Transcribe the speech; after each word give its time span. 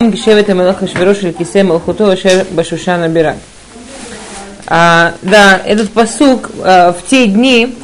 Гешевет 0.00 0.48
Амелаха 0.48 0.86
Шверош 0.86 1.18
Кисе 1.36 1.64
Малхуто 1.64 2.16
Башушана 2.52 3.08
Бира. 3.08 3.36
А, 4.68 5.14
да, 5.22 5.60
этот 5.64 5.90
посук 5.90 6.50
а, 6.62 6.92
в 6.92 7.04
те 7.04 7.26
дни, 7.26 7.76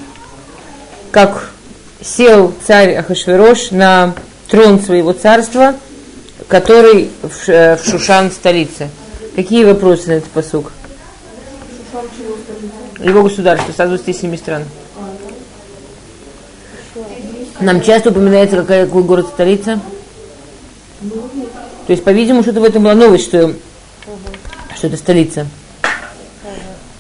как 1.11 1.51
сел 2.01 2.55
царь 2.65 2.95
Ахашверош 2.95 3.73
на 3.73 4.15
трон 4.49 4.79
своего 4.79 5.13
царства, 5.13 5.75
который 6.47 7.11
в, 7.21 7.49
в 7.49 7.81
Шушан 7.85 8.31
столице. 8.31 8.91
Какие 9.35 9.65
вопросы 9.65 10.11
на 10.11 10.13
этот 10.13 10.31
посук? 10.31 10.71
Его 13.01 13.25
государство, 13.25 13.73
сразу 13.73 13.97
из 13.97 14.17
семи 14.17 14.37
стран. 14.37 14.63
Нам 17.59 17.81
часто 17.81 18.11
упоминается, 18.11 18.59
какая, 18.59 18.87
какой 18.87 19.03
город 19.03 19.27
столица? 19.35 19.81
То 21.87 21.93
есть, 21.93 22.05
по-видимому, 22.05 22.43
что-то 22.43 22.61
в 22.61 22.65
этом 22.65 22.83
была 22.83 22.95
новость, 22.95 23.25
что, 23.25 23.47
угу. 23.47 23.57
что 24.77 24.87
это 24.87 24.97
столица. 24.97 25.43
Угу. 25.83 26.51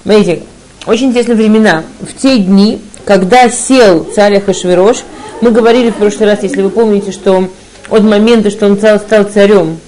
Смотрите, 0.02 0.42
очень 0.86 1.08
интересные 1.08 1.36
времена. 1.36 1.84
В 2.00 2.14
те 2.20 2.38
дни, 2.38 2.80
когда 3.04 3.48
сел 3.48 4.04
царь 4.04 4.36
Ахашвирош, 4.36 4.98
мы 5.40 5.50
говорили 5.50 5.90
в 5.90 5.96
прошлый 5.96 6.28
раз, 6.28 6.42
если 6.42 6.62
вы 6.62 6.70
помните, 6.70 7.12
что 7.12 7.48
от 7.88 8.02
момента, 8.02 8.50
что 8.50 8.66
он 8.66 8.76
стал, 8.76 8.98
стал 8.98 9.24
царем, 9.24 9.78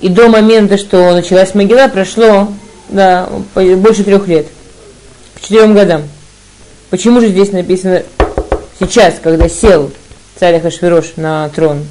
и 0.00 0.08
до 0.08 0.28
момента, 0.28 0.78
что 0.78 1.12
началась 1.12 1.54
могила, 1.54 1.88
прошло 1.88 2.48
да, 2.88 3.28
больше 3.54 4.02
трех 4.02 4.26
лет. 4.26 4.46
К 5.34 5.40
четырем 5.40 5.74
годам. 5.74 6.02
Почему 6.90 7.20
же 7.20 7.28
здесь 7.28 7.52
написано 7.52 8.02
сейчас, 8.78 9.14
когда 9.22 9.48
сел 9.48 9.90
царь 10.38 10.56
Ахашвирош 10.56 11.12
на 11.16 11.48
трон? 11.50 11.84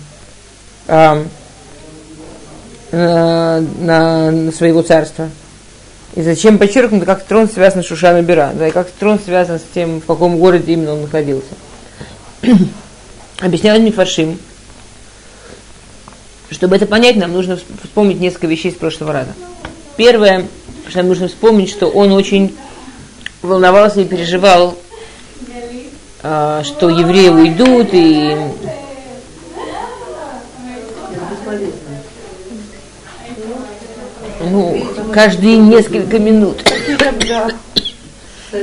На, 2.91 3.61
на 3.61 4.51
своего 4.51 4.81
царства. 4.81 5.29
И 6.15 6.21
зачем 6.21 6.57
подчеркнуто, 6.57 7.05
как 7.05 7.23
трон 7.23 7.47
связан 7.47 7.83
с 7.83 7.87
Шушаном 7.87 8.25
Бера, 8.25 8.51
да, 8.53 8.67
и 8.67 8.71
как 8.71 8.89
трон 8.89 9.19
связан 9.19 9.59
с 9.59 9.63
тем, 9.73 10.01
в 10.01 10.05
каком 10.05 10.37
городе 10.37 10.73
именно 10.73 10.93
он 10.93 11.01
находился. 11.03 11.53
Объясняет 13.39 13.83
Мифашим. 13.83 14.39
Чтобы 16.49 16.75
это 16.75 16.87
понять, 16.87 17.15
нам 17.15 17.31
нужно 17.31 17.59
вспомнить 17.83 18.19
несколько 18.19 18.47
вещей 18.47 18.71
с 18.71 18.75
прошлого 18.75 19.13
раза. 19.13 19.33
Первое, 19.97 20.47
что 20.87 20.97
нам 20.97 21.09
нужно 21.09 21.27
вспомнить, 21.27 21.69
что 21.69 21.87
он 21.87 22.11
очень 22.11 22.55
волновался 23.43 24.01
и 24.01 24.05
переживал, 24.05 24.75
а, 26.23 26.63
что 26.63 26.89
евреи 26.89 27.29
уйдут, 27.29 27.89
и 27.93 28.35
ну, 34.51 34.85
каждые 35.13 35.57
несколько 35.57 36.19
минут. 36.19 36.57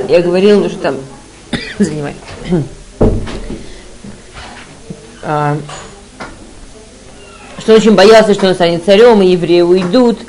Я 0.07 0.21
говорила, 0.21 0.69
что 0.69 0.79
там 0.79 0.95
занимай. 1.79 2.13
А, 5.23 5.57
что 7.59 7.73
очень 7.73 7.95
боялся, 7.95 8.33
что 8.33 8.47
он 8.47 8.55
станет 8.55 8.85
царем, 8.85 9.21
и 9.21 9.27
евреи 9.27 9.61
уйдут. 9.61 10.19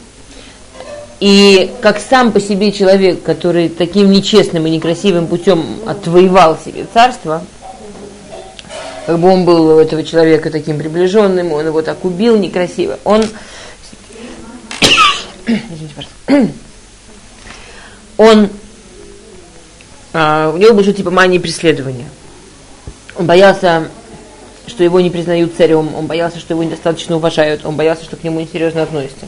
И 1.21 1.73
как 1.81 1.99
сам 2.01 2.33
по 2.33 2.41
себе 2.41 2.71
человек, 2.71 3.23
который 3.23 3.69
таким 3.69 4.11
нечестным 4.11 4.67
и 4.67 4.71
некрасивым 4.71 5.27
путем 5.27 5.81
отвоевал 5.87 6.59
себе 6.65 6.87
царство, 6.93 7.43
как 9.07 9.19
бы 9.19 9.29
он 9.29 9.45
был 9.45 9.77
у 9.77 9.79
этого 9.79 10.05
человека 10.05 10.51
таким 10.51 10.79
приближенным, 10.79 11.53
он 11.53 11.67
его 11.67 11.83
так 11.83 12.05
убил 12.05 12.37
некрасиво, 12.37 12.99
он 13.05 13.25
извините, 16.29 16.55
он, 18.17 18.51
а, 20.13 20.51
у 20.53 20.59
него 20.59 20.75
было 20.75 20.93
типа 20.93 21.11
мании 21.11 21.39
преследования. 21.39 22.09
Он 23.17 23.27
боялся, 23.27 23.89
что 24.67 24.85
его 24.85 25.01
не 25.01 25.11
признают 25.11 25.57
царем, 25.57 25.95
он 25.95 26.07
боялся, 26.07 26.39
что 26.39 26.53
его 26.53 26.63
недостаточно 26.63 27.17
уважают, 27.17 27.65
он 27.65 27.77
боялся, 27.77 28.05
что 28.05 28.17
к 28.17 28.25
нему 28.25 28.41
несерьезно 28.41 28.83
относятся. 28.83 29.27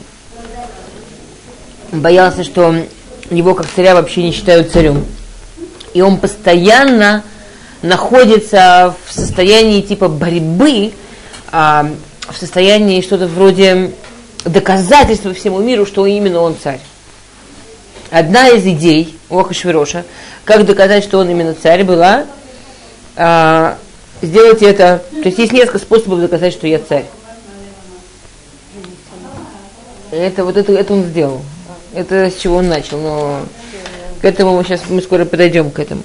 Он 1.91 2.01
боялся, 2.01 2.43
что 2.43 2.75
его 3.29 3.55
как 3.55 3.67
царя 3.67 3.95
вообще 3.95 4.23
не 4.23 4.31
считают 4.31 4.71
царем. 4.71 5.05
И 5.93 6.01
он 6.01 6.17
постоянно 6.17 7.23
находится 7.81 8.95
в 9.05 9.13
состоянии 9.13 9.81
типа 9.81 10.07
борьбы, 10.07 10.93
а, 11.51 11.89
в 12.29 12.37
состоянии 12.37 13.01
что-то 13.01 13.27
вроде 13.27 13.91
доказательство 14.45 15.33
всему 15.33 15.59
миру, 15.59 15.85
что 15.85 16.05
именно 16.05 16.39
он 16.39 16.55
царь. 16.61 16.79
Одна 18.09 18.49
из 18.49 18.65
идей 18.65 19.17
у 19.29 19.39
Ахашвироша, 19.39 20.03
как 20.43 20.65
доказать, 20.65 21.03
что 21.03 21.19
он 21.19 21.29
именно 21.29 21.53
царь, 21.53 21.83
была 21.83 22.25
а, 23.15 23.77
сделать 24.21 24.61
это. 24.61 25.03
То 25.11 25.27
есть 25.29 25.37
есть 25.37 25.53
несколько 25.53 25.79
способов 25.79 26.19
доказать, 26.19 26.53
что 26.53 26.67
я 26.67 26.79
царь. 26.79 27.05
Это 30.11 30.43
вот 30.43 30.57
это, 30.57 30.73
это 30.73 30.93
он 30.93 31.03
сделал. 31.03 31.41
Это 31.93 32.29
с 32.29 32.35
чего 32.35 32.57
он 32.57 32.67
начал, 32.67 32.99
но 32.99 33.41
к 34.21 34.25
этому 34.25 34.55
мы 34.55 34.63
сейчас 34.63 34.81
мы 34.89 35.01
скоро 35.01 35.25
подойдем 35.25 35.71
к 35.71 35.79
этому. 35.79 36.03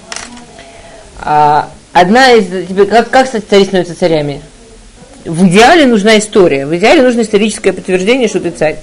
А, 1.18 1.70
одна 1.92 2.32
из 2.32 2.68
как, 2.88 3.10
как 3.10 3.28
цари 3.28 3.64
становятся 3.64 3.98
царями? 3.98 4.42
В 5.26 5.46
идеале 5.48 5.86
нужна 5.86 6.18
история, 6.18 6.66
в 6.66 6.76
идеале 6.76 7.02
нужно 7.02 7.22
историческое 7.22 7.72
подтверждение, 7.72 8.28
что 8.28 8.40
ты 8.40 8.50
царь. 8.50 8.78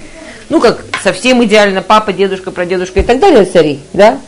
Ну, 0.48 0.60
как 0.60 0.84
совсем 1.02 1.42
идеально, 1.44 1.82
папа, 1.82 2.12
дедушка, 2.12 2.50
прадедушка 2.50 3.00
и 3.00 3.02
так 3.02 3.18
далее 3.18 3.44
цари, 3.44 3.80
да? 3.92 4.18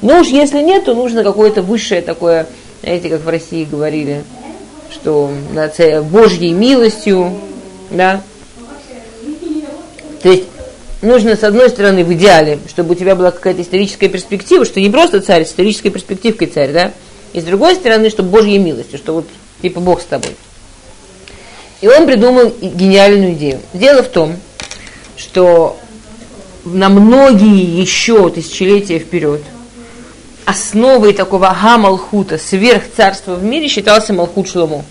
Но 0.00 0.20
уж 0.20 0.28
если 0.28 0.60
нет, 0.60 0.84
то 0.84 0.94
нужно 0.94 1.22
какое-то 1.22 1.62
высшее 1.62 2.02
такое, 2.02 2.46
знаете, 2.82 3.08
как 3.08 3.22
в 3.22 3.28
России 3.28 3.64
говорили, 3.64 4.24
что 4.90 5.30
да, 5.54 5.70
Божьей 6.02 6.52
милостью, 6.52 7.32
да? 7.90 8.22
То 10.22 10.28
есть 10.28 10.44
нужно, 11.00 11.36
с 11.36 11.44
одной 11.44 11.68
стороны, 11.70 12.04
в 12.04 12.12
идеале, 12.12 12.58
чтобы 12.68 12.92
у 12.92 12.94
тебя 12.96 13.14
была 13.14 13.30
какая-то 13.30 13.62
историческая 13.62 14.08
перспектива, 14.08 14.64
что 14.64 14.80
не 14.80 14.90
просто 14.90 15.20
царь, 15.20 15.44
с 15.44 15.50
исторической 15.50 15.90
перспективкой 15.90 16.48
царь, 16.48 16.72
да? 16.72 16.92
И 17.32 17.40
с 17.40 17.44
другой 17.44 17.76
стороны, 17.76 18.10
чтобы 18.10 18.30
Божьей 18.30 18.58
милостью, 18.58 18.98
что 18.98 19.14
вот 19.14 19.26
типа 19.62 19.80
Бог 19.80 20.02
с 20.02 20.04
тобой. 20.04 20.32
И 21.82 21.88
он 21.88 22.06
придумал 22.06 22.54
гениальную 22.60 23.32
идею. 23.34 23.60
Дело 23.74 24.02
в 24.02 24.08
том, 24.08 24.36
что 25.16 25.76
на 26.64 26.88
многие 26.88 27.80
еще 27.80 28.30
тысячелетия 28.30 29.00
вперед 29.00 29.42
основой 30.44 31.12
такого 31.12 31.56
га-малхута, 31.60 32.38
сверхцарства 32.38 33.34
в 33.34 33.42
мире 33.42 33.68
считался 33.68 34.12
Малхут 34.12 34.48
Шломо. 34.48 34.84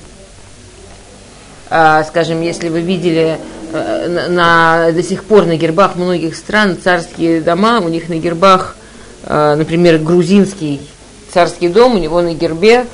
А, 1.69 2.03
скажем, 2.03 2.41
если 2.41 2.67
вы 2.67 2.81
видели 2.81 3.37
э, 3.71 4.07
на, 4.09 4.27
на, 4.27 4.91
до 4.91 5.01
сих 5.01 5.23
пор 5.23 5.45
на 5.45 5.55
гербах 5.55 5.95
многих 5.95 6.35
стран 6.35 6.77
царские 6.81 7.41
дома, 7.41 7.79
у 7.79 7.87
них 7.87 8.09
на 8.09 8.15
гербах, 8.15 8.75
э, 9.23 9.55
например, 9.55 9.97
грузинский 9.97 10.81
царский 11.33 11.69
дом, 11.69 11.95
у 11.95 11.97
него 11.97 12.21
на 12.21 12.33
гербе 12.33 12.85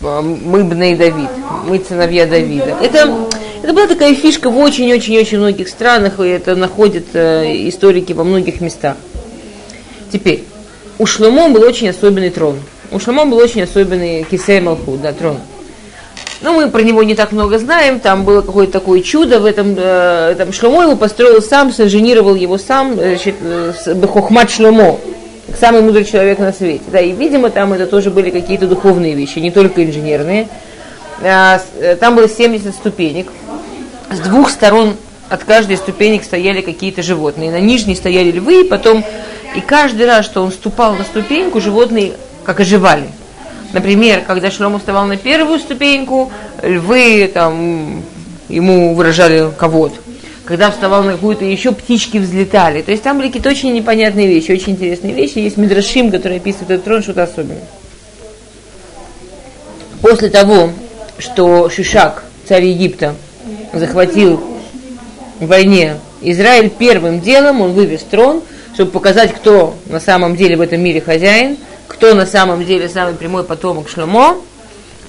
мы 0.00 0.64
Бней 0.64 0.94
Давид, 0.94 1.30
мы 1.66 1.82
сыновья 1.86 2.26
Давида. 2.26 2.76
Это, 2.82 3.14
это 3.62 3.72
была 3.72 3.86
такая 3.86 4.14
фишка 4.14 4.50
в 4.50 4.58
очень-очень-очень 4.58 5.38
многих 5.38 5.68
странах, 5.68 6.20
и 6.20 6.28
это 6.28 6.54
находят 6.54 7.04
э, 7.14 7.68
историки 7.68 8.12
во 8.12 8.24
многих 8.24 8.60
местах. 8.60 8.96
Теперь, 10.12 10.44
у 10.98 11.06
Шломо 11.06 11.48
был 11.48 11.62
очень 11.62 11.88
особенный 11.88 12.30
трон. 12.30 12.58
У 12.90 12.98
Шломо 13.00 13.24
был 13.24 13.38
очень 13.38 13.62
особенный 13.62 14.24
Кисей 14.24 14.60
Малху, 14.60 14.96
да, 14.96 15.12
трон. 15.12 15.38
Но 16.42 16.52
мы 16.52 16.68
про 16.70 16.82
него 16.82 17.02
не 17.02 17.14
так 17.14 17.32
много 17.32 17.58
знаем, 17.58 17.98
там 17.98 18.24
было 18.24 18.42
какое-то 18.42 18.74
такое 18.74 19.00
чудо 19.00 19.40
в 19.40 19.46
этом, 19.46 19.74
э, 19.76 20.34
там 20.36 20.52
Шломо 20.52 20.82
его 20.82 20.96
построил 20.96 21.40
сам, 21.40 21.72
синженировал 21.72 22.34
его 22.34 22.58
сам, 22.58 22.94
значит, 22.94 23.36
э, 23.40 23.72
Бехохмат 23.94 24.50
Шломо, 24.50 24.98
самый 25.58 25.82
мудрый 25.82 26.04
человек 26.04 26.38
на 26.38 26.52
свете. 26.52 26.84
Да, 26.88 27.00
и, 27.00 27.12
видимо, 27.12 27.50
там 27.50 27.72
это 27.72 27.86
тоже 27.86 28.10
были 28.10 28.30
какие-то 28.30 28.66
духовные 28.66 29.14
вещи, 29.14 29.38
не 29.38 29.50
только 29.50 29.84
инженерные. 29.84 30.48
А, 31.22 31.60
э, 31.78 31.96
там 31.96 32.16
было 32.16 32.28
70 32.28 32.74
ступенек. 32.74 33.28
С 34.10 34.20
двух 34.20 34.50
сторон 34.50 34.96
от 35.28 35.44
каждой 35.44 35.76
ступенек 35.76 36.24
стояли 36.24 36.60
какие-то 36.60 37.02
животные. 37.02 37.50
На 37.50 37.60
нижней 37.60 37.94
стояли 37.94 38.30
львы, 38.30 38.62
и 38.62 38.68
потом, 38.68 39.04
и 39.54 39.60
каждый 39.60 40.06
раз, 40.06 40.24
что 40.24 40.42
он 40.42 40.52
ступал 40.52 40.94
на 40.94 41.04
ступеньку, 41.04 41.60
животные 41.60 42.12
как 42.44 42.60
оживали. 42.60 43.08
Например, 43.72 44.22
когда 44.26 44.50
Шлому 44.50 44.78
вставал 44.78 45.06
на 45.06 45.16
первую 45.16 45.58
ступеньку, 45.58 46.30
львы 46.62 47.30
там 47.32 48.02
ему 48.48 48.94
выражали 48.94 49.50
кого-то 49.58 50.05
когда 50.46 50.70
вставал 50.70 51.02
на 51.02 51.12
какую-то 51.12 51.44
еще, 51.44 51.72
птички 51.72 52.18
взлетали. 52.18 52.80
То 52.80 52.92
есть 52.92 53.02
там 53.02 53.18
были 53.18 53.26
какие-то 53.26 53.50
очень 53.50 53.72
непонятные 53.74 54.28
вещи, 54.28 54.52
очень 54.52 54.72
интересные 54.72 55.12
вещи. 55.12 55.38
Есть 55.38 55.56
Мидрашим, 55.56 56.10
который 56.10 56.36
описывает 56.38 56.70
этот 56.70 56.84
трон, 56.84 57.02
что-то 57.02 57.24
особенное. 57.24 57.64
После 60.00 60.30
того, 60.30 60.70
что 61.18 61.68
Шишак, 61.68 62.22
царь 62.48 62.64
Египта, 62.64 63.16
захватил 63.72 64.40
в 65.40 65.46
войне 65.46 65.96
Израиль 66.22 66.70
первым 66.70 67.20
делом, 67.20 67.60
он 67.60 67.72
вывез 67.72 68.02
трон, 68.02 68.42
чтобы 68.72 68.92
показать, 68.92 69.34
кто 69.34 69.74
на 69.86 69.98
самом 69.98 70.36
деле 70.36 70.56
в 70.56 70.60
этом 70.60 70.80
мире 70.80 71.00
хозяин, 71.00 71.56
кто 71.88 72.14
на 72.14 72.24
самом 72.24 72.64
деле 72.64 72.88
самый 72.88 73.14
прямой 73.14 73.42
потомок 73.42 73.88
Шломо. 73.88 74.36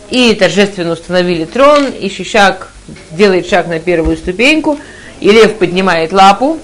И 0.10 0.34
торжественно 0.34 0.94
установили 0.94 1.46
трон, 1.46 1.90
и 1.90 2.10
Шишак 2.10 2.72
делает 3.12 3.46
шаг 3.46 3.68
на 3.68 3.80
первую 3.80 4.18
ступеньку, 4.18 4.80
и 5.20 5.32
лев 5.32 5.56
поднимает 5.56 6.14
лапу, 6.14 6.58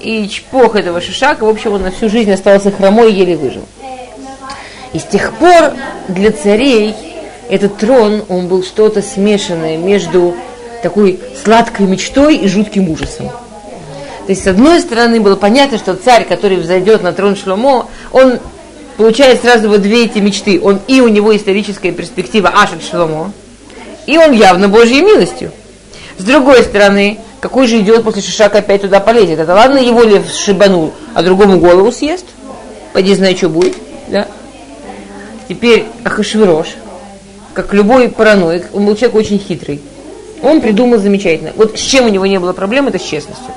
и 0.00 0.28
чпох 0.28 0.76
этого 0.76 1.00
Шишака, 1.00 1.44
в 1.44 1.48
общем, 1.48 1.72
он 1.72 1.82
на 1.82 1.90
всю 1.90 2.08
жизнь 2.08 2.30
остался 2.30 2.70
хромой 2.70 3.12
и 3.12 3.16
еле 3.16 3.36
выжил. 3.36 3.64
И 4.92 4.98
с 4.98 5.04
тех 5.04 5.32
пор 5.34 5.72
для 6.08 6.30
царей 6.30 6.94
этот 7.48 7.78
трон, 7.78 8.24
он 8.28 8.48
был 8.48 8.62
что-то 8.62 9.02
смешанное 9.02 9.76
между 9.76 10.34
такой 10.82 11.18
сладкой 11.42 11.86
мечтой 11.86 12.36
и 12.36 12.48
жутким 12.48 12.88
ужасом. 12.90 13.28
То 13.28 14.30
есть, 14.30 14.44
с 14.44 14.46
одной 14.46 14.80
стороны, 14.80 15.20
было 15.20 15.36
понятно, 15.36 15.78
что 15.78 15.94
царь, 15.94 16.24
который 16.24 16.56
взойдет 16.56 17.02
на 17.02 17.12
трон 17.12 17.36
Шломо, 17.36 17.88
он 18.12 18.38
получает 18.96 19.42
сразу 19.42 19.68
вот 19.68 19.82
две 19.82 20.04
эти 20.04 20.18
мечты. 20.18 20.60
Он 20.62 20.80
и 20.86 21.00
у 21.00 21.08
него 21.08 21.36
историческая 21.36 21.92
перспектива 21.92 22.48
Ашет 22.48 22.82
Шломо, 22.82 23.32
и 24.06 24.16
он 24.16 24.32
явно 24.32 24.68
Божьей 24.68 25.02
милостью. 25.02 25.50
С 26.16 26.24
другой 26.24 26.62
стороны, 26.62 27.18
какой 27.44 27.66
же 27.66 27.78
идет 27.78 28.04
после 28.04 28.22
Шишака 28.22 28.60
опять 28.60 28.80
туда 28.80 29.00
полезет? 29.00 29.38
Это 29.38 29.52
ладно, 29.52 29.76
его 29.76 30.02
ли 30.02 30.22
шибанул, 30.32 30.94
а 31.12 31.22
другому 31.22 31.58
голову 31.58 31.92
съест? 31.92 32.24
Пойди 32.94 33.14
знай, 33.14 33.36
что 33.36 33.50
будет. 33.50 33.76
Да? 34.08 34.26
Теперь 35.46 35.84
Ахашвирош, 36.04 36.68
как 37.52 37.74
любой 37.74 38.08
параноик, 38.08 38.70
он 38.72 38.86
был 38.86 38.96
человек 38.96 39.16
очень 39.16 39.38
хитрый. 39.38 39.82
Он 40.40 40.62
придумал 40.62 40.96
замечательно. 40.96 41.52
Вот 41.54 41.78
с 41.78 41.82
чем 41.82 42.06
у 42.06 42.08
него 42.08 42.24
не 42.24 42.38
было 42.38 42.54
проблем, 42.54 42.88
это 42.88 42.98
с 42.98 43.02
честностью. 43.02 43.52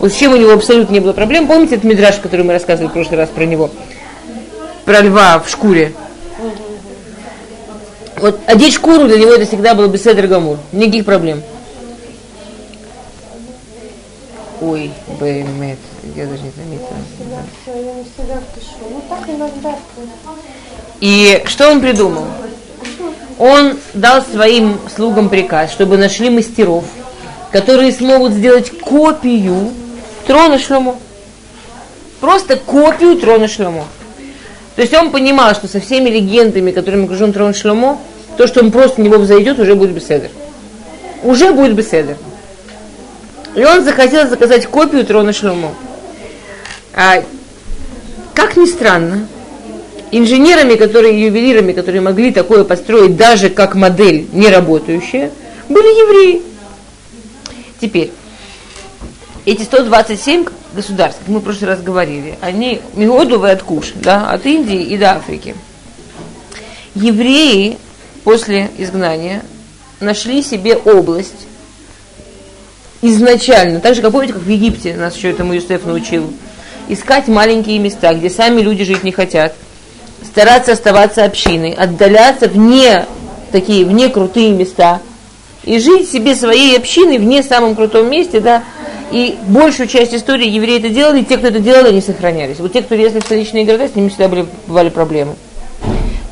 Вот 0.00 0.12
с 0.12 0.16
чем 0.16 0.32
у 0.32 0.36
него 0.36 0.50
абсолютно 0.50 0.92
не 0.92 0.98
было 0.98 1.12
проблем. 1.12 1.46
Помните 1.46 1.76
этот 1.76 1.84
мидраж, 1.84 2.16
который 2.16 2.44
мы 2.44 2.52
рассказывали 2.54 2.90
в 2.90 2.92
прошлый 2.92 3.18
раз 3.18 3.28
про 3.28 3.44
него? 3.44 3.70
Про 4.84 5.00
льва 5.00 5.38
в 5.38 5.48
шкуре. 5.48 5.92
Вот 8.16 8.40
одеть 8.46 8.74
шкуру 8.74 9.06
для 9.06 9.16
него 9.16 9.32
это 9.32 9.46
всегда 9.46 9.74
было 9.74 9.86
беседр 9.86 10.26
гамур. 10.26 10.58
Никаких 10.72 11.04
проблем. 11.04 11.40
Ой, 14.60 14.90
Бэмет, 15.20 15.78
я 16.16 16.26
даже 16.26 16.42
не 16.42 16.50
заметила. 16.50 16.96
И 21.00 21.42
что 21.46 21.70
он 21.70 21.80
придумал? 21.80 22.24
Он 23.38 23.78
дал 23.94 24.22
своим 24.22 24.78
слугам 24.94 25.28
приказ, 25.28 25.70
чтобы 25.70 25.96
нашли 25.96 26.28
мастеров, 26.28 26.84
которые 27.52 27.92
смогут 27.92 28.32
сделать 28.32 28.70
копию 28.80 29.70
трона 30.26 30.58
Шломо. 30.58 30.96
Просто 32.20 32.56
копию 32.56 33.16
трона 33.16 33.46
Шломо. 33.46 33.84
То 34.74 34.82
есть 34.82 34.92
он 34.94 35.10
понимал, 35.10 35.54
что 35.54 35.68
со 35.68 35.80
всеми 35.80 36.08
легендами, 36.08 36.72
которыми 36.72 37.04
окружен 37.04 37.32
трон 37.32 37.54
Шломо, 37.54 37.98
то, 38.36 38.48
что 38.48 38.60
он 38.60 38.72
просто 38.72 39.00
в 39.00 39.04
него 39.04 39.18
взойдет, 39.18 39.58
уже 39.60 39.76
будет 39.76 39.92
беседер. 39.92 40.30
Уже 41.22 41.52
будет 41.52 41.74
беседер. 41.74 42.16
И 43.54 43.64
он 43.64 43.84
захотел 43.84 44.28
заказать 44.28 44.66
копию 44.66 45.04
трона 45.04 45.32
Шломо. 45.32 45.74
А, 46.94 47.22
как 48.34 48.56
ни 48.56 48.66
странно, 48.66 49.26
инженерами, 50.10 50.74
которые, 50.74 51.20
ювелирами, 51.20 51.72
которые 51.72 52.00
могли 52.00 52.32
такое 52.32 52.64
построить 52.64 53.16
даже 53.16 53.50
как 53.50 53.74
модель 53.74 54.26
не 54.32 54.48
работающая, 54.48 55.30
были 55.68 55.86
евреи. 55.86 56.42
Теперь, 57.80 58.10
эти 59.44 59.62
127 59.62 60.46
государств, 60.74 61.22
мы 61.26 61.40
в 61.40 61.42
прошлый 61.42 61.70
раз 61.70 61.80
говорили, 61.80 62.38
они 62.40 62.80
Миодовы 62.94 63.50
от 63.50 63.62
Куш, 63.62 63.92
да, 63.94 64.30
от 64.30 64.46
Индии 64.46 64.82
и 64.82 64.98
до 64.98 65.12
Африки. 65.12 65.54
Евреи 66.94 67.78
после 68.24 68.70
изгнания 68.76 69.42
нашли 70.00 70.42
себе 70.42 70.76
область, 70.76 71.47
изначально, 73.02 73.80
так 73.80 73.94
же, 73.94 74.02
как 74.02 74.12
помните, 74.12 74.34
как 74.34 74.42
в 74.42 74.48
Египте 74.48 74.94
нас 74.94 75.16
еще 75.16 75.30
этому 75.30 75.52
Юсеф 75.52 75.84
научил, 75.84 76.32
искать 76.88 77.28
маленькие 77.28 77.78
места, 77.78 78.14
где 78.14 78.30
сами 78.30 78.60
люди 78.60 78.84
жить 78.84 79.04
не 79.04 79.12
хотят, 79.12 79.54
стараться 80.24 80.72
оставаться 80.72 81.24
общиной, 81.24 81.72
отдаляться 81.72 82.48
вне 82.48 83.06
такие, 83.52 83.84
вне 83.84 84.08
крутые 84.08 84.50
места 84.50 85.00
и 85.64 85.78
жить 85.78 86.10
себе 86.10 86.34
своей 86.34 86.76
общиной 86.76 87.18
вне 87.18 87.42
самом 87.42 87.74
крутом 87.74 88.10
месте, 88.10 88.40
да, 88.40 88.64
и 89.10 89.38
большую 89.46 89.86
часть 89.86 90.14
истории 90.14 90.48
евреи 90.48 90.78
это 90.78 90.88
делали, 90.88 91.20
и 91.20 91.24
те, 91.24 91.38
кто 91.38 91.48
это 91.48 91.60
делал, 91.60 91.86
они 91.86 92.00
сохранялись. 92.00 92.58
Вот 92.58 92.72
те, 92.72 92.82
кто 92.82 92.94
лезли 92.94 93.20
в 93.20 93.24
столичные 93.24 93.64
города, 93.64 93.88
с 93.88 93.94
ними 93.94 94.08
всегда 94.08 94.28
были, 94.28 94.46
бывали 94.66 94.88
проблемы. 94.88 95.36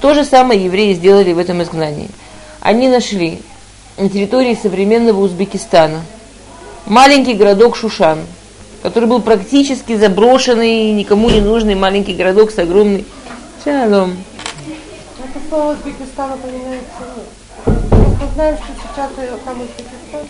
То 0.00 0.14
же 0.14 0.24
самое 0.24 0.62
евреи 0.62 0.92
сделали 0.92 1.32
в 1.32 1.38
этом 1.38 1.62
изгнании. 1.62 2.08
Они 2.60 2.88
нашли 2.88 3.40
на 3.96 4.08
территории 4.10 4.58
современного 4.60 5.20
Узбекистана– 5.20 6.02
маленький 6.86 7.34
городок 7.34 7.76
Шушан, 7.76 8.20
который 8.82 9.08
был 9.08 9.20
практически 9.20 9.96
заброшенный, 9.96 10.92
никому 10.92 11.28
не 11.30 11.40
нужный 11.40 11.74
маленький 11.74 12.14
городок 12.14 12.50
с 12.50 12.58
огромной... 12.58 13.04
Шалом. 13.64 14.16
Это 15.18 15.48
слово 15.48 15.72
Узбекистана 15.72 16.36
поменяется. 16.36 16.86
Мы 17.66 18.28
знаем, 18.34 18.56
что 18.56 18.66
сейчас 18.94 19.10
там 19.44 19.60
Узбекистан. 19.60 20.20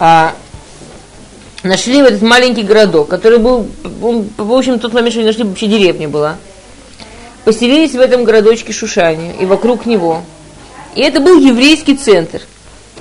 А, 0.00 0.34
нашли 1.62 1.98
этот 1.98 2.22
маленький 2.22 2.62
городок, 2.62 3.08
который 3.08 3.38
был, 3.38 3.66
он, 4.02 4.28
в 4.36 4.52
общем, 4.52 4.74
в 4.74 4.80
тот 4.80 4.92
момент, 4.92 5.12
что 5.12 5.22
нашли, 5.22 5.42
вообще 5.42 5.66
деревня 5.66 6.08
была. 6.08 6.36
Поселились 7.44 7.92
в 7.92 8.00
этом 8.00 8.24
городочке 8.24 8.72
Шушане 8.72 9.34
и 9.40 9.46
вокруг 9.46 9.86
него– 9.86 10.22
и 10.98 11.00
это 11.00 11.20
был 11.20 11.38
еврейский 11.38 11.94
центр. 11.94 12.42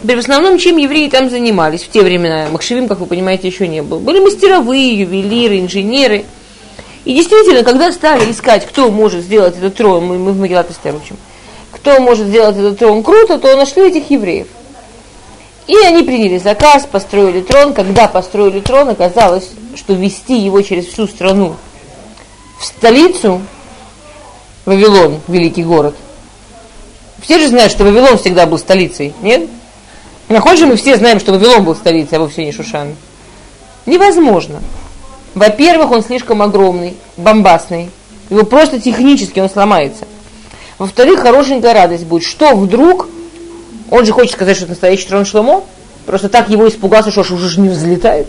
Теперь 0.04 0.18
в 0.18 0.20
основном, 0.20 0.60
чем 0.60 0.78
евреи 0.78 1.10
там 1.10 1.32
занимались 1.32 1.82
в 1.82 1.90
те 1.90 2.04
времена, 2.04 2.46
Махшевим, 2.52 2.88
как 2.88 3.00
вы 3.00 3.08
понимаете, 3.08 3.48
еще 3.48 3.68
не 3.68 3.82
было. 3.82 3.98
Были 3.98 4.20
мастеровые, 4.20 5.00
ювелиры, 5.00 5.58
инженеры. 5.58 6.24
И 7.06 7.16
действительно, 7.16 7.64
когда 7.64 7.92
стали 7.92 8.32
искать, 8.32 8.68
кто 8.68 8.92
может 8.92 9.24
сделать 9.24 9.58
этот 9.58 9.74
трон, 9.74 10.06
мы, 10.06 10.20
мы 10.20 10.34
в 10.34 10.40
Магеллат 10.40 10.70
учим, 10.70 11.18
кто 11.72 12.00
может 12.00 12.28
сделать 12.28 12.56
этот 12.56 12.78
трон 12.78 13.02
круто, 13.02 13.40
то 13.40 13.58
нашли 13.58 13.88
этих 13.88 14.12
евреев. 14.12 14.46
И 15.66 15.76
они 15.78 16.04
приняли 16.04 16.38
заказ, 16.38 16.86
построили 16.86 17.42
трон. 17.42 17.74
Когда 17.74 18.08
построили 18.08 18.60
трон, 18.60 18.90
оказалось, 18.90 19.50
что 19.76 19.94
вести 19.94 20.38
его 20.38 20.62
через 20.62 20.86
всю 20.86 21.08
страну 21.08 21.56
в 22.60 22.64
столицу, 22.64 23.42
Вавилон, 24.66 25.20
великий 25.28 25.64
город– 25.64 25.96
все 27.28 27.40
же 27.40 27.50
знают, 27.50 27.74
что 27.74 27.84
Вавилон 27.84 28.18
всегда 28.18 28.46
был 28.46 28.58
столицей, 28.58 29.14
нет? 29.22 29.50
Находим 30.30 30.70
мы 30.70 30.78
все 30.78 30.96
знаем, 30.96 31.20
что 31.20 31.34
Вавилон 31.34 31.66
был 31.66 31.76
столицей, 31.76 32.18
а 32.18 32.22
вовсе 32.22 32.46
не 32.46 32.54
Шушан. 32.54 32.96
Невозможно. 33.86 34.62
Во-первых, 35.36 35.92
он 35.92 36.04
слишком 36.04 36.42
огромный, 36.42 36.96
бомбастный. 37.18 37.90
Его 38.30 38.44
просто 38.44 38.80
технически 38.80 39.42
он 39.42 39.50
сломается. 39.50 40.06
Во-вторых, 40.78 41.20
хорошенькая 41.20 41.74
радость 41.74 42.06
будет. 42.06 42.24
Что 42.24 42.56
вдруг, 42.56 43.10
он 43.92 44.06
же 44.06 44.14
хочет 44.14 44.32
сказать, 44.32 44.56
что 44.56 44.64
это 44.64 44.72
настоящий 44.72 45.10
трон 45.10 45.26
Шломо, 45.26 45.66
просто 46.06 46.30
так 46.30 46.50
его 46.50 46.66
испугался, 46.70 47.12
что 47.12 47.24
уже 47.24 47.50
же 47.50 47.60
не 47.60 47.68
взлетает. 47.68 48.28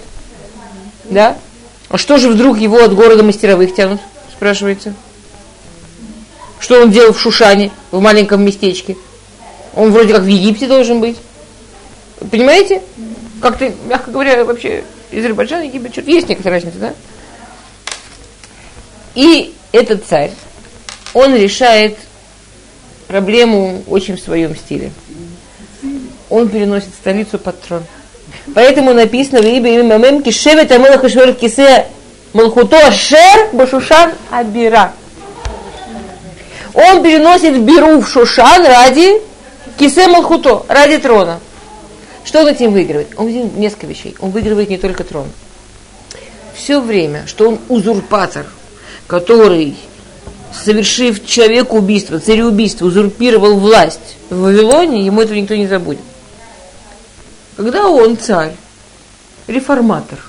Да? 1.04 1.36
А 1.88 1.98
что 1.98 2.18
же 2.18 2.30
вдруг 2.30 2.58
его 2.58 2.82
от 2.82 2.92
города 2.96 3.22
мастеровых 3.22 3.76
тянут, 3.76 4.00
спрашивается? 4.32 4.94
Что 6.60 6.82
он 6.82 6.90
делал 6.90 7.12
в 7.12 7.20
Шушане, 7.20 7.70
в 7.90 8.00
маленьком 8.00 8.44
местечке? 8.44 8.96
Он 9.74 9.92
вроде 9.92 10.14
как 10.14 10.22
в 10.22 10.26
Египте 10.26 10.66
должен 10.66 11.00
быть. 11.00 11.16
Понимаете? 12.30 12.82
Как-то, 13.40 13.72
мягко 13.86 14.10
говоря, 14.10 14.44
вообще 14.44 14.82
Азербайджан, 15.12 15.62
Египет, 15.62 15.92
что-то 15.92 16.10
есть 16.10 16.28
некоторая 16.28 16.60
разница, 16.60 16.78
да? 16.78 16.94
И 19.14 19.54
этот 19.72 20.04
царь, 20.06 20.32
он 21.14 21.34
решает 21.34 21.96
проблему 23.06 23.82
очень 23.86 24.16
в 24.16 24.20
своем 24.20 24.54
стиле. 24.56 24.90
Он 26.30 26.48
переносит 26.48 26.90
столицу 26.90 27.38
под 27.38 27.60
трон. 27.62 27.84
Поэтому 28.54 28.92
написано 28.92 29.40
в 29.40 29.46
имя 29.46 29.82
Мамем 29.82 30.22
Кишевет 30.22 30.70
Амелах 30.70 31.02
Кисе 31.38 31.86
Малхуто 32.32 32.92
Шер 32.92 33.48
Башушан 33.52 34.12
Абира 34.30 34.92
он 36.78 37.02
переносит 37.02 37.60
Беру 37.60 38.00
в 38.00 38.08
Шушан 38.08 38.64
ради 38.64 39.20
Кисе 39.76 40.06
Малхуто, 40.06 40.64
ради 40.68 40.98
трона. 40.98 41.40
Что 42.24 42.42
он 42.42 42.46
этим 42.46 42.72
выигрывает? 42.72 43.08
Он 43.16 43.26
выигрывает 43.26 43.56
несколько 43.56 43.86
вещей. 43.86 44.14
Он 44.20 44.30
выигрывает 44.30 44.70
не 44.70 44.78
только 44.78 45.02
трон. 45.02 45.26
Все 46.54 46.80
время, 46.80 47.26
что 47.26 47.48
он 47.48 47.58
узурпатор, 47.68 48.46
который, 49.08 49.76
совершив 50.52 51.26
человеку 51.26 51.78
убийство, 51.78 52.20
цареубийство, 52.20 52.86
узурпировал 52.86 53.58
власть 53.58 54.16
в 54.30 54.38
Вавилоне, 54.38 55.04
ему 55.04 55.20
этого 55.20 55.36
никто 55.36 55.56
не 55.56 55.66
забудет. 55.66 56.00
когда 57.56 57.88
он 57.88 58.16
царь, 58.16 58.54
реформатор. 59.48 60.20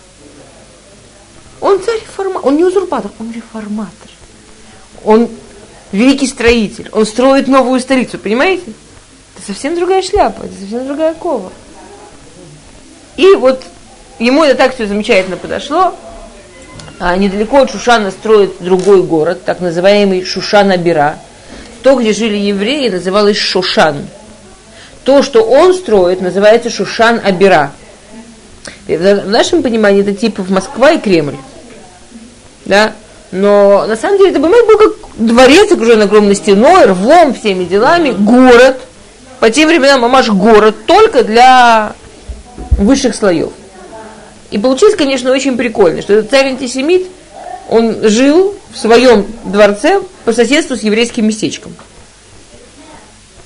Он 1.62 1.80
царь 1.84 2.00
реформатор, 2.00 2.48
он 2.48 2.58
не 2.58 2.64
узурпатор, 2.64 3.12
он 3.20 3.32
реформатор. 3.32 4.10
Он 5.04 5.30
великий 5.92 6.28
строитель, 6.28 6.90
он 6.92 7.06
строит 7.06 7.48
новую 7.48 7.80
столицу, 7.80 8.18
понимаете? 8.18 8.64
Это 9.36 9.46
совсем 9.48 9.76
другая 9.76 10.02
шляпа, 10.02 10.44
это 10.44 10.54
совсем 10.60 10.86
другая 10.86 11.14
кова. 11.14 11.52
И 13.18 13.36
вот 13.36 13.64
ему 14.20 14.44
это 14.44 14.56
так 14.56 14.76
все 14.76 14.88
замечательно 14.88 15.38
подошло. 15.38 15.94
А 17.00 17.16
недалеко 17.16 17.62
от 17.62 17.72
Шушана 17.72 18.12
строит 18.12 18.56
другой 18.60 19.04
город, 19.04 19.44
так 19.46 19.62
называемый 19.62 20.24
Шушан-Абира. 20.24 21.18
То, 21.82 21.96
где 21.96 22.12
жили 22.12 22.36
евреи, 22.36 22.90
называлось 22.90 23.38
Шушан. 23.38 24.06
То, 25.06 25.24
что 25.24 25.44
он 25.44 25.74
строит, 25.74 26.20
называется 26.20 26.70
Шушан-Абира. 26.70 27.72
В 28.88 29.30
нашем 29.30 29.64
понимании 29.64 30.02
это 30.02 30.14
типа 30.14 30.46
Москва 30.50 30.92
и 30.92 31.00
Кремль. 31.00 31.38
Да? 32.66 32.94
Но 33.32 33.86
на 33.86 33.96
самом 33.96 34.18
деле 34.18 34.32
это 34.32 34.40
был 34.40 34.78
как 34.78 34.99
дворец, 35.20 35.72
окружен 35.72 36.02
огромной 36.02 36.36
стеной, 36.36 36.86
рвом, 36.86 37.34
всеми 37.34 37.66
делами, 37.66 38.12
город. 38.12 38.80
По 39.40 39.50
тем 39.50 39.70
временам 39.70 40.02
мамаш 40.02 40.30
город 40.30 40.86
только 40.86 41.24
для 41.24 41.94
высших 42.78 43.16
слоев. 43.16 43.52
И 44.52 44.58
получилось, 44.58 44.96
конечно, 44.96 45.32
очень 45.32 45.58
прикольно, 45.58 46.02
что 46.02 46.14
этот 46.14 46.32
царь-антисемит, 46.32 47.08
он 47.70 48.10
жил 48.10 48.56
в 48.72 48.78
своем 48.78 49.28
дворце 49.46 50.02
по 50.26 50.34
соседству 50.34 50.76
с 50.76 50.82
еврейским 50.82 51.28
местечком. 51.28 51.76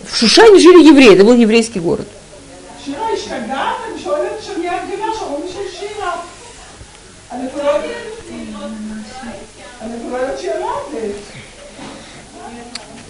В 0.08 0.18
Шушане 0.18 0.60
жили 0.60 0.88
евреи, 0.88 1.13
это 1.13 1.24
был 1.24 1.34
еврейский 1.34 1.80
город. 1.80 2.08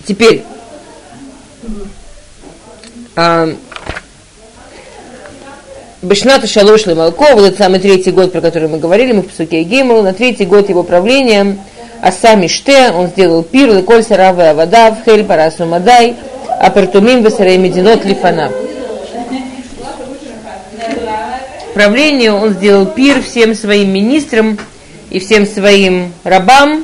Теперь, 0.06 0.44
а, 3.16 3.50
Бешната 6.02 6.46
Шалош 6.46 6.86
Лемалко, 6.86 7.34
вот 7.34 7.46
этот 7.46 7.58
самый 7.58 7.80
третий 7.80 8.12
год, 8.12 8.34
про 8.34 8.42
который 8.42 8.68
мы 8.68 8.80
говорили, 8.80 9.14
мы 9.14 9.22
в 9.22 9.30
Псуке 9.30 9.64
Геймал, 9.64 10.04
на 10.04 10.14
третий 10.14 10.46
год 10.46 10.68
его 10.68 10.84
правления, 10.84 11.58
а 12.02 12.12
сами 12.12 12.48
Ште, 12.48 12.92
он 12.92 13.08
сделал 13.08 13.44
пир, 13.44 13.74
Леколь 13.74 14.04
Сараве 14.04 14.50
Авада, 14.50 14.98
Хель 15.06 15.24
Парасу 15.24 15.66
Мадай, 15.66 16.18
Апартумим 16.60 17.24
Весарей 17.24 17.58
Мединот 17.58 18.04
Лифана. 18.04 18.52
Правлению 21.74 22.36
он 22.36 22.54
сделал 22.54 22.86
пир 22.86 23.22
всем 23.22 23.56
своим 23.56 23.94
министрам 23.94 24.60
и 25.10 25.20
всем 25.20 25.48
своим 25.48 26.12
рабам, 26.26 26.84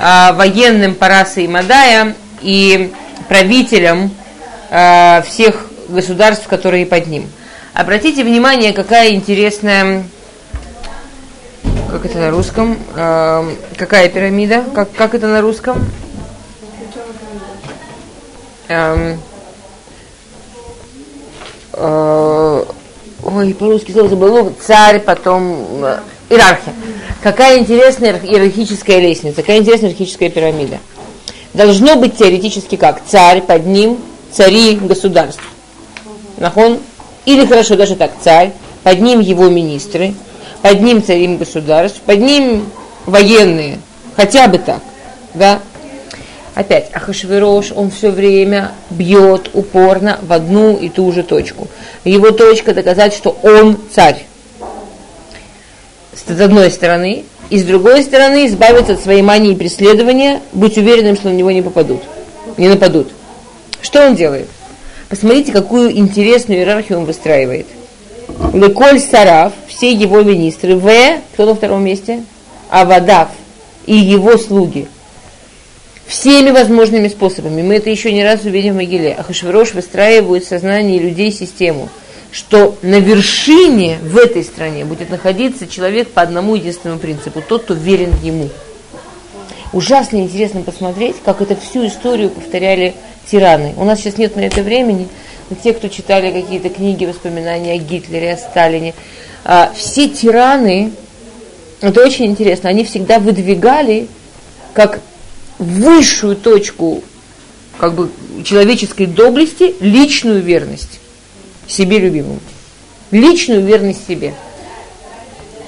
а, 0.00 0.32
военным 0.32 0.96
Параса 0.96 1.40
и 1.40 1.46
Мадая 1.46 2.14
и 2.42 2.92
правителям 3.28 4.10
а, 4.70 5.22
всех 5.22 5.68
государств, 5.88 6.46
которые 6.48 6.86
под 6.86 7.06
ним. 7.06 7.26
Обратите 7.74 8.24
внимание, 8.24 8.72
какая 8.72 9.10
интересная, 9.10 10.02
как 11.90 12.04
это 12.04 12.18
на 12.18 12.30
русском, 12.30 12.76
э, 12.96 13.54
какая 13.76 14.08
пирамида, 14.08 14.64
как, 14.74 14.92
как 14.92 15.14
это 15.14 15.28
на 15.28 15.40
русском? 15.40 15.86
Э, 18.68 19.16
э, 21.72 22.64
ой, 23.22 23.54
по-русски 23.54 23.92
слово 23.92 24.08
забыл, 24.08 24.52
царь, 24.60 25.00
потом 25.00 25.84
э, 25.84 26.00
иерархия. 26.30 26.74
Какая 27.22 27.58
интересная 27.58 28.18
иерархическая 28.18 28.98
лестница, 28.98 29.36
какая 29.36 29.58
интересная 29.58 29.90
иерархическая 29.90 30.30
пирамида. 30.30 30.78
Должно 31.54 31.96
быть 31.96 32.16
теоретически 32.16 32.76
как? 32.76 33.02
Царь, 33.06 33.40
под 33.40 33.66
ним 33.66 33.98
цари 34.30 34.76
государств. 34.76 35.42
Нахон? 36.36 36.78
Или 37.24 37.46
хорошо, 37.46 37.76
даже 37.76 37.96
так, 37.96 38.12
царь, 38.22 38.52
под 38.82 39.00
ним 39.00 39.20
его 39.20 39.48
министры, 39.48 40.14
под 40.62 40.80
ним 40.80 41.04
царим 41.04 41.36
государств, 41.36 42.00
под 42.00 42.20
ним 42.20 42.66
военные, 43.06 43.80
хотя 44.16 44.48
бы 44.48 44.58
так, 44.58 44.80
да. 45.34 45.60
Опять, 46.54 46.90
Ахашвирош, 46.92 47.72
он 47.74 47.90
все 47.90 48.10
время 48.10 48.72
бьет 48.90 49.50
упорно 49.54 50.18
в 50.22 50.32
одну 50.32 50.76
и 50.76 50.88
ту 50.88 51.12
же 51.12 51.22
точку. 51.22 51.68
Его 52.04 52.32
точка 52.32 52.74
доказать, 52.74 53.14
что 53.14 53.36
он 53.42 53.78
царь. 53.94 54.24
С 56.14 56.40
одной 56.40 56.70
стороны, 56.70 57.24
и 57.50 57.58
с 57.58 57.64
другой 57.64 58.02
стороны 58.02 58.46
избавиться 58.46 58.94
от 58.94 59.00
своей 59.00 59.22
мании 59.22 59.54
преследования, 59.54 60.40
быть 60.52 60.76
уверенным, 60.76 61.16
что 61.16 61.28
на 61.28 61.34
него 61.34 61.50
не 61.50 61.62
попадут, 61.62 62.02
не 62.56 62.68
нападут. 62.68 63.08
Что 63.80 64.06
он 64.06 64.14
делает? 64.14 64.48
Посмотрите, 65.08 65.52
какую 65.52 65.96
интересную 65.96 66.60
иерархию 66.60 66.98
он 66.98 67.04
выстраивает. 67.06 67.66
Леколь 68.52 69.00
Сараф, 69.00 69.52
все 69.66 69.92
его 69.92 70.22
министры, 70.22 70.76
В, 70.76 70.90
кто 71.32 71.46
на 71.46 71.54
втором 71.54 71.84
месте? 71.84 72.22
Авадав 72.68 73.28
и 73.86 73.96
его 73.96 74.36
слуги. 74.36 74.86
Всеми 76.06 76.50
возможными 76.50 77.08
способами. 77.08 77.62
Мы 77.62 77.76
это 77.76 77.88
еще 77.88 78.12
не 78.12 78.24
раз 78.24 78.44
увидим 78.44 78.74
в 78.74 78.76
Могиле. 78.76 79.14
Ахашвирош 79.14 79.72
выстраивает 79.72 80.44
в 80.44 80.48
сознании 80.48 80.98
людей 80.98 81.32
систему, 81.32 81.88
что 82.30 82.76
на 82.82 83.00
вершине 83.00 83.98
в 84.02 84.16
этой 84.16 84.44
стране 84.44 84.84
будет 84.84 85.10
находиться 85.10 85.66
человек 85.66 86.10
по 86.10 86.22
одному 86.22 86.54
единственному 86.54 87.00
принципу, 87.00 87.42
тот, 87.46 87.64
кто 87.64 87.74
верен 87.74 88.12
ему. 88.22 88.50
Ужасно 89.72 90.18
интересно 90.18 90.62
посмотреть, 90.62 91.16
как 91.24 91.40
это 91.40 91.56
всю 91.56 91.86
историю 91.86 92.30
повторяли 92.30 92.94
тираны. 93.30 93.74
У 93.76 93.84
нас 93.84 94.00
сейчас 94.00 94.18
нет 94.18 94.36
на 94.36 94.40
это 94.40 94.62
времени, 94.62 95.08
но 95.50 95.56
те, 95.62 95.72
кто 95.72 95.88
читали 95.88 96.30
какие-то 96.30 96.70
книги, 96.70 97.04
воспоминания 97.04 97.74
о 97.74 97.78
Гитлере, 97.78 98.32
о 98.32 98.36
Сталине, 98.36 98.94
а, 99.44 99.72
все 99.74 100.08
тираны, 100.08 100.92
это 101.80 102.02
очень 102.02 102.26
интересно, 102.26 102.70
они 102.70 102.84
всегда 102.84 103.18
выдвигали 103.18 104.08
как 104.72 105.00
высшую 105.58 106.36
точку 106.36 107.02
как 107.78 107.94
бы 107.94 108.10
человеческой 108.44 109.06
доблести 109.06 109.74
личную 109.80 110.42
верность 110.42 110.98
себе 111.68 111.98
любимому. 111.98 112.40
Личную 113.10 113.64
верность 113.64 114.06
себе. 114.06 114.34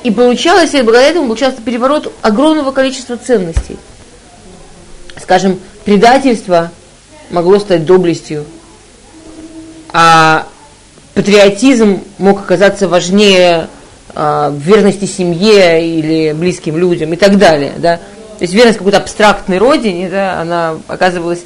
И 0.02 0.10
получалось, 0.10 0.74
и 0.74 0.82
благодаря 0.82 1.10
этому 1.10 1.26
получался 1.26 1.60
переворот 1.60 2.12
огромного 2.22 2.72
количества 2.72 3.16
ценностей. 3.16 3.76
Скажем, 5.20 5.60
предательство 5.84 6.70
могло 7.30 7.58
стать 7.58 7.84
доблестью, 7.84 8.44
а 9.92 10.46
патриотизм 11.14 12.02
мог 12.18 12.40
оказаться 12.40 12.88
важнее 12.88 13.68
а, 14.14 14.52
верности 14.56 15.04
семье 15.04 15.86
или 15.86 16.32
близким 16.32 16.76
людям 16.76 17.12
и 17.12 17.16
так 17.16 17.38
далее, 17.38 17.74
да. 17.76 17.96
То 17.96 18.44
есть 18.44 18.54
верность 18.54 18.78
какой-то 18.78 18.98
абстрактной 18.98 19.58
родине, 19.58 20.08
да, 20.08 20.40
она 20.40 20.78
оказывалась... 20.88 21.40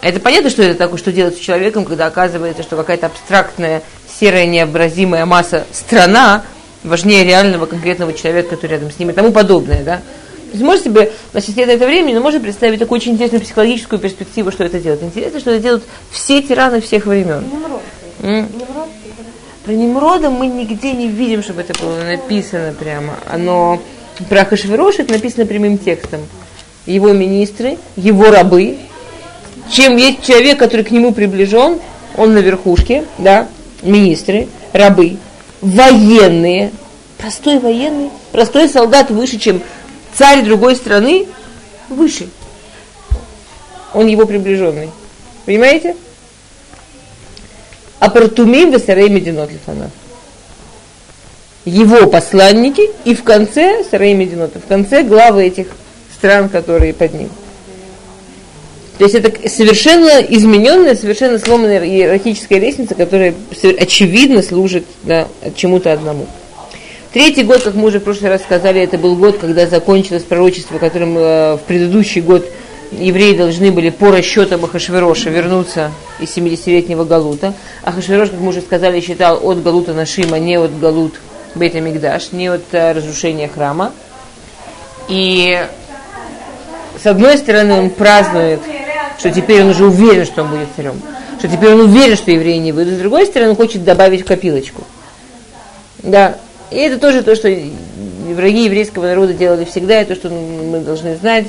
Это 0.00 0.20
понятно, 0.20 0.50
что 0.50 0.62
это 0.62 0.76
такое, 0.76 0.98
что 0.98 1.12
делать 1.12 1.36
с 1.36 1.40
человеком, 1.40 1.84
когда 1.84 2.06
оказывается, 2.06 2.62
что 2.62 2.76
какая-то 2.76 3.06
абстрактная, 3.06 3.82
серая, 4.20 4.46
необразимая 4.46 5.26
масса 5.26 5.64
страна 5.72 6.44
важнее 6.84 7.24
реального 7.24 7.66
конкретного 7.66 8.12
человека, 8.12 8.50
который 8.50 8.72
рядом 8.72 8.90
с 8.90 8.98
ним 8.98 9.10
и 9.10 9.12
тому 9.12 9.32
подобное, 9.32 9.82
да. 9.82 9.96
То 9.96 10.52
есть 10.52 10.62
можете 10.62 10.90
себе, 10.90 11.12
значит, 11.32 11.56
нет 11.56 11.68
это 11.68 11.86
времени, 11.86 12.14
но 12.14 12.20
можно 12.20 12.38
представить 12.38 12.78
такую 12.78 13.00
очень 13.00 13.12
интересную 13.12 13.42
психологическую 13.42 13.98
перспективу, 13.98 14.52
что 14.52 14.64
это 14.64 14.78
делает. 14.78 15.02
Интересно, 15.02 15.40
что 15.40 15.50
это 15.50 15.62
делают 15.62 15.84
все 16.10 16.40
тираны 16.40 16.80
всех 16.80 17.06
времен. 17.06 17.44
Про 19.64 19.72
Немрода 19.72 20.30
мы 20.30 20.46
нигде 20.46 20.92
не 20.92 21.08
видим, 21.08 21.42
чтобы 21.42 21.62
это 21.62 21.74
было 21.82 22.04
написано 22.04 22.72
прямо. 22.78 23.14
Оно 23.28 23.82
про 24.28 24.44
Хашвирош 24.44 25.00
это 25.00 25.12
написано 25.12 25.44
прямым 25.44 25.78
текстом. 25.78 26.20
Его 26.86 27.12
министры, 27.12 27.76
его 27.96 28.30
рабы. 28.30 28.78
Чем 29.70 29.96
есть 29.96 30.24
человек, 30.24 30.58
который 30.58 30.84
к 30.84 30.90
нему 30.90 31.12
приближен, 31.12 31.80
он 32.16 32.34
на 32.34 32.38
верхушке, 32.38 33.04
да, 33.18 33.48
министры, 33.82 34.48
рабы, 34.72 35.18
военные, 35.60 36.70
простой 37.18 37.58
военный, 37.58 38.10
простой 38.32 38.68
солдат 38.68 39.10
выше, 39.10 39.38
чем 39.38 39.62
царь 40.14 40.42
другой 40.42 40.76
страны 40.76 41.26
выше. 41.88 42.28
Он 43.92 44.06
его 44.06 44.26
приближенный. 44.26 44.90
Понимаете? 45.44 45.96
Апартумим 47.98 48.70
весарей 48.70 49.08
мединот 49.08 49.50
лифанав. 49.50 49.90
Его 51.64 52.06
посланники 52.06 52.90
и 53.04 53.14
в 53.14 53.24
конце 53.24 53.84
сарей 53.90 54.14
мединота, 54.14 54.60
в 54.60 54.66
конце 54.66 55.02
главы 55.02 55.46
этих 55.46 55.66
стран, 56.16 56.48
которые 56.48 56.94
под 56.94 57.14
ним. 57.14 57.30
То 58.98 59.04
есть 59.04 59.14
это 59.14 59.48
совершенно 59.48 60.20
измененная, 60.22 60.94
совершенно 60.94 61.38
сломанная 61.38 61.84
иерархическая 61.84 62.58
лестница, 62.58 62.94
которая 62.94 63.34
очевидно 63.78 64.42
служит 64.42 64.84
да, 65.02 65.28
чему-то 65.54 65.92
одному. 65.92 66.26
Третий 67.12 67.44
год, 67.44 67.62
как 67.62 67.74
мы 67.74 67.88
уже 67.88 68.00
в 68.00 68.04
прошлый 68.04 68.30
раз 68.30 68.42
сказали, 68.42 68.80
это 68.80 68.98
был 68.98 69.16
год, 69.16 69.38
когда 69.38 69.66
закончилось 69.66 70.22
пророчество, 70.22 70.78
которым 70.78 71.16
э, 71.16 71.56
в 71.56 71.60
предыдущий 71.66 72.20
год 72.20 72.46
евреи 72.92 73.36
должны 73.36 73.70
были 73.70 73.90
по 73.90 74.10
расчетам 74.10 74.64
Ахашвероша 74.64 75.30
вернуться 75.30 75.92
из 76.20 76.36
70-летнего 76.36 77.04
Галута. 77.04 77.54
Ахашверош, 77.82 78.30
как 78.30 78.40
мы 78.40 78.48
уже 78.48 78.60
сказали, 78.60 79.00
считал 79.00 79.40
от 79.42 79.62
Галута 79.62 79.92
Нашима, 79.92 80.38
не 80.38 80.58
от 80.58 80.78
Галут 80.78 81.14
Бейта 81.54 81.80
Мигдаш, 81.80 82.32
не 82.32 82.48
от 82.48 82.64
э, 82.72 82.92
разрушения 82.92 83.48
храма. 83.48 83.92
И 85.08 85.58
с 87.06 87.08
одной 87.08 87.38
стороны 87.38 87.74
он 87.74 87.90
празднует, 87.90 88.58
что 89.16 89.30
теперь 89.30 89.62
он 89.62 89.68
уже 89.68 89.86
уверен, 89.86 90.24
что 90.24 90.42
он 90.42 90.50
будет 90.50 90.66
царем, 90.74 91.00
что 91.38 91.46
теперь 91.46 91.68
он 91.74 91.82
уверен, 91.82 92.16
что 92.16 92.32
евреи 92.32 92.56
не 92.56 92.72
выйдут, 92.72 92.94
с 92.94 92.98
другой 92.98 93.26
стороны 93.26 93.50
он 93.50 93.56
хочет 93.56 93.84
добавить 93.84 94.22
в 94.22 94.24
копилочку. 94.24 94.82
Да, 95.98 96.36
и 96.72 96.78
это 96.78 96.98
тоже 96.98 97.22
то, 97.22 97.36
что 97.36 97.48
враги 98.34 98.64
еврейского 98.64 99.06
народа 99.06 99.34
делали 99.34 99.64
всегда, 99.64 100.02
и 100.02 100.04
то, 100.04 100.16
что 100.16 100.30
мы 100.30 100.80
должны 100.80 101.14
знать, 101.14 101.44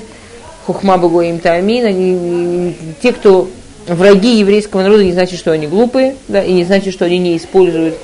хухма 0.67 0.99
богу 0.99 1.21
им 1.21 1.39
таамин, 1.39 2.75
те, 3.01 3.11
кто 3.11 3.49
враги 3.87 4.37
еврейского 4.37 4.83
народа, 4.83 5.03
не 5.03 5.13
значит, 5.13 5.39
что 5.39 5.51
они 5.53 5.65
глупые, 5.65 6.17
да, 6.27 6.43
и 6.43 6.53
не 6.53 6.65
значит, 6.65 6.93
что 6.93 7.05
они 7.05 7.17
не 7.17 7.35
используют 7.35 7.95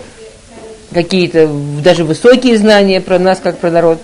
какие-то 0.91 1.47
даже 1.83 2.03
высокие 2.03 2.57
знания 2.57 2.99
про 2.99 3.19
нас, 3.19 3.39
как 3.39 3.59
про 3.59 3.69
народ. 3.69 3.99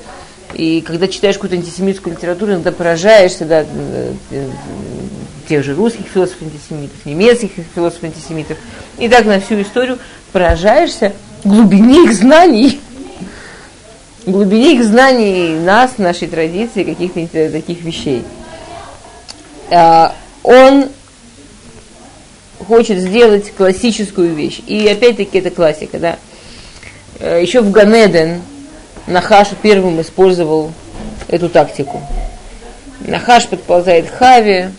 И 0.53 0.81
когда 0.81 1.07
читаешь 1.07 1.35
какую-то 1.35 1.55
антисемитскую 1.55 2.15
литературу, 2.15 2.53
иногда 2.53 2.71
поражаешься, 2.71 3.45
да, 3.45 3.65
э, 3.69 4.13
тех 5.47 5.63
же 5.63 5.75
русских 5.75 6.05
философов-антисемитов, 6.07 7.05
немецких 7.05 7.51
философов-антисемитов. 7.75 8.57
И 8.97 9.09
так 9.09 9.25
на 9.25 9.39
всю 9.39 9.61
историю 9.61 9.99
поражаешься 10.31 11.13
глубине 11.43 12.03
их 12.03 12.13
знаний 12.13 12.79
глубине 14.25 14.75
их 14.75 14.83
знаний 14.83 15.55
нас, 15.59 15.97
нашей 15.97 16.27
традиции, 16.27 16.83
каких-то 16.83 17.49
таких 17.49 17.81
вещей. 17.81 18.23
А, 19.71 20.15
он 20.43 20.85
хочет 22.67 22.99
сделать 22.99 23.51
классическую 23.55 24.33
вещь. 24.33 24.61
И 24.67 24.87
опять-таки 24.87 25.39
это 25.39 25.49
классика, 25.49 25.99
да. 25.99 26.17
Э, 27.19 27.39
Еще 27.41 27.61
в 27.61 27.71
Ганеден 27.71 28.41
Нахаш 29.09 29.47
первым 29.63 29.99
использовал 30.01 30.71
эту 31.27 31.49
тактику. 31.49 31.99
Нахаш 33.01 33.47
подползает 33.47 34.07
к 34.07 34.13
Хаве 34.13 34.71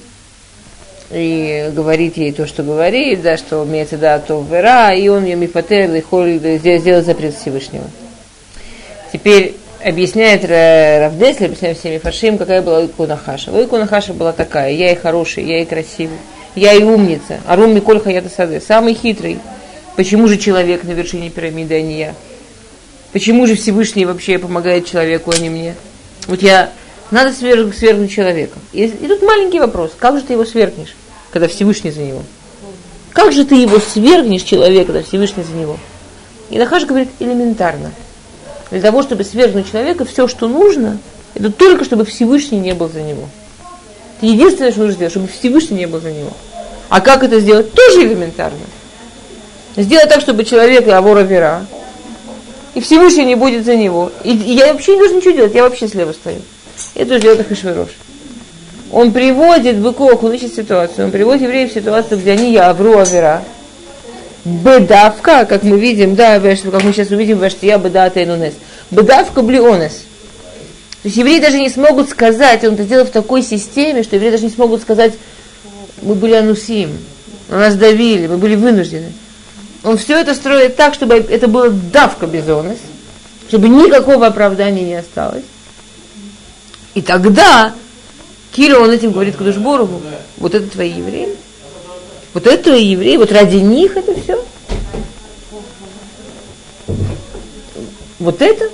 и 1.10 1.68
говорит 1.72 2.16
ей 2.16 2.30
то, 2.30 2.46
что 2.46 2.62
говорит, 2.62 3.22
да, 3.22 3.37
что 3.37 3.64
имеется 3.64 3.99
да, 3.99 4.20
то 4.20 4.40
вера, 4.49 4.94
и 4.94 5.08
он 5.08 5.25
ее 5.25 5.34
мифатер 5.34 5.92
и 5.92 6.00
холит, 6.00 6.42
сделать 6.62 7.04
запрет 7.04 7.34
Всевышнего. 7.34 7.84
Теперь 9.12 9.56
объясняет 9.84 10.44
Равдесли, 10.44 11.46
объясняет 11.46 11.78
всеми 11.78 11.99
фашим, 11.99 12.38
какая 12.38 12.62
была 12.62 12.87
у 12.96 13.06
Нахаша. 13.06 13.50
У 13.50 13.76
Нахаша 13.76 14.12
была 14.12 14.32
такая, 14.32 14.70
я 14.70 14.92
и 14.92 14.94
хороший, 14.94 15.44
я 15.44 15.60
и 15.60 15.64
красивый, 15.64 16.18
я 16.54 16.72
и 16.72 16.84
умница, 16.84 17.40
а 17.46 17.56
Рум 17.56 17.75
Миколь 17.75 18.00
Хаята 18.00 18.28
Саде, 18.28 18.60
самый 18.60 18.94
хитрый. 18.94 19.40
Почему 19.96 20.28
же 20.28 20.37
человек 20.37 20.84
на 20.84 20.92
вершине 20.92 21.30
пирамиды, 21.30 21.75
а 21.75 21.80
не 21.80 21.99
я? 21.99 22.14
Почему 23.12 23.46
же 23.46 23.56
Всевышний 23.56 24.06
вообще 24.06 24.38
помогает 24.38 24.86
человеку, 24.86 25.32
а 25.34 25.38
не 25.38 25.50
мне? 25.50 25.74
Вот 26.26 26.42
я, 26.42 26.70
надо 27.10 27.32
сверг, 27.32 27.74
свергнуть 27.74 28.12
человека. 28.12 28.58
И, 28.72 28.84
и 28.84 29.08
тут 29.08 29.22
маленький 29.22 29.58
вопрос, 29.58 29.92
как 29.98 30.16
же 30.16 30.24
ты 30.24 30.34
его 30.34 30.44
свергнешь, 30.44 30.94
когда 31.32 31.48
Всевышний 31.48 31.90
за 31.90 32.00
него? 32.00 32.22
Как 33.12 33.32
же 33.32 33.44
ты 33.44 33.56
его 33.56 33.78
свергнешь, 33.80 34.42
человека, 34.42 34.92
когда 34.92 35.02
Всевышний 35.02 35.42
за 35.42 35.52
него? 35.52 35.78
И 36.50 36.58
Нахаш 36.58 36.84
говорит, 36.84 37.08
элементарно– 37.18 37.92
для 38.70 38.80
того, 38.80 39.02
чтобы 39.02 39.24
свергнуть 39.24 39.70
человека, 39.70 40.04
все, 40.04 40.28
что 40.28 40.46
нужно, 40.49 40.99
это 41.34 41.50
только, 41.50 41.84
чтобы 41.84 42.04
Всевышний 42.04 42.58
не 42.58 42.73
был 42.73 42.88
за 42.88 43.02
него. 43.02 43.28
Это 44.18 44.26
единственное, 44.26 44.70
что 44.70 44.80
нужно 44.80 44.94
сделать, 44.94 45.12
чтобы 45.12 45.28
Всевышний 45.28 45.78
не 45.78 45.86
был 45.86 46.00
за 46.00 46.12
него. 46.12 46.32
А 46.88 47.00
как 47.00 47.25
это 47.25 47.40
сделать? 47.40 47.73
Тоже 47.73 48.06
элементарно. 48.06 48.58
Сделать 49.76 50.08
так, 50.08 50.20
чтобы 50.20 50.44
человек 50.44 50.86
авора 50.88 51.20
вера, 51.20 51.66
и 52.75 52.80
Всевышний 52.80 53.25
не 53.25 53.35
будет 53.35 53.65
за 53.65 53.76
него. 53.76 54.13
И, 54.25 54.30
я 54.30 54.73
вообще 54.73 54.93
не 54.93 54.99
должен 54.99 55.19
ничего 55.19 55.33
делать, 55.33 55.54
я 55.54 55.63
вообще 55.63 55.89
слева 55.89 56.13
стою. 56.13 56.41
Это 56.95 57.15
уже 57.15 57.21
делает 57.21 57.41
Ахашвирош. 57.41 57.89
Он 58.93 59.13
приводит 59.13 59.78
быков, 59.78 60.23
он 60.25 60.33
ищет 60.33 60.54
ситуацию, 60.54 61.06
он 61.06 61.11
приводит 61.11 61.43
евреев 61.43 61.71
в 61.71 61.75
ситуацию, 61.75 62.19
где 62.19 62.33
они 62.33 62.52
я 62.52 62.71
авру 62.71 62.99
авера, 62.99 63.45
бедавка, 64.45 65.45
как 65.45 65.63
мы 65.63 65.78
видим, 65.78 66.17
да, 66.17 66.41
как 66.41 66.83
мы 66.83 66.93
сейчас 66.93 67.11
увидим, 67.11 67.41
я 67.63 67.78
бедата 67.78 68.23
инунес. 68.23 68.54
Бедавка 68.91 69.43
блионес. 69.43 70.02
То 71.02 71.06
есть 71.06 71.17
евреи 71.17 71.41
даже 71.41 71.59
не 71.59 71.71
смогут 71.71 72.11
сказать, 72.11 72.65
он 72.65 72.75
это 72.75 72.83
сделал 72.83 73.06
в 73.06 73.11
такой 73.11 73.43
системе, 73.43 74.02
что 74.02 74.17
евреи 74.17 74.33
даже 74.33 74.45
не 74.45 74.50
смогут 74.50 74.83
сказать, 74.83 75.15
мы 76.02 76.15
были 76.15 76.35
анусим, 76.35 76.91
нас 77.49 77.75
давили, 77.76 78.26
мы 78.26 78.37
были 78.37 78.54
вынуждены. 78.54 79.13
Он 79.82 79.97
все 79.97 80.19
это 80.21 80.34
строит 80.34 80.76
так, 80.76 80.95
чтобы 80.95 81.14
это 81.14 81.49
было 81.49 81.71
давка 81.71 82.26
безонес, 82.26 82.78
чтобы 83.49 83.69
никакого 83.69 84.26
оправдания 84.26 84.82
не 84.82 84.95
осталось. 84.95 85.45
И 86.95 87.02
тогда 87.02 87.73
Кира, 88.52 88.78
он 88.78 88.90
этим 88.90 89.12
говорит 89.12 89.36
Кудушборову, 89.36 90.02
вот 90.36 90.54
это 90.54 90.69
твои 90.69 90.90
евреи, 90.90 91.28
вот 92.34 92.47
это 92.47 92.75
евреи, 92.75 93.16
вот 93.16 93.32
ради 93.32 93.56
них 93.56 93.97
это 93.97 94.14
все. 94.21 94.45
Вот 98.19 98.43
это. 98.43 98.69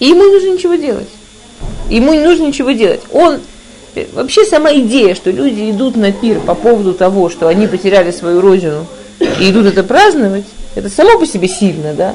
И 0.00 0.06
ему 0.06 0.24
не 0.24 0.32
нужно 0.32 0.48
ничего 0.48 0.74
делать. 0.74 1.08
Ему 1.88 2.12
не 2.14 2.24
нужно 2.24 2.46
ничего 2.46 2.72
делать. 2.72 3.02
Он, 3.12 3.40
э, 3.94 4.06
вообще 4.12 4.44
сама 4.44 4.72
идея, 4.74 5.14
что 5.14 5.30
люди 5.30 5.70
идут 5.70 5.96
на 5.96 6.10
пир 6.10 6.40
по 6.40 6.54
поводу 6.54 6.94
того, 6.94 7.30
что 7.30 7.46
они 7.46 7.66
потеряли 7.68 8.10
свою 8.10 8.40
родину 8.40 8.86
и 9.20 9.50
идут 9.50 9.66
это 9.66 9.84
праздновать, 9.84 10.46
это 10.74 10.88
само 10.88 11.18
по 11.18 11.26
себе 11.26 11.48
сильно, 11.48 11.94
да? 11.94 12.14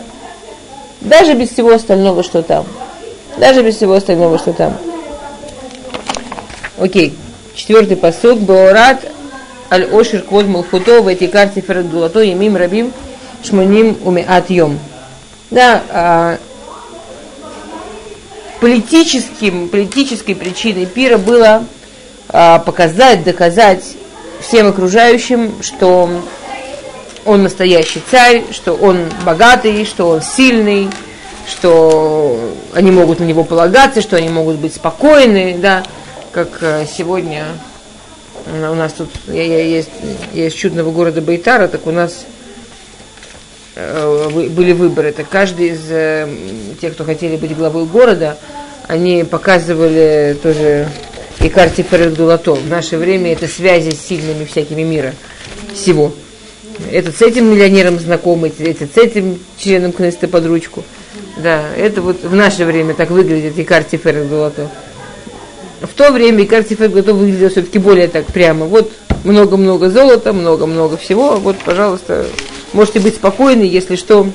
Даже 1.02 1.34
без 1.34 1.50
всего 1.50 1.72
остального, 1.72 2.24
что 2.24 2.42
там. 2.42 2.66
Даже 3.38 3.64
без 3.64 3.76
всего 3.76 3.94
остального, 3.94 4.38
что 4.38 4.54
там. 4.54 4.76
Окей. 6.80 7.16
Четвертый 7.54 7.96
посуд. 7.96 8.40
Баорат 8.40 9.06
аль 9.72 9.88
ошир 9.92 10.24
квод 10.24 10.48
малфуто 10.48 11.02
в 11.02 11.08
эти 11.08 11.28
карте 11.28 11.62
фердулато 11.62 12.30
имим 12.32 12.56
рабим 12.56 12.94
шманим 13.44 13.98
умеат 14.04 14.50
йом. 14.50 14.80
Да, 15.52 15.84
а, 15.90 16.38
политическим, 18.60 19.70
политической 19.70 20.34
причиной 20.34 20.86
пира 20.86 21.18
было 21.18 21.64
а, 22.30 22.60
показать, 22.60 23.24
доказать 23.24 23.84
всем 24.42 24.68
окружающим, 24.68 25.54
что 25.62 26.10
он 27.26 27.44
настоящий 27.44 28.02
царь, 28.10 28.44
что 28.52 28.74
он 28.74 29.06
богатый, 29.26 29.86
что 29.86 30.10
он 30.10 30.22
сильный, 30.22 30.90
что 31.48 32.40
они 32.74 32.92
могут 32.92 33.20
на 33.20 33.24
него 33.24 33.44
полагаться, 33.44 34.02
что 34.02 34.16
они 34.16 34.30
могут 34.30 34.58
быть 34.58 34.76
спокойны, 34.76 35.58
да, 35.60 35.84
как 36.32 36.60
а, 36.62 36.86
сегодня 36.86 37.46
у 38.48 38.76
нас 38.76 38.94
тут 38.94 39.10
я, 39.28 39.44
я, 39.44 39.62
есть, 39.64 39.90
я 40.34 40.48
из 40.48 40.54
чудного 40.54 40.92
города 40.92 41.22
Байтара, 41.22 41.68
так 41.68 41.88
у 41.88 41.92
нас 41.92 42.26
э, 43.76 44.30
были 44.50 44.72
выборы. 44.72 45.12
Так 45.12 45.28
каждый 45.30 45.70
из 45.70 45.82
э, 45.90 46.30
тех, 46.80 46.94
кто 46.94 47.04
хотели 47.04 47.38
быть 47.38 47.56
главой 47.56 47.86
города, 47.86 48.38
они 48.88 49.24
показывали 49.24 50.38
тоже 50.42 50.88
и 51.40 51.50
карте 51.50 51.84
Фердулато. 51.84 52.54
В 52.54 52.70
наше 52.70 52.98
время 52.98 53.34
это 53.34 53.48
связи 53.48 53.92
с 53.92 54.02
сильными 54.02 54.46
всякими 54.46 54.84
мира 54.84 55.14
всего. 55.74 56.14
Этот 56.92 57.16
с 57.16 57.22
этим 57.22 57.52
миллионером 57.52 58.00
знакомый, 58.00 58.54
этот 58.60 58.94
с 58.94 58.98
этим 58.98 59.40
членом 59.58 59.92
Кнеста 59.92 60.28
под 60.28 60.46
ручку. 60.46 60.84
Да, 61.38 61.64
это 61.76 62.02
вот 62.02 62.24
в 62.24 62.36
наше 62.36 62.66
время 62.66 62.94
так 62.94 63.10
выглядит 63.10 63.58
и 63.58 63.64
карте 63.64 63.98
Фердулато 63.98 64.70
в 65.82 65.94
то 65.94 66.12
время 66.12 66.46
Картифет 66.46 66.94
готов 66.94 67.18
выглядел 67.18 67.50
все-таки 67.50 67.80
более 67.80 68.08
так 68.08 68.26
прямо. 68.28 68.66
Вот 68.66 68.92
много-много 69.24 69.90
золота, 69.90 70.34
много-много 70.34 70.98
всего. 70.98 71.36
Вот, 71.38 71.58
пожалуйста, 71.60 72.26
можете 72.74 73.00
быть 73.00 73.16
спокойны, 73.16 73.64
если 73.64 73.96
что, 73.96 74.28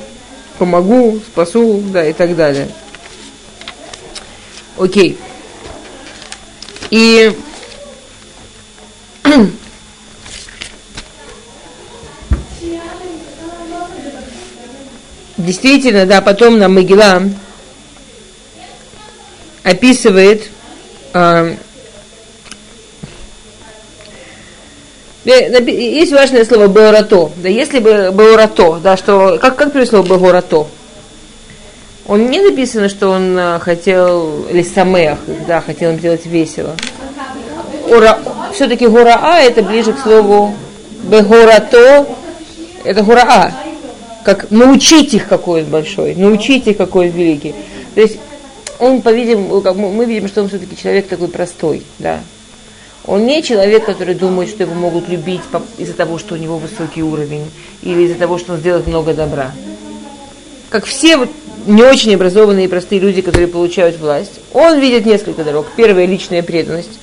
помогу, 0.58 1.20
спасу, 1.32 1.82
да, 1.92 2.06
и 2.06 2.12
так 2.12 2.36
далее. 2.36 2.68
Окей. 4.78 5.18
И 6.90 7.32
действительно, 15.44 16.06
да, 16.06 16.20
потом 16.20 16.58
нам 16.58 16.74
Могила 16.74 17.22
описывает 19.62 20.50
а, 21.12 21.54
Есть 25.24 26.12
важное 26.12 26.44
слово 26.46 26.68
«беорато». 26.68 27.30
Да, 27.36 27.48
если 27.48 27.78
бы 27.78 28.10
«беорато», 28.12 28.80
да, 28.82 28.96
что, 28.96 29.38
как, 29.40 29.56
как 29.56 29.86
слово 29.86 30.06
«беорато»? 30.06 30.66
Он 32.06 32.30
не 32.30 32.40
написано, 32.40 32.88
что 32.88 33.10
он 33.10 33.38
э, 33.38 33.58
хотел, 33.60 34.46
или 34.50 34.62
самех, 34.62 35.18
да, 35.46 35.60
хотел 35.60 35.90
им 35.90 35.98
сделать 35.98 36.26
весело. 36.26 36.74
Ура, 37.86 38.18
все-таки 38.52 38.86
гураа 38.88 39.40
это 39.40 39.62
ближе 39.62 39.92
к 39.92 40.00
слову 40.00 40.54
бегорато, 41.04 42.06
это 42.82 43.02
гураа. 43.02 43.52
Как 44.24 44.50
научить 44.50 45.14
их 45.14 45.28
какой 45.28 45.62
он 45.62 45.70
большой, 45.70 46.14
научить 46.14 46.66
их 46.66 46.76
какой 46.76 47.08
он 47.08 47.12
великий. 47.12 47.54
То 47.94 48.00
есть 48.00 48.18
он, 48.78 49.02
по-видимому, 49.02 49.60
мы 49.74 50.04
видим, 50.04 50.28
что 50.28 50.42
он 50.42 50.48
все-таки 50.48 50.76
человек 50.76 51.08
такой 51.08 51.28
простой, 51.28 51.82
да. 51.98 52.20
Он 53.06 53.24
не 53.26 53.42
человек, 53.42 53.86
который 53.86 54.14
думает, 54.14 54.50
что 54.50 54.62
его 54.62 54.74
могут 54.74 55.08
любить 55.08 55.40
из-за 55.78 55.94
того, 55.94 56.18
что 56.18 56.34
у 56.34 56.38
него 56.38 56.58
высокий 56.58 57.02
уровень, 57.02 57.50
или 57.82 58.02
из-за 58.02 58.16
того, 58.16 58.38
что 58.38 58.52
он 58.52 58.58
сделает 58.58 58.86
много 58.86 59.14
добра. 59.14 59.52
Как 60.68 60.84
все 60.84 61.16
вот 61.16 61.30
не 61.66 61.82
очень 61.82 62.14
образованные 62.14 62.66
и 62.66 62.68
простые 62.68 63.00
люди, 63.00 63.22
которые 63.22 63.48
получают 63.48 63.98
власть, 63.98 64.40
он 64.52 64.78
видит 64.78 65.06
несколько 65.06 65.44
дорог. 65.44 65.66
Первая– 65.76 66.04
личная 66.06 66.42
преданность. 66.42 66.98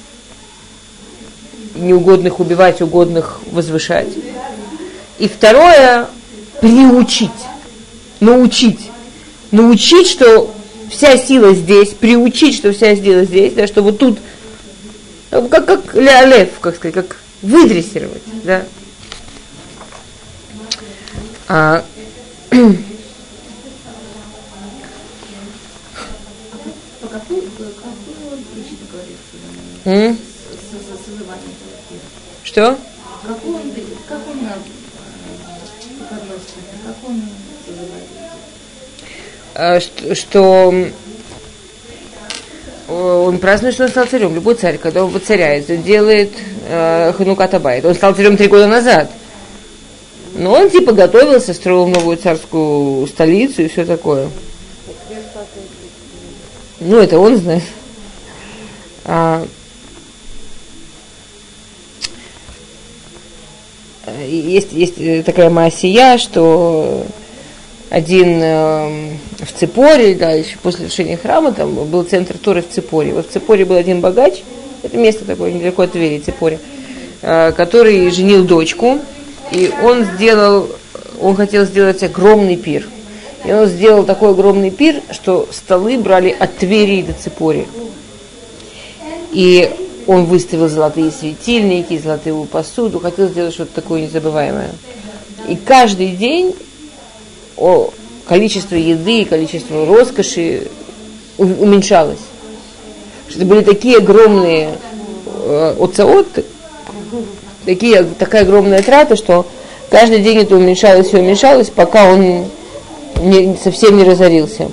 Неугодных 1.76 2.40
убивать, 2.40 2.82
угодных 2.82 3.42
возвышать. 3.52 4.10
И 5.20 5.28
второе– 5.28 6.08
приучить, 6.62 7.32
научить. 8.20 8.92
Научить, 9.52 10.08
что 10.08 10.54
вся 10.90 11.18
сила 11.18 11.54
здесь, 11.54 11.90
приучить, 11.90 12.56
что 12.56 12.74
вся 12.74 12.96
сила 12.96 13.24
здесь, 13.24 13.54
да, 13.54 13.68
что 13.68 13.82
вот 13.82 13.98
тут, 13.98 14.20
как, 15.30 15.66
как 15.66 15.96
лев, 15.96 16.50
как 16.60 16.76
сказать, 16.76 16.96
как 16.96 17.18
выдрессировать, 17.42 18.24
да. 18.44 18.64
А? 21.48 21.84
Что? 32.44 32.78
Как 33.26 33.46
он, 33.46 33.62
как 34.08 34.20
он 34.28 34.40
что, 39.54 40.16
что 40.16 40.74
он 42.88 43.40
празднует, 43.40 43.74
что 43.74 43.84
он 43.84 43.90
стал 43.90 44.06
царем. 44.06 44.34
Любой 44.34 44.56
царь, 44.56 44.78
когда 44.78 45.04
он 45.04 45.12
воцаряется, 45.12 45.76
делает 45.76 46.32
э, 46.68 47.14
Ханука 47.18 47.48
Табайт. 47.48 47.86
Он 47.86 47.94
стал 47.94 48.14
царем 48.14 48.38
три 48.38 48.48
года 48.48 48.68
назад. 48.68 49.12
Но 50.36 50.54
он 50.54 50.70
типа 50.70 50.94
готовился, 50.94 51.54
строил 51.54 51.88
новую 51.88 52.18
царскую 52.18 53.08
столицу 53.08 53.64
и 53.64 53.68
все 53.68 53.86
такое. 53.86 54.30
Ну, 56.80 56.98
это 56.98 57.18
он 57.18 57.38
знает. 57.38 57.64
А, 59.04 59.46
есть, 64.26 64.72
есть 64.72 65.26
такая 65.26 65.50
массия, 65.50 66.18
что 66.18 67.06
один 67.90 68.40
э, 68.42 69.12
в 69.40 69.52
Ципоре, 69.58 70.16
да, 70.16 70.32
еще 70.32 70.58
после 70.62 70.86
решения 70.88 71.18
храма, 71.18 71.54
там 71.54 71.74
был 71.74 72.04
центр 72.04 72.38
Торы 72.38 72.62
в 72.62 72.70
Ципоре. 72.70 73.14
Вот 73.14 73.28
в 73.30 73.32
Ципоре 73.32 73.66
был 73.66 73.76
один 73.76 74.02
богач, 74.02 74.42
это 74.84 74.98
место 74.98 75.26
такое 75.26 75.52
недалеко 75.52 75.84
от 75.84 75.94
Твери, 75.94 76.20
Ципоре, 76.20 76.60
э, 77.22 77.52
который 77.54 78.10
женил 78.12 78.44
дочку, 78.44 79.00
и 79.52 79.72
он 79.84 80.04
сделал, 80.04 80.70
он 81.22 81.36
хотел 81.36 81.66
сделать 81.66 82.04
огромный 82.04 82.58
пир. 82.58 82.88
И 83.46 83.52
он 83.52 83.68
сделал 83.68 84.04
такой 84.04 84.32
огромный 84.32 84.72
пир, 84.72 85.02
что 85.12 85.48
столы 85.52 85.98
брали 85.98 86.36
от 86.38 86.58
Твери 86.58 87.04
до 87.04 87.14
Ципори. 87.14 87.66
И 89.32 89.70
он 90.08 90.26
выставил 90.26 90.70
золотые 90.70 91.12
светильники, 91.12 91.98
золотую 91.98 92.46
посуду, 92.46 93.00
хотел 93.00 93.28
сделать 93.28 93.54
что-то 93.54 93.76
такое 93.76 94.02
незабываемое. 94.02 94.72
И 95.50 95.56
каждый 95.56 96.12
день 96.12 96.56
о, 97.58 97.92
количество 98.28 98.76
еды, 98.76 99.26
количество 99.26 99.86
роскоши 99.86 100.68
уменьшалось. 101.38 102.20
Что 103.28 103.40
это 103.40 103.48
были 103.48 103.62
такие 103.64 103.98
огромные 103.98 104.78
э, 105.26 105.76
оцеоты, 105.80 106.46
такие, 107.66 108.04
такая 108.04 108.44
огромная 108.44 108.82
трата, 108.82 109.18
что 109.18 109.46
каждый 109.90 110.20
день 110.20 110.38
это 110.40 110.56
уменьшалось 110.56 111.14
и 111.14 111.18
уменьшалось, 111.18 111.70
пока 111.70 112.10
он 112.12 112.46
не, 113.22 113.58
совсем 113.62 113.98
не 113.98 114.04
разорился. 114.04 114.70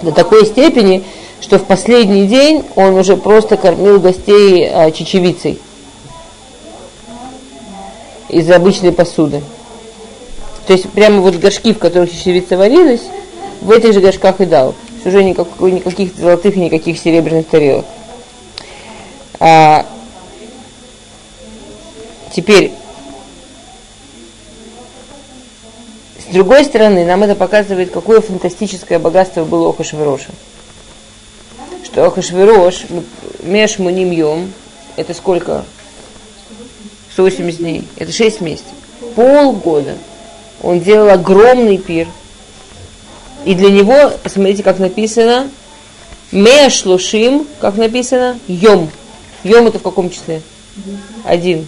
До 0.00 0.12
такой 0.12 0.46
степени, 0.46 1.04
что 1.40 1.58
в 1.58 1.64
последний 1.64 2.26
день 2.26 2.64
он 2.76 2.94
уже 2.94 3.16
просто 3.16 3.56
кормил 3.56 3.98
гостей 3.98 4.68
а, 4.70 4.90
чечевицей 4.90 5.58
из 8.28 8.50
обычной 8.50 8.92
посуды. 8.92 9.42
То 10.66 10.74
есть 10.74 10.88
прямо 10.90 11.20
вот 11.20 11.36
горшки, 11.36 11.72
в 11.72 11.78
которых 11.78 12.12
чечевица 12.12 12.56
варилась, 12.56 13.00
в 13.60 13.70
этих 13.70 13.92
же 13.92 14.00
горшках 14.00 14.40
и 14.40 14.46
дал. 14.46 14.74
Уже 15.04 15.24
никакой, 15.24 15.72
никаких 15.72 16.14
золотых 16.14 16.56
и 16.56 16.60
никаких 16.60 16.98
серебряных 16.98 17.46
тарелок. 17.48 17.86
А, 19.40 19.86
теперь, 22.32 22.72
с 26.18 26.32
другой 26.32 26.64
стороны, 26.66 27.06
нам 27.06 27.22
это 27.22 27.34
показывает, 27.34 27.90
какое 27.90 28.20
фантастическое 28.20 28.98
богатство 28.98 29.44
было 29.44 29.68
у 29.68 29.72
Хашвироша 29.72 30.30
что 31.90 32.06
Ахашвирош, 32.06 32.84
Меш 33.42 33.78
Муним 33.78 34.52
это 34.96 35.14
сколько? 35.14 35.64
180 37.12 37.58
дней. 37.58 37.84
Это 37.96 38.12
6 38.12 38.40
месяцев. 38.40 38.72
Полгода. 39.16 39.96
Он 40.62 40.80
делал 40.80 41.10
огромный 41.10 41.78
пир. 41.78 42.06
И 43.44 43.54
для 43.54 43.70
него, 43.70 44.12
посмотрите, 44.22 44.62
как 44.62 44.78
написано, 44.78 45.50
Меш 46.30 46.84
Лушим, 46.84 47.46
как 47.60 47.76
написано, 47.76 48.38
Йом. 48.46 48.90
Йом 49.42 49.66
это 49.66 49.78
в 49.78 49.82
каком 49.82 50.10
числе? 50.10 50.42
Один. 51.24 51.66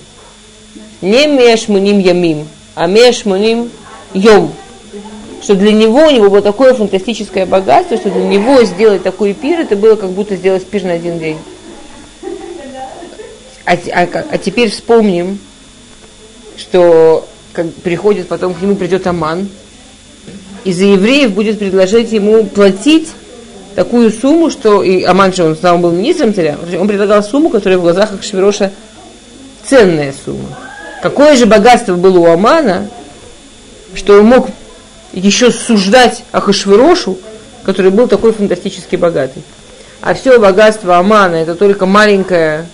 Не 1.01 1.27
Меш 1.27 1.69
Муним 1.69 1.99
Ямим, 1.99 2.47
а 2.75 2.87
Меш 2.87 3.25
Муним 3.25 3.71
Йом 4.15 4.53
что 5.43 5.57
для 5.57 5.73
него 5.73 6.07
у 6.07 6.11
него 6.11 6.31
было 6.31 6.41
такое 6.41 6.73
фантастическое 6.73 7.47
богатство, 7.47 7.97
что 7.97 8.11
для 8.11 8.25
него 8.25 8.63
сделать 8.63 9.03
такой 9.03 9.35
пир, 9.35 9.61
это 9.61 9.75
было 9.75 9.97
как 9.97 10.11
будто 10.11 10.37
сделать 10.37 10.65
пир 10.65 10.85
на 10.85 10.93
один 10.93 11.19
день. 11.19 11.39
А, 13.65 13.73
а, 13.73 14.09
а 14.31 14.39
теперь 14.39 14.71
вспомним, 14.71 15.39
что 16.57 17.27
как 17.53 17.73
приходит 17.75 18.29
потом 18.29 18.55
к 18.55 18.63
нему 18.63 18.77
придет 18.77 19.07
Аман, 19.07 19.49
и 20.65 20.73
за 20.73 20.85
евреев 20.85 21.33
будет 21.33 21.59
предложить 21.59 22.13
ему 22.13 22.45
платить 22.45 23.09
такую 23.75 24.13
сумму, 24.13 24.49
что 24.49 24.83
и 24.83 25.03
Аман 25.03 25.33
же 25.33 25.45
он 25.45 25.57
сам 25.57 25.83
был 25.83 25.91
министром 25.91 26.35
царя, 26.35 26.57
он 26.79 26.87
предлагал 26.87 27.23
сумму, 27.23 27.51
которая 27.51 27.79
в 27.79 27.83
глазах 27.83 28.13
Ахшвироша 28.13 28.71
ценная 29.65 30.15
сумма. 30.25 30.57
Какое 31.03 31.35
же 31.35 31.47
богатство 31.47 31.95
было 31.95 32.19
у 32.19 32.27
Амана, 32.27 32.89
что 33.95 34.21
он 34.21 34.27
мог 34.27 34.49
еще 35.13 35.51
суждать 35.51 36.25
Ахашвирошу, 36.33 37.19
который 37.65 37.91
был 37.91 38.09
такой 38.09 38.33
фантастически 38.33 38.97
богатый. 38.97 39.43
А 40.01 40.15
все 40.15 40.39
богатство 40.39 40.99
Амана 40.99 41.37
это 41.37 41.55
только 41.55 41.87
маленькое, 41.87 42.67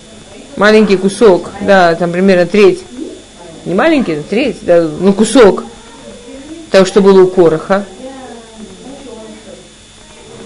маленький 0.57 0.97
кусок, 0.97 1.51
да, 1.61 1.93
там 1.95 2.11
примерно 2.11 2.45
треть. 2.45 2.79
Не 3.65 3.75
маленький, 3.75 4.13
а 4.13 4.23
треть, 4.23 4.57
да, 4.61 4.87
ну 4.99 5.13
кусок 5.13 5.63
того, 6.71 6.85
что 6.85 7.01
было 7.01 7.21
у 7.21 7.27
Короха. 7.27 7.85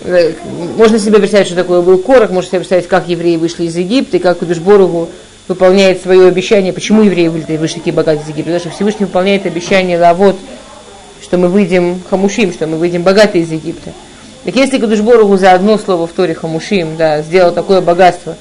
Э, 0.03 0.34
можно 0.75 0.99
себе 0.99 1.19
представить, 1.19 1.47
что 1.47 1.56
такое 1.56 1.82
был 1.82 1.97
Корох, 1.99 2.32
можно 2.32 2.49
себе 2.49 2.60
представить, 2.60 2.88
как 2.88 3.08
евреи 3.08 3.38
вышли 3.38 3.65
из 3.65 3.75
Египта, 3.75 4.17
и 4.17 4.19
как 4.19 4.39
Кудышборову 4.39 5.10
выполняет 5.47 6.01
свое 6.01 6.27
обещание. 6.27 6.73
Почему 6.73 7.03
евреи 7.03 7.27
вышли 7.27 7.79
такие 7.79 7.93
богатые 7.93 8.23
из 8.23 8.29
Египта? 8.29 8.51
Потому 8.51 8.60
что 8.60 8.69
Всевышний 8.71 9.06
выполняет 9.06 9.45
обещание 9.45 9.99
Лавод 9.99 10.38
что 11.23 11.38
мы 11.38 11.47
выйдем 11.47 12.01
хамушим, 12.09 12.51
что 12.51 12.67
мы 12.67 12.77
выйдем 12.77 13.01
богатые 13.01 13.43
из 13.43 13.51
Египта. 13.51 13.91
Так 14.43 14.55
если 14.55 14.77
Кадушборогу 14.77 15.38
за 15.38 15.53
одно 15.53 15.77
слово 15.77 16.05
в 16.05 16.12
Торе 16.12 16.36
хамушим, 16.36 16.97
да, 16.97 17.21
сделал 17.21 17.53
такое 17.53 17.79
богатство, 17.79 18.36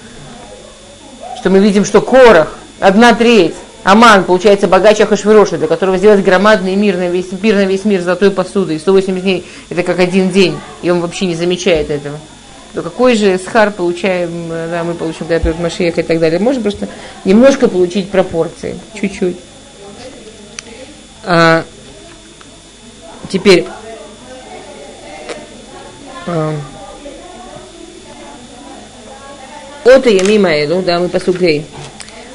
что 1.38 1.48
мы 1.48 1.60
видим, 1.60 1.84
что 1.84 2.00
Корах, 2.00 2.58
одна 2.80 3.14
треть, 3.14 3.54
Аман, 3.84 4.24
получается, 4.24 4.68
богаче 4.68 5.04
Ахашвироша, 5.04 5.58
для 5.58 5.68
которого 5.68 5.98
сделать 5.98 6.24
громадный 6.24 6.74
мир 6.74 6.96
на 6.96 7.08
весь, 7.08 7.32
мир 7.40 7.54
на 7.54 7.64
весь 7.64 7.84
мир 7.84 8.00
золотой 8.00 8.30
посудой, 8.30 8.78
180 8.78 9.22
дней, 9.22 9.46
это 9.70 9.82
как 9.82 9.98
один 10.00 10.30
день, 10.30 10.56
и 10.82 10.90
он 10.90 11.00
вообще 11.00 11.26
не 11.26 11.34
замечает 11.34 11.90
этого. 11.90 12.16
то 12.74 12.82
какой 12.82 13.16
же 13.16 13.38
схар 13.38 13.70
получаем, 13.70 14.48
да, 14.48 14.82
мы 14.84 14.94
получим, 14.94 15.20
когда 15.20 15.38
придет 15.38 15.60
Машиях 15.60 15.98
и 15.98 16.02
так 16.02 16.18
далее. 16.18 16.38
Можно 16.38 16.62
просто 16.62 16.88
немножко 17.24 17.68
получить 17.68 18.10
пропорции, 18.10 18.78
чуть-чуть. 19.00 19.36
А, 21.24 21.64
теперь, 23.32 23.64
от 29.84 30.06
Ямима 30.06 30.50
Элу, 30.50 30.82
да, 30.82 30.98
мы 31.00 31.08
послухали. 31.08 31.64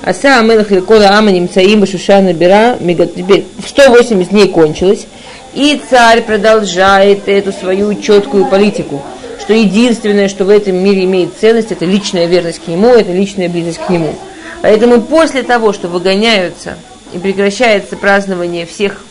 Аса 0.04 0.40
Амелах 0.40 0.72
Ликола 0.72 1.10
Ама 1.18 1.32
Немцаим 1.32 1.82
Башушана 1.82 2.34
Бира, 2.34 2.78
теперь 2.80 3.46
180 3.66 4.30
дней 4.30 4.48
кончилось, 4.50 5.06
и 5.54 5.82
царь 5.90 6.22
продолжает 6.22 7.28
эту 7.28 7.52
свою 7.52 7.94
четкую 7.96 8.46
политику, 8.46 9.02
что 9.40 9.54
единственное, 9.54 10.28
что 10.30 10.46
в 10.46 10.50
этом 10.50 10.76
мире 10.78 11.06
имеет 11.06 11.38
ценность, 11.40 11.72
это 11.72 11.86
личная 11.86 12.26
верность 12.26 12.62
к 12.64 12.68
нему, 12.68 12.90
это 12.90 13.12
личная 13.12 13.50
близость 13.50 13.80
к 13.80 13.90
нему. 13.90 14.14
Поэтому 14.62 15.02
после 15.02 15.44
того, 15.44 15.74
что 15.74 15.88
выгоняются 15.88 16.78
и 17.14 17.18
прекращается 17.18 17.96
празднование 17.96 18.66
всех 18.66 19.07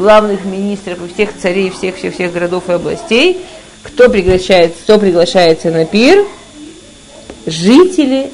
главных 0.00 0.44
министров 0.44 0.98
и 1.04 1.12
всех 1.12 1.30
царей 1.36 1.70
всех-всех-всех 1.70 2.32
городов 2.32 2.68
и 2.68 2.72
областей, 2.72 3.44
кто 3.82 4.08
приглашается, 4.08 4.78
кто 4.82 4.98
приглашается 4.98 5.70
на 5.70 5.84
пир? 5.84 6.24
Жители 7.46 8.30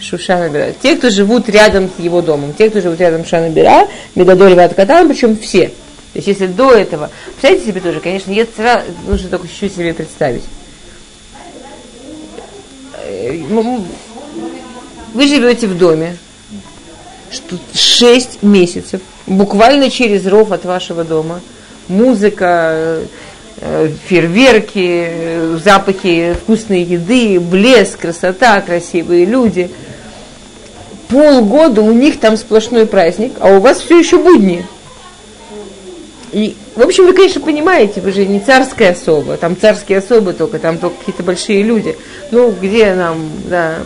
Шушана. 0.00 0.72
Те, 0.80 0.96
кто 0.96 1.10
живут 1.10 1.48
рядом 1.48 1.90
с 1.94 2.00
его 2.00 2.22
домом, 2.22 2.54
те, 2.56 2.70
кто 2.70 2.80
живут 2.80 3.00
рядом 3.00 3.22
с 3.22 3.24
Шушана 3.24 3.50
Бира, 3.50 3.88
Мегадоль 4.14 4.54
Ваткатан, 4.54 5.08
причем 5.08 5.36
все. 5.36 5.68
То 6.12 6.20
есть 6.20 6.28
если 6.28 6.46
до 6.46 6.72
этого, 6.72 7.10
представьте 7.32 7.66
себе 7.70 7.80
тоже, 7.80 8.00
конечно, 8.00 8.30
Ецера 8.30 8.84
нужно 9.06 9.28
только 9.28 9.48
чуть-чуть 9.48 9.74
себе 9.74 9.92
представить. 9.92 10.44
Э, 13.04 13.32
вы 15.14 15.26
живете 15.26 15.66
в 15.66 15.76
доме, 15.76 16.16
что 17.30 17.56
6 17.74 18.42
месяцев, 18.42 19.00
буквально 19.26 19.90
через 19.90 20.26
ров 20.26 20.52
от 20.52 20.64
вашего 20.64 21.04
дома, 21.04 21.40
музыка, 21.88 23.00
э, 23.60 23.90
фейерверки, 24.06 25.58
запахи 25.62 26.36
вкусной 26.42 26.82
еды, 26.82 27.40
блеск, 27.40 28.00
красота, 28.00 28.60
красивые 28.60 29.24
люди. 29.24 29.70
Полгода 31.08 31.80
у 31.80 31.92
них 31.92 32.20
там 32.20 32.36
сплошной 32.36 32.86
праздник, 32.86 33.32
а 33.40 33.56
у 33.56 33.60
вас 33.60 33.80
все 33.80 33.98
еще 33.98 34.18
будни. 34.18 34.64
И, 36.32 36.56
в 36.76 36.82
общем, 36.82 37.06
вы, 37.06 37.14
конечно, 37.14 37.40
понимаете, 37.40 38.02
вы 38.02 38.12
же 38.12 38.26
не 38.26 38.40
царская 38.40 38.92
особа, 38.92 39.38
там 39.38 39.56
царские 39.58 39.98
особы 39.98 40.34
только, 40.34 40.58
там 40.58 40.76
только 40.76 40.98
какие-то 40.98 41.22
большие 41.22 41.62
люди. 41.62 41.96
Ну, 42.30 42.50
где 42.52 42.94
нам, 42.94 43.30
да. 43.46 43.76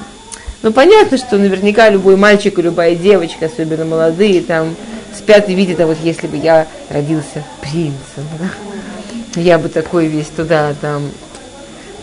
Ну, 0.62 0.72
понятно, 0.72 1.18
что 1.18 1.38
наверняка 1.38 1.90
любой 1.90 2.16
мальчик 2.16 2.59
и 2.59 2.62
любая 2.62 2.94
девочка, 2.94 3.46
особенно 3.46 3.85
молодые, 3.85 4.42
там, 4.42 4.77
спят 5.16 5.48
и 5.48 5.55
видят, 5.55 5.81
а 5.81 5.87
вот 5.87 5.98
если 6.03 6.27
бы 6.27 6.37
я 6.37 6.66
родился 6.88 7.44
принцем, 7.61 8.27
да, 8.38 9.40
я 9.40 9.59
бы 9.59 9.68
такой 9.68 10.07
весь 10.07 10.29
туда, 10.29 10.75
там, 10.81 11.11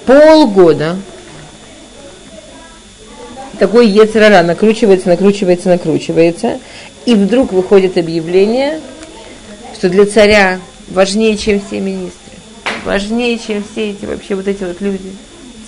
полгода 0.05 0.97
такой 3.57 3.87
ецерара 3.87 4.41
накручивается, 4.43 5.09
накручивается, 5.09 5.69
накручивается, 5.69 6.59
и 7.05 7.15
вдруг 7.15 7.51
выходит 7.53 7.97
объявление– 7.97 8.79
что 9.79 9.87
для 9.87 10.05
царя 10.05 10.59
важнее, 10.89 11.37
чем 11.37 11.61
все 11.61 11.79
министры, 11.79 12.33
важнее, 12.83 13.39
чем 13.39 13.63
все 13.63 13.91
эти 13.91 14.03
вообще 14.03 14.35
вот 14.35 14.45
эти 14.45 14.61
вот 14.65 14.81
люди, 14.81 15.15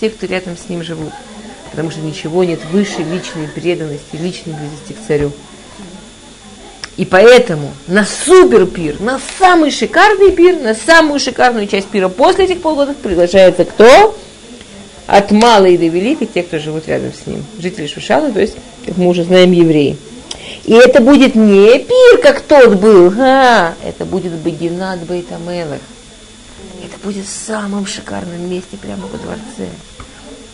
те, 0.02 0.10
кто 0.10 0.26
рядом 0.26 0.58
с 0.58 0.68
ним 0.68 0.84
живут. 0.84 1.14
Потому 1.72 1.90
что 1.90 2.02
ничего 2.02 2.44
нет 2.44 2.60
выше 2.72 2.98
личной 3.00 3.48
преданности, 3.48 4.16
личной 4.16 4.54
близости 4.54 4.94
к 4.94 5.08
царю. 5.08 5.32
И 6.98 7.06
поэтому 7.06 7.72
на 7.88 8.06
супер 8.06 8.68
пир, 8.68 9.00
на 9.00 9.20
самый 9.40 9.72
шикарный 9.72 10.32
пир, 10.32 10.60
на 10.60 10.76
самую 10.76 11.20
шикарную 11.20 11.68
часть 11.68 11.88
пира 11.88 12.10
после 12.10 12.46
этих 12.46 12.62
полгода 12.62 12.94
приглашается 12.94 13.66
кто? 13.66 14.16
От 15.08 15.32
малой 15.32 15.78
до 15.78 15.88
великой, 15.88 16.28
те, 16.28 16.44
кто 16.44 16.60
живут 16.60 16.88
рядом 16.88 17.12
с 17.14 17.26
ним. 17.26 17.44
Жители 17.60 17.88
Шушана, 17.88 18.32
то 18.32 18.40
есть, 18.40 18.56
как 18.86 18.98
мы 18.98 19.08
уже 19.08 19.24
знаем, 19.24 19.52
евреи. 19.52 19.98
И 20.66 20.74
это 20.74 21.02
будет 21.02 21.36
не 21.36 21.80
пир, 21.80 22.22
как 22.22 22.42
тот 22.42 22.76
был, 22.76 23.12
а, 23.18 23.74
это 23.84 24.06
будет 24.06 24.34
Багинат 24.34 25.00
Бейтамелах. 25.00 25.80
Это 26.84 26.98
будет 27.04 27.26
в 27.26 27.30
самом 27.30 27.86
шикарном 27.86 28.50
месте, 28.50 28.78
прямо 28.78 29.08
во 29.08 29.18
дворце. 29.18 29.70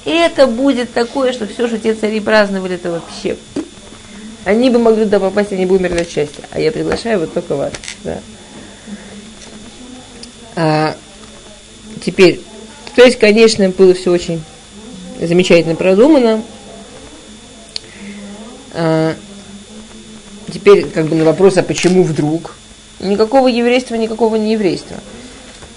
И 0.08 0.10
это 0.10 0.48
будет 0.48 0.94
такое, 0.94 1.34
что 1.34 1.46
все, 1.46 1.68
что 1.68 1.78
те 1.78 1.94
цари 1.94 2.22
праздновали, 2.22 2.76
это 2.76 2.92
вообще... 2.92 3.36
Они 4.46 4.70
бы 4.70 4.80
могли 4.80 5.04
туда 5.04 5.20
попасть, 5.20 5.52
они 5.52 5.66
бы 5.66 5.76
умерли 5.76 6.00
от 6.00 6.10
счастья. 6.10 6.44
А 6.52 6.62
я 6.62 6.72
приглашаю 6.72 7.20
вот 7.20 7.34
только 7.34 7.58
вас. 7.58 7.74
Да. 8.06 8.20
А, 10.56 10.96
теперь, 12.06 12.40
то 12.96 13.04
есть, 13.04 13.20
конечно, 13.20 13.68
было 13.68 13.94
все 13.94 14.10
очень 14.10 14.42
замечательно 15.20 15.76
продумано. 15.76 16.42
А, 18.76 19.14
теперь 20.54 20.86
как 20.86 21.08
бы 21.08 21.18
на 21.18 21.26
вопрос, 21.26 21.58
а 21.58 21.64
почему 21.64 22.04
вдруг? 22.04 22.56
Никакого 23.02 23.50
еврейства, 23.50 23.96
никакого 23.96 24.38
не 24.38 24.54
еврейства. 24.54 24.96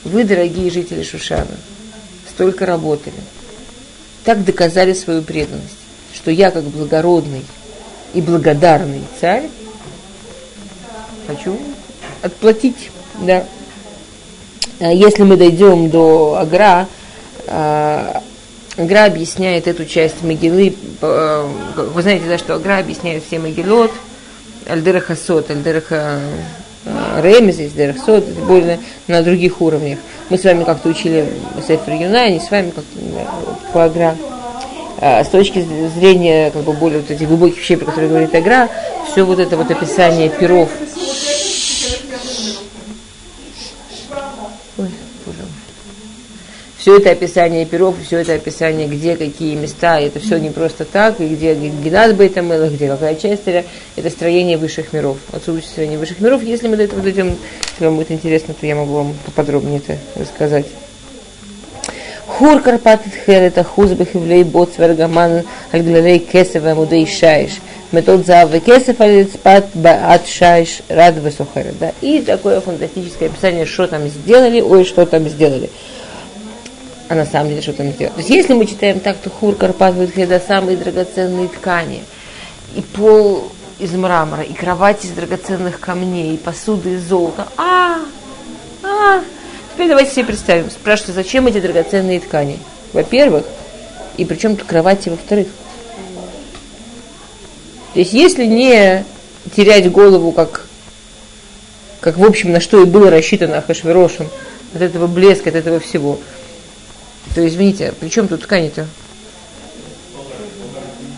Вы, 0.05 0.23
дорогие 0.23 0.71
жители 0.71 1.03
Шушана, 1.03 1.59
столько 2.33 2.65
работали, 2.65 3.17
так 4.25 4.45
доказали 4.45 4.93
свою 4.93 5.23
преданность, 5.23 5.77
что 6.15 6.31
я, 6.31 6.51
как 6.51 6.65
благородный 6.65 7.45
и 8.15 8.21
благодарный 8.21 9.03
царь, 9.21 9.49
хочу 11.27 11.59
отплатить. 12.23 12.91
Да. 13.21 13.45
А 14.81 14.93
если 14.93 15.23
мы 15.23 15.37
дойдем 15.37 15.91
до 15.91 16.39
Агра, 16.41 16.89
а, 17.47 18.23
Агра 18.77 19.05
объясняет 19.05 19.69
эту 19.69 19.85
часть 19.85 20.23
Могилы. 20.23 20.75
А, 21.01 21.49
вы 21.77 22.03
знаете, 22.03 22.25
да, 22.29 22.39
что 22.39 22.55
Агра 22.55 22.79
объясняет 22.79 23.25
все 23.25 23.39
Могилот– 23.39 23.91
Альдераха 24.71 25.17
Сот, 25.17 25.51
Альдераха 25.51 26.21
Ремес, 27.23 27.59
есть 27.59 27.77
Дерах 27.77 27.97
более 28.47 28.81
на 29.07 29.23
других 29.23 29.61
уровнях. 29.61 29.99
Мы 30.31 30.39
с 30.39 30.45
вами 30.45 30.63
как-то 30.63 30.89
учили 30.89 31.27
Сефер 31.67 31.95
Юнай, 31.95 32.33
не 32.33 32.39
с 32.39 32.51
вами 32.53 32.71
как-то 32.71 32.99
по 33.73 33.85
Агра. 33.85 34.17
А, 35.01 35.25
с 35.25 35.29
точки 35.29 35.67
зрения 35.97 36.53
как 36.53 36.63
бы 36.63 36.73
более 36.73 37.01
вот 37.01 37.11
этих 37.11 37.27
глубоких 37.27 37.59
вещей, 37.59 37.77
про 37.77 37.87
которые 37.87 38.09
говорит 38.09 38.33
Агра, 38.35 38.69
все 39.11 39.25
вот 39.25 39.41
это 39.41 39.57
вот 39.57 39.69
описание 39.71 40.29
перов 40.29 40.69
все 46.81 46.97
это 46.97 47.11
описание 47.11 47.67
перов, 47.67 47.95
все 48.03 48.21
это 48.21 48.33
описание, 48.33 48.89
где 48.89 49.15
какие 49.15 49.55
места, 49.55 50.01
это 50.01 50.19
все 50.19 50.39
не 50.39 50.49
просто 50.49 50.87
так, 50.87 51.21
и 51.21 51.29
где 51.29 51.55
Геннад 51.55 52.17
Бейтамела, 52.17 52.69
где 52.69 52.89
какая 52.89 53.17
часть 53.17 53.43
это 53.47 54.11
строение 54.11 54.57
высших 54.57 54.95
миров. 54.95 55.19
Отсюда 55.31 55.61
строение 55.61 55.99
высших 55.99 56.21
миров. 56.21 56.43
Если 56.43 56.69
мы 56.69 56.79
до 56.79 56.85
этого 56.85 57.03
дойдем, 57.03 57.37
если 57.73 57.85
вам 57.85 57.97
будет 57.97 58.11
интересно, 58.11 58.55
то 58.59 58.67
я 58.67 58.75
могу 58.77 58.95
вам 58.95 59.15
поподробнее 59.27 59.83
это 59.87 59.99
рассказать. 60.17 60.65
Хур 62.27 62.63
Карпат 62.63 63.03
Хер 63.27 63.43
это 63.43 63.63
хуз 63.63 63.91
бехивлей 63.91 64.45
бот 64.45 64.73
свергаман 64.75 65.43
альглалей 65.73 66.21
кесев 66.21 66.65
амудей 66.65 67.07
шайш. 67.07 67.59
Метод 67.93 68.25
за 68.25 68.49
кесев 68.65 68.99
алицпат 69.01 69.67
баат 69.75 70.27
шайш 70.27 70.81
рад 70.89 71.17
высохара. 71.19 71.73
Да? 71.79 71.93
И 72.01 72.23
такое 72.23 72.63
фантастическое 72.63 73.29
описание, 73.29 73.67
что 73.67 73.87
там 73.87 74.09
сделали, 74.09 74.63
ой, 74.63 74.87
что 74.87 75.05
там 75.05 75.29
сделали 75.29 75.69
а 77.11 77.17
на 77.17 77.27
самом 77.27 77.49
деле 77.49 77.61
что 77.61 77.73
там 77.73 77.91
сделать. 77.91 78.15
То 78.15 78.21
есть 78.21 78.31
если 78.31 78.55
мы 78.55 78.67
читаем 78.67 79.01
так, 79.01 79.17
то 79.17 79.31
хур 79.31 79.57
Карпат 79.57 79.97
это 79.97 80.41
самые 80.47 80.77
драгоценные 80.77 81.49
ткани, 81.49 82.05
и 82.77 82.83
пол 82.83 83.51
из 83.81 83.91
мрамора, 83.91 84.45
и 84.45 84.53
кровать 84.53 85.05
из 85.05 85.11
драгоценных 85.11 85.81
камней, 85.81 86.35
и 86.35 86.39
посуда 86.39 86.89
из 86.89 87.03
золота. 87.03 87.49
А, 87.57 87.99
а. 88.85 89.23
Теперь 89.75 89.89
давайте 89.89 90.13
себе 90.13 90.27
представим. 90.27 90.71
Спрашивают, 90.71 91.17
зачем 91.17 91.49
эти 91.49 91.61
драгоценные 91.61 92.21
ткани? 92.21 92.61
Во-первых, 92.93 93.45
и 94.17 94.25
причем 94.25 94.55
тут 94.55 94.69
кровати, 94.69 95.09
во-вторых. 95.09 95.49
То 97.93 97.99
есть 97.99 98.13
если 98.13 98.45
не 98.45 99.05
терять 99.57 99.91
голову, 99.91 100.31
как, 100.31 100.69
как 102.01 102.19
в 102.19 102.25
общем, 102.25 102.53
на 102.53 102.61
что 102.61 102.81
и 102.81 102.85
было 102.85 103.11
рассчитано 103.11 103.59
Ахашверошем, 103.59 104.29
от 104.73 104.83
этого 104.83 105.09
блеска, 105.09 105.49
от 105.49 105.57
этого 105.57 105.81
всего, 105.81 106.21
то 107.35 107.47
извините, 107.47 107.93
при 107.99 108.09
чем 108.09 108.29
тут 108.29 108.43
ткани-то? 108.43 108.87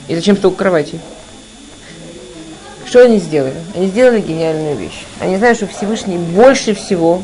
И 0.09 0.15
зачем 0.15 0.37
столько 0.37 0.59
кровати? 0.59 1.01
Что 2.85 3.05
они 3.05 3.19
сделали? 3.19 3.55
Они 3.75 3.87
сделали 3.87 4.21
гениальную 4.21 4.77
вещь. 4.77 5.05
Они 5.19 5.39
знают, 5.39 5.57
что 5.57 5.67
Всевышний 5.67 6.19
больше 6.19 6.75
всего... 6.75 7.23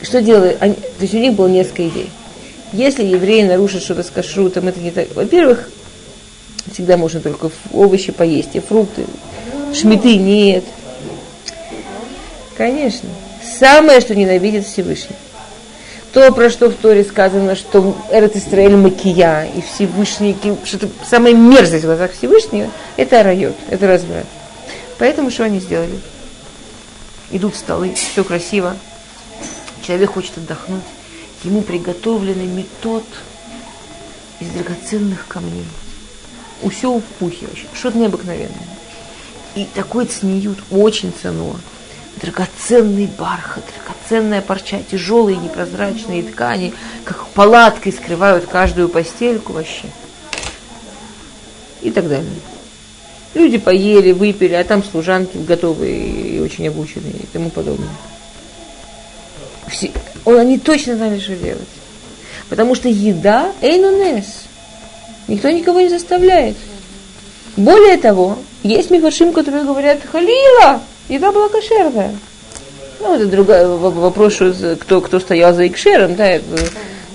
Что 0.00 0.22
делали? 0.22 0.56
Они, 0.60 0.74
то 0.74 1.00
есть 1.00 1.12
у 1.12 1.18
них 1.18 1.34
было 1.34 1.48
несколько 1.48 1.86
идей. 1.88 2.08
Если 2.72 3.04
евреи 3.04 3.42
нарушат 3.42 3.82
что-то 3.82 4.02
с 4.02 4.10
кашрутом, 4.10 4.68
это 4.68 4.80
не 4.80 4.90
так. 4.90 5.14
Во-первых, 5.14 5.68
всегда 6.72 6.96
можно 6.96 7.20
только 7.20 7.50
овощи 7.72 8.12
поесть, 8.12 8.54
и 8.54 8.60
фрукты. 8.60 9.04
Шмиты 9.74 10.16
нет. 10.16 10.64
Конечно. 12.56 13.08
Самое, 13.58 14.00
что 14.00 14.14
ненавидит 14.14 14.66
Всевышний. 14.66 15.16
То, 16.12 16.32
про 16.32 16.48
что 16.48 16.70
в 16.70 16.74
Торе 16.74 17.04
сказано, 17.04 17.54
что 17.54 17.96
Эрет 18.10 18.34
Исраэль 18.34 18.76
Макия 18.76 19.44
и 19.44 19.60
Всевышний, 19.60 20.36
что-то 20.64 20.88
самое 21.08 21.34
мерзость 21.34 21.84
в 21.84 21.86
глазах 21.86 22.12
Всевышнего, 22.12 22.70
это 22.96 23.22
райот, 23.22 23.54
это 23.68 23.86
разврат. 23.86 24.26
Поэтому 24.98 25.30
что 25.30 25.44
они 25.44 25.60
сделали? 25.60 26.00
Идут 27.30 27.54
столы, 27.56 27.92
все 27.94 28.24
красиво. 28.24 28.76
Человек 29.86 30.12
хочет 30.12 30.38
отдохнуть. 30.38 30.82
Ему 31.44 31.60
приготовленный 31.60 32.46
метод 32.46 33.04
из 34.40 34.48
драгоценных 34.48 35.26
камней. 35.28 35.66
Все 36.70 36.90
в 36.90 37.02
пухе 37.18 37.46
вообще. 37.46 37.66
Что-то 37.74 37.98
необыкновенное. 37.98 38.48
И 39.54 39.66
такой 39.74 40.06
цниют, 40.06 40.58
очень 40.70 41.12
цену. 41.22 41.56
Драгоценный 42.20 43.06
бархат, 43.06 43.64
драгоценная 43.76 44.40
парча, 44.40 44.80
тяжелые 44.90 45.36
непрозрачные 45.36 46.22
ткани, 46.22 46.74
как 47.04 47.28
палаткой 47.28 47.92
скрывают 47.92 48.46
каждую 48.46 48.88
постельку 48.88 49.52
вообще. 49.52 49.86
И 51.82 51.90
так 51.90 52.08
далее. 52.08 52.30
Люди 53.34 53.58
поели, 53.58 54.12
выпили, 54.12 54.54
а 54.54 54.64
там 54.64 54.82
служанки 54.82 55.36
готовые 55.36 56.36
и 56.36 56.40
очень 56.40 56.66
обученные 56.66 57.12
и 57.12 57.26
тому 57.32 57.50
подобное. 57.50 57.88
Все, 59.68 59.92
он, 60.24 60.38
они 60.38 60.58
точно 60.58 60.96
знали, 60.96 61.20
что 61.20 61.36
делать. 61.36 61.68
Потому 62.48 62.74
что 62.74 62.88
еда 62.88 63.52
эйнунес. 63.60 64.44
Никто 65.28 65.50
никого 65.50 65.80
не 65.80 65.88
заставляет. 65.90 66.56
Более 67.56 67.98
того, 67.98 68.38
есть 68.62 68.90
мифашим, 68.90 69.32
которые 69.32 69.64
говорят, 69.64 70.00
халила, 70.10 70.80
еда 71.08 71.32
была 71.32 71.48
кошерная. 71.48 72.14
Ну, 73.00 73.14
это 73.14 73.26
другой 73.26 73.66
вопрос, 73.66 74.40
кто, 74.80 75.00
кто 75.00 75.20
стоял 75.20 75.54
за 75.54 75.66
икшером, 75.66 76.16
да, 76.16 76.26
это, 76.26 76.44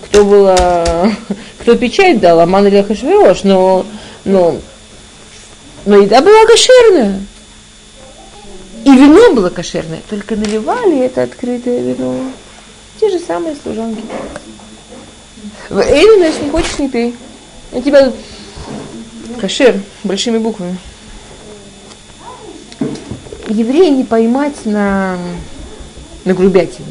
кто 0.05 0.23
было, 0.23 1.11
кто 1.59 1.75
печать 1.75 2.19
дал, 2.19 2.39
Аман 2.39 2.67
или 2.67 2.77
Ахашвирош, 2.77 3.43
но, 3.43 3.85
но 4.23 4.59
но 5.85 5.97
еда 5.97 6.21
была 6.21 6.45
кошерная. 6.45 7.19
И 8.85 8.89
вино 8.89 9.33
было 9.33 9.49
кошерное, 9.49 10.01
только 10.09 10.35
наливали 10.35 10.99
это 10.99 11.23
открытое 11.23 11.79
вино. 11.79 12.15
Те 12.99 13.09
же 13.09 13.19
самые 13.19 13.55
служанки. 13.55 14.01
Эй, 15.69 16.17
значит, 16.17 16.41
не 16.41 16.49
хочешь, 16.49 16.79
не 16.79 16.89
пей. 16.89 17.15
У 17.71 17.81
тебя 17.81 18.11
кошер 19.39 19.79
большими 20.03 20.37
буквами. 20.37 20.77
Евреи 23.47 23.89
не 23.89 24.03
поймать 24.03 24.65
на, 24.65 25.17
на 26.23 26.33
грубятину. 26.33 26.87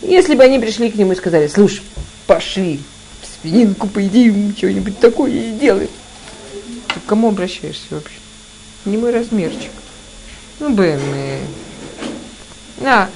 Если 0.00 0.34
бы 0.34 0.42
они 0.42 0.58
пришли 0.58 0.90
к 0.90 0.96
нему 0.96 1.12
и 1.12 1.16
сказали, 1.16 1.46
слушай, 1.46 1.82
пошли, 2.26 2.80
свининку 3.42 3.86
поедим, 3.86 4.54
что-нибудь 4.56 4.98
такое 4.98 5.30
сделаем. 5.54 5.88
Ты 6.92 7.00
к 7.00 7.04
кому 7.06 7.28
обращаешься 7.28 7.86
вообще? 7.90 8.14
Не 8.84 8.96
мой 8.96 9.12
размерчик. 9.12 9.70
Ну, 10.58 10.74
Бен. 10.74 11.00
А, 12.80 13.08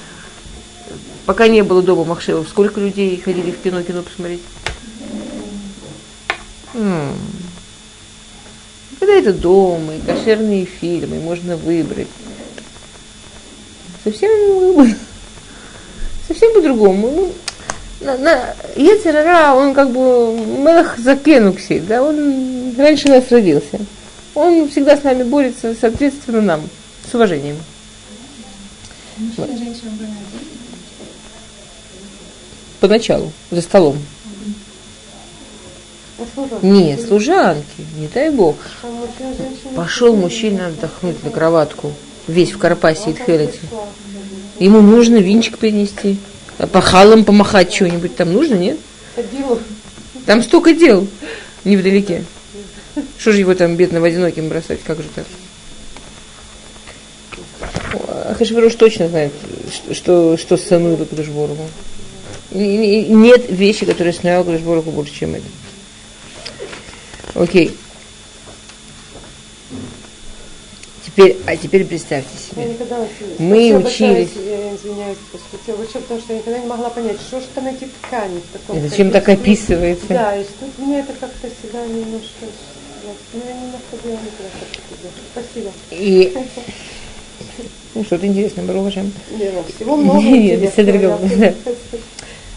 пока 1.25 1.49
не 1.49 1.61
было 1.63 1.81
дома 1.81 2.05
Махшевов, 2.05 2.47
сколько 2.47 2.79
людей 2.79 3.19
ходили 3.19 3.51
в 3.51 3.61
кино, 3.61 3.83
кино 3.83 4.03
посмотреть? 4.03 4.41
М-м. 6.73 7.13
Когда 8.99 9.13
это 9.13 9.33
дома, 9.33 9.95
и 9.95 10.01
кошерные 10.01 10.65
фильмы, 10.65 11.19
можно 11.19 11.57
выбрать. 11.57 12.07
Совсем 14.07 14.95
совсем 16.27 16.53
по-другому. 16.53 17.11
Ну, 17.11 17.33
на, 17.99 18.17
на 18.17 18.55
Ецерара, 18.77 19.53
он 19.53 19.73
как 19.73 19.91
бы 19.91 20.33
мелах 20.33 20.97
закенукси, 20.97 21.79
да, 21.79 22.01
он 22.01 22.73
раньше 22.77 23.09
нас 23.09 23.29
родился. 23.29 23.79
Он 24.33 24.69
всегда 24.69 24.95
с 24.95 25.03
нами 25.03 25.23
борется, 25.23 25.75
соответственно, 25.79 26.41
нам, 26.41 26.61
с 27.09 27.13
уважением. 27.13 27.57
Вот. 29.35 29.49
Поначалу, 32.79 33.31
за 33.51 33.61
столом. 33.61 33.97
Не, 36.61 36.97
служанки, 36.97 37.85
не 37.97 38.07
дай 38.07 38.29
бог. 38.29 38.55
Пошел 39.75 40.15
мужчина 40.15 40.67
отдохнуть 40.67 41.23
на 41.23 41.31
кроватку, 41.31 41.93
весь 42.27 42.51
в 42.51 42.57
Карпасе 42.57 43.11
и 43.11 43.13
Тхелете. 43.13 43.59
Ему 44.59 44.81
нужно 44.81 45.17
винчик 45.17 45.57
принести 45.57 46.17
пахалом 46.71 47.23
помахать 47.23 47.73
что-нибудь 47.73 48.15
там 48.15 48.33
нужно, 48.33 48.55
нет? 48.55 48.77
Там 50.25 50.41
столько 50.43 50.73
дел 50.73 51.07
невдалеке. 51.63 52.23
Что 53.17 53.31
же 53.31 53.39
его 53.39 53.53
там 53.53 53.75
бедного 53.75 54.07
одиноким 54.07 54.49
бросать, 54.49 54.79
как 54.83 54.97
же 54.97 55.07
так? 55.13 55.25
Ахашвирош 58.29 58.75
точно 58.75 59.07
знает, 59.07 59.31
что, 59.91 60.35
что 60.37 60.57
санует 60.57 61.07
Кудышборгу. 61.07 61.67
Нет 62.51 63.45
вещи, 63.49 63.85
которые 63.85 64.13
снуял 64.13 64.43
Кудышборгу 64.43 64.91
больше, 64.91 65.13
чем 65.13 65.35
это. 65.35 65.45
Окей. 67.35 67.77
Теперь, 71.17 71.37
а 71.47 71.57
теперь 71.57 71.83
представьте 71.83 72.29
себе. 72.37 72.61
Я 72.61 72.69
никогда, 72.69 72.97
Мы 73.39 73.73
учились. 73.73 74.29
Я 74.35 74.75
извиняюсь, 74.75 75.17
пошутила. 75.31 75.77
Вообще, 75.77 75.97
потому 75.97 76.21
что 76.21 76.33
я 76.33 76.39
никогда 76.39 76.59
не 76.59 76.67
могла 76.67 76.89
понять, 76.91 77.17
что 77.19 77.39
же 77.39 77.47
там 77.55 77.65
эти 77.65 77.85
ткани 77.85 78.39
в 78.39 78.53
таком. 78.53 78.77
И 78.77 78.87
зачем 78.87 79.09
так 79.09 79.27
описывается? 79.27 80.05
Да, 80.09 80.37
и 80.37 80.43
что 80.43 80.65
мне 80.77 80.99
это 80.99 81.13
как-то 81.19 81.49
всегда 81.49 81.83
немножко. 81.87 82.45
Ну, 83.33 83.41
я 83.47 83.53
не 83.55 83.71
Спасибо. 85.31 85.71
И 85.89 86.37
ну, 87.95 88.03
что-то 88.03 88.27
интересное, 88.27 88.65
Барухашем. 88.65 89.11
Нет, 89.39 89.53
ну, 89.55 89.63
всего 89.75 89.95
много 89.95 90.21
без 90.21 90.77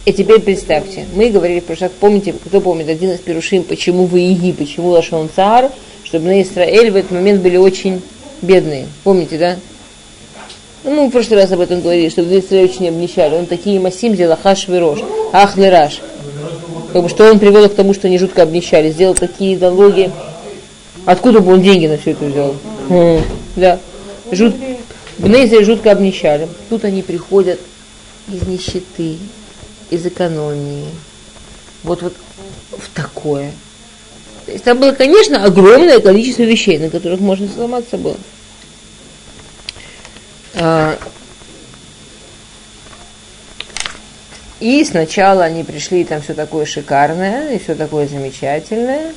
И 0.04 0.12
теперь 0.12 0.40
представьте, 0.40 1.06
мы 1.14 1.30
говорили 1.30 1.60
в 1.60 1.64
прошлый 1.64 1.88
помните, 1.88 2.34
кто 2.34 2.60
помнит, 2.60 2.90
один 2.90 3.12
из 3.12 3.20
перушим, 3.20 3.64
почему 3.64 4.04
вы 4.04 4.20
иги, 4.20 4.52
почему 4.52 4.88
Лашон 4.88 5.30
Цар, 5.34 5.72
чтобы 6.04 6.26
на 6.26 6.42
Израиль 6.42 6.90
в 6.90 6.96
этот 6.96 7.12
момент 7.12 7.40
были 7.40 7.56
очень 7.56 8.02
бедные. 8.42 8.86
Помните, 9.04 9.38
да? 9.38 9.56
Ну, 10.82 11.02
мы 11.02 11.08
в 11.08 11.10
прошлый 11.10 11.40
раз 11.40 11.52
об 11.52 11.60
этом 11.60 11.82
говорили, 11.82 12.08
что 12.08 12.22
в 12.22 12.26
Израиле 12.26 12.70
очень 12.70 12.88
обнищали. 12.88 13.34
Он 13.34 13.46
такие 13.46 13.78
масим 13.78 14.14
сделал 14.14 14.36
хаш 14.42 14.66
вирош, 14.68 15.00
ах 15.32 15.56
лираш. 15.56 16.00
Как 16.92 17.02
бы, 17.02 17.08
что 17.08 17.30
он 17.30 17.38
привел 17.38 17.68
к 17.68 17.74
тому, 17.74 17.94
что 17.94 18.08
они 18.08 18.18
жутко 18.18 18.42
обнищали, 18.42 18.90
сделал 18.90 19.14
такие 19.14 19.58
налоги. 19.58 20.10
Откуда 21.04 21.40
бы 21.40 21.52
он 21.52 21.62
деньги 21.62 21.86
на 21.86 21.98
все 21.98 22.12
это 22.12 22.24
взял? 22.24 22.54
Да. 23.56 23.78
Жут... 24.32 24.54
Бнезия 25.18 25.62
жутко 25.64 25.92
обнищали. 25.92 26.48
Тут 26.70 26.84
они 26.84 27.02
приходят 27.02 27.60
из 28.32 28.42
нищеты, 28.42 29.18
из 29.90 30.06
экономии. 30.06 30.86
Вот, 31.82 32.00
вот 32.02 32.14
в 32.70 32.88
такое. 32.94 33.52
То 34.50 34.54
есть 34.54 34.64
там 34.64 34.80
было, 34.80 34.90
конечно, 34.90 35.44
огромное 35.44 36.00
количество 36.00 36.42
вещей, 36.42 36.76
на 36.76 36.90
которых 36.90 37.20
можно 37.20 37.46
сломаться 37.46 37.96
было. 37.96 38.16
А, 40.54 40.98
и 44.58 44.84
сначала 44.84 45.44
они 45.44 45.62
пришли, 45.62 46.02
там 46.02 46.20
все 46.20 46.34
такое 46.34 46.66
шикарное, 46.66 47.54
и 47.54 47.60
все 47.60 47.76
такое 47.76 48.08
замечательное. 48.08 49.12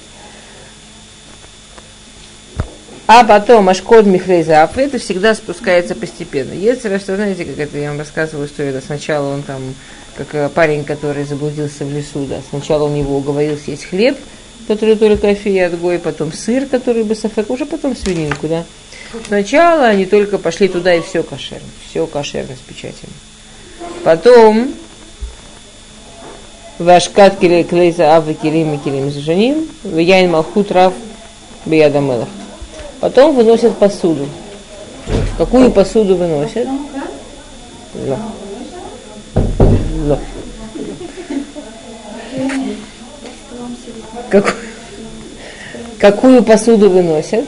А 3.08 3.24
потом 3.24 3.68
Ашкод 3.70 4.06
Михрейзав, 4.06 4.78
это 4.78 5.00
всегда 5.00 5.34
спускается 5.34 5.96
постепенно. 5.96 6.54
Если 6.54 6.96
что 7.00 7.16
знаете, 7.16 7.44
как 7.44 7.58
это 7.58 7.76
я 7.80 7.90
вам 7.90 7.98
рассказываю 7.98 8.46
историю, 8.46 8.76
это 8.76 8.86
сначала 8.86 9.34
он 9.34 9.42
там, 9.42 9.74
как 10.16 10.52
парень, 10.52 10.84
который 10.84 11.24
заблудился 11.24 11.86
в 11.86 11.92
лесу, 11.92 12.28
да, 12.28 12.40
сначала 12.52 12.84
он 12.84 12.94
его 12.94 13.18
уговорил 13.18 13.58
съесть 13.58 13.86
хлеб, 13.86 14.16
который 14.68 14.96
только 14.96 15.32
и 15.32 15.60
отгой, 15.60 16.00
потом 16.00 16.32
сыр, 16.34 16.66
который 16.66 17.04
бы 17.04 17.16
сафек, 17.16 17.50
уже 17.50 17.66
потом 17.66 17.96
свининку, 17.96 18.48
да. 18.48 18.64
Сначала 19.28 19.88
они 19.88 20.06
только 20.06 20.38
пошли 20.38 20.68
туда 20.68 20.94
и 20.94 21.02
все 21.02 21.24
кошерно, 21.24 21.68
все 21.90 22.08
кошерно 22.08 22.56
с 22.56 22.60
печатями. 22.60 23.14
Потом 24.04 24.74
Вашкат 26.80 27.38
клейза 27.38 28.16
ав 28.16 28.26
килим 28.42 28.74
и 28.74 28.78
килим 28.78 29.12
зажаним, 29.12 29.70
яин 29.84 30.32
малхут 30.32 30.72
рав 30.72 30.94
биядамелах. 31.66 32.28
Потом 33.00 33.36
выносят 33.36 33.78
посуду. 33.78 34.28
Какую 35.38 35.72
посуду 35.72 36.16
выносят? 36.16 36.68
Ло. 37.94 38.18
Ло. 40.08 40.20
Какую, 44.30 44.56
какую 46.00 46.44
посуду 46.44 46.90
выносят? 46.90 47.46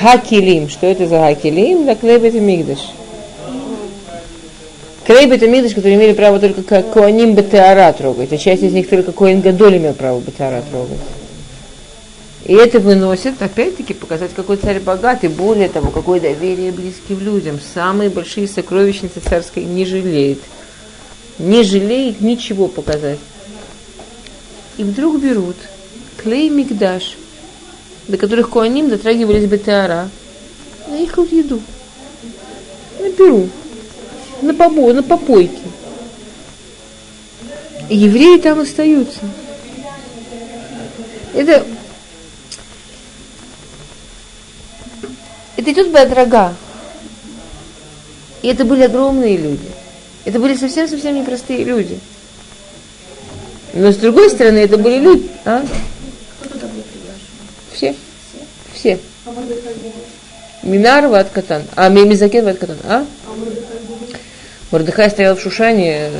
Хакилим. 0.00 0.68
Что 0.68 0.86
это 0.86 1.06
за 1.06 1.18
хакилим? 1.20 1.86
Да 1.86 1.94
клебет 1.94 2.34
и 2.34 2.40
мигдаш. 2.40 2.80
Клейбет 5.04 5.42
и 5.42 5.48
Мигдаш, 5.48 5.74
которые 5.74 5.96
имели 5.96 6.12
право 6.12 6.38
только 6.38 6.62
как 6.62 6.92
Коаним 6.92 7.34
Бетеара 7.34 7.92
трогать, 7.92 8.32
а 8.32 8.38
часть 8.38 8.62
из 8.62 8.72
них 8.72 8.88
только 8.88 9.10
Коин 9.10 9.40
Гадоль 9.40 9.78
имел 9.78 9.94
право 9.94 10.20
Бетеара 10.20 10.62
трогать. 10.70 11.00
И 12.44 12.54
это 12.54 12.78
выносит, 12.78 13.40
опять-таки, 13.40 13.94
показать, 13.94 14.32
какой 14.34 14.56
царь 14.56 14.80
богатый, 14.80 15.28
более 15.28 15.68
того, 15.68 15.90
какое 15.90 16.20
доверие 16.20 16.72
близким 16.72 17.20
людям. 17.20 17.60
Самые 17.74 18.10
большие 18.10 18.48
сокровищницы 18.48 19.20
царской 19.20 19.64
не 19.64 19.84
жалеет. 19.84 20.38
Не 21.38 21.62
жалеет 21.62 22.20
ничего 22.20 22.68
показать. 22.68 23.18
И 24.78 24.84
вдруг 24.84 25.20
берут 25.20 25.56
клей 26.16 26.48
мигдаш, 26.48 27.16
до 28.08 28.16
которых 28.16 28.50
куаним 28.50 28.88
дотрагивались 28.88 29.48
бетеара, 29.48 30.08
на 30.88 30.96
их 30.96 31.16
вот 31.16 31.30
еду. 31.32 31.60
На 33.00 33.10
перу, 33.10 33.48
на, 34.40 34.54
побо, 34.54 34.92
на 34.92 35.02
попойке. 35.02 35.62
И 37.88 37.96
евреи 37.96 38.38
там 38.38 38.60
остаются. 38.60 39.20
Это 41.34 41.64
Это 45.62 45.70
идет 45.70 45.92
Бедрага. 45.92 46.54
И 48.42 48.48
это 48.48 48.64
были 48.64 48.82
огромные 48.82 49.36
люди. 49.36 49.70
Это 50.24 50.40
были 50.40 50.56
совсем-совсем 50.56 51.14
непростые 51.14 51.62
люди. 51.62 52.00
Но 53.74 53.90
с 53.90 53.96
другой 53.96 54.28
стороны, 54.30 54.58
это 54.58 54.76
были 54.76 54.98
люди. 54.98 55.28
А? 55.44 55.64
Все. 57.72 57.94
Все. 58.74 58.98
Минар 60.62 61.08
Ваткатан. 61.08 61.62
А 61.74 61.88
Мимизакет 61.88 62.44
Ваткатан. 62.44 62.76
А? 62.84 63.06
Мордыхай 64.70 65.10
стоял 65.10 65.36
в 65.36 65.40
Шушане 65.40 66.10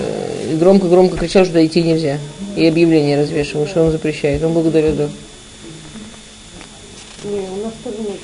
и 0.50 0.57
громко-громко 0.57 1.16
кричал, 1.16 1.44
что 1.44 1.64
идти 1.64 1.82
нельзя. 1.82 2.18
И 2.57 2.66
объявление 2.66 3.20
развешивал, 3.20 3.66
что 3.66 3.82
он 3.82 3.92
запрещает. 3.92 4.42
Он 4.42 4.53
благодарил 4.53 4.94
да. 4.94 5.09
Не, 7.24 7.40
у 7.48 7.64
нас 7.64 7.72
тоже 7.84 7.98
нет 7.98 8.18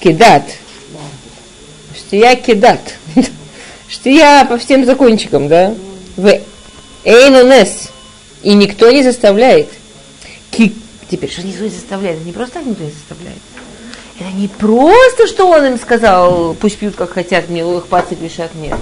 Кидат. 0.00 0.44
Что 1.94 2.16
я 2.16 2.36
кидат. 2.36 2.80
Что 3.88 4.10
я 4.10 4.44
по 4.44 4.58
всем 4.58 4.84
закончикам, 4.84 5.48
да? 5.48 5.74
В 6.16 6.40
Эйнонес. 7.04 7.90
И 8.42 8.54
никто 8.54 8.90
не 8.90 9.02
заставляет. 9.02 9.68
Ки... 10.50 10.74
Теперь, 11.10 11.30
что 11.30 11.46
никто 11.46 11.64
не 11.64 11.70
заставляет? 11.70 12.16
Это 12.16 12.26
не 12.26 12.32
просто 12.32 12.54
так 12.54 12.66
никто 12.66 12.84
не 12.84 12.90
заставляет. 12.90 13.38
Это 14.18 14.30
не 14.30 14.48
просто, 14.48 15.26
что 15.26 15.48
он 15.48 15.66
им 15.66 15.78
сказал, 15.78 16.54
пусть 16.54 16.78
пьют 16.78 16.96
как 16.96 17.12
хотят, 17.12 17.48
мне 17.48 17.60
их 17.60 17.86
пацик 17.86 18.20
решат, 18.22 18.54
нет. 18.54 18.78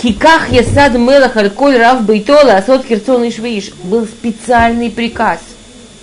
Киках 0.00 0.50
ясад 0.50 0.94
мелах 0.94 1.36
альколь 1.36 1.78
рав 1.78 2.04
бейтола, 2.04 2.56
асот 2.56 2.84
кирцон 2.84 3.24
и 3.24 3.62
Был 3.84 4.04
специальный 4.06 4.90
приказ, 4.90 5.38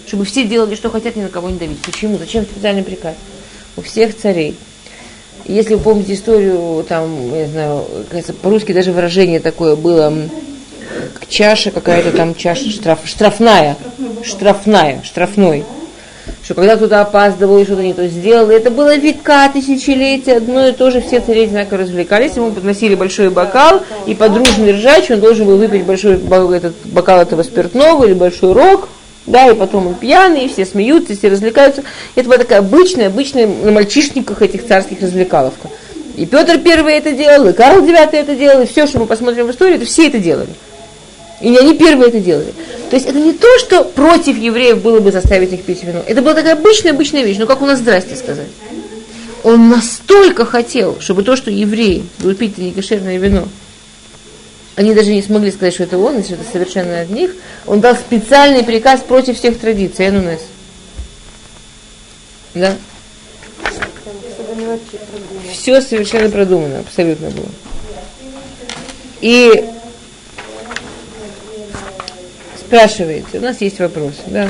чтобы 0.09 0.25
все 0.25 0.43
делали, 0.43 0.73
что 0.73 0.89
хотят, 0.89 1.15
ни 1.15 1.21
на 1.21 1.29
кого 1.29 1.49
не 1.51 1.57
давить. 1.57 1.81
Почему? 1.83 2.17
Зачем 2.17 2.43
специальный 2.43 2.81
приказ? 2.81 3.13
У 3.77 3.81
всех 3.81 4.17
царей. 4.17 4.55
Если 5.45 5.75
вы 5.75 5.79
помните 5.79 6.15
историю, 6.15 6.83
там, 6.89 7.33
я 7.35 7.47
знаю, 7.47 7.85
по-русски 8.41 8.73
даже 8.73 8.91
выражение 8.91 9.39
такое 9.39 9.75
было, 9.75 10.11
чаша 11.27 11.69
какая-то 11.69 12.11
там, 12.11 12.33
чаша 12.33 12.71
штраф, 12.71 13.01
штрафная, 13.05 13.77
штрафная, 14.23 15.01
штрафной 15.03 15.63
что 16.43 16.55
когда 16.55 16.77
кто-то 16.77 17.01
опаздывал 17.01 17.59
и 17.59 17.63
что-то 17.63 17.83
не 17.83 17.93
то 17.93 18.07
сделал, 18.07 18.49
это 18.49 18.71
было 18.71 18.95
века, 18.97 19.49
тысячелетия, 19.49 20.37
одно 20.37 20.67
и 20.67 20.71
то 20.71 20.89
же, 20.89 21.01
все 21.01 21.19
цари 21.19 21.43
одинаково 21.43 21.79
развлекались, 21.79 22.37
ему 22.37 22.51
подносили 22.51 22.95
большой 22.95 23.29
бокал, 23.29 23.83
и 24.07 24.15
под 24.15 24.33
дружный 24.33 24.71
ржач 24.71 25.11
он 25.11 25.19
должен 25.19 25.45
был 25.45 25.57
выпить 25.57 25.83
большой 25.83 26.15
этот 26.15 26.73
бокал 26.85 27.21
этого 27.21 27.43
спиртного 27.43 28.05
или 28.05 28.13
большой 28.13 28.53
рог, 28.53 28.89
да, 29.29 29.47
и 29.47 29.53
потом 29.53 29.87
он 29.87 29.95
пьяный, 29.95 30.45
и 30.45 30.47
все 30.49 30.65
смеются, 30.65 31.15
все 31.15 31.29
развлекаются. 31.29 31.83
Это 32.15 32.27
была 32.27 32.37
такая 32.39 32.59
обычная, 32.59 33.07
обычная 33.07 33.47
на 33.47 33.71
мальчишниках 33.71 34.41
этих 34.41 34.67
царских 34.67 35.01
развлекаловка. 35.01 35.69
И 36.17 36.25
Петр 36.25 36.57
Первый 36.57 36.95
это 36.95 37.11
делал, 37.11 37.47
и 37.47 37.53
Карл 37.53 37.85
Девятый 37.85 38.19
это 38.19 38.35
делал, 38.35 38.61
и 38.61 38.65
все, 38.65 38.87
что 38.87 38.99
мы 38.99 39.05
посмотрим 39.05 39.45
в 39.47 39.51
истории, 39.51 39.75
это 39.75 39.85
все 39.85 40.07
это 40.07 40.17
делали. 40.17 40.49
И 41.41 41.49
не 41.49 41.57
они 41.57 41.77
первые 41.77 42.09
это 42.09 42.19
делали. 42.19 42.53
То 42.89 42.95
есть 42.95 43.07
это 43.07 43.19
не 43.19 43.33
то, 43.33 43.47
что 43.59 43.83
против 43.83 44.37
евреев 44.37 44.81
было 44.81 44.99
бы 44.99 45.11
заставить 45.11 45.53
их 45.53 45.61
пить 45.61 45.83
вино. 45.83 46.01
Это 46.05 46.21
была 46.21 46.33
такая 46.33 46.53
обычная, 46.53 46.91
обычная 46.91 47.23
вещь. 47.23 47.37
Ну 47.39 47.45
как 47.45 47.61
у 47.61 47.65
нас 47.65 47.79
здрасте 47.79 48.15
сказать. 48.15 48.47
Он 49.43 49.69
настолько 49.69 50.43
хотел, 50.43 50.97
чтобы 50.99 51.23
то, 51.23 51.37
что 51.37 51.49
евреи 51.49 52.03
будут 52.17 52.39
пить 52.39 52.57
некошерное 52.57 53.17
вино, 53.17 53.47
они 54.79 54.93
даже 54.93 55.11
не 55.11 55.21
смогли 55.21 55.51
сказать, 55.51 55.73
что 55.73 55.83
это 55.83 55.97
он, 55.97 56.19
если 56.19 56.35
это 56.35 56.49
совершенно 56.49 57.01
от 57.01 57.09
них, 57.09 57.35
он 57.67 57.81
дал 57.81 57.97
специальный 57.97 58.63
приказ 58.63 59.01
против 59.01 59.37
всех 59.37 59.59
традиций, 59.59 60.07
Энунес. 60.07 60.39
Да? 62.53 62.77
Все 65.51 65.81
совершенно 65.81 66.29
продумано, 66.29 66.79
абсолютно 66.79 67.29
было. 67.29 67.49
И 69.19 69.65
спрашиваете, 72.57 73.39
у 73.39 73.41
нас 73.41 73.59
есть 73.59 73.79
вопрос, 73.79 74.13
да? 74.27 74.49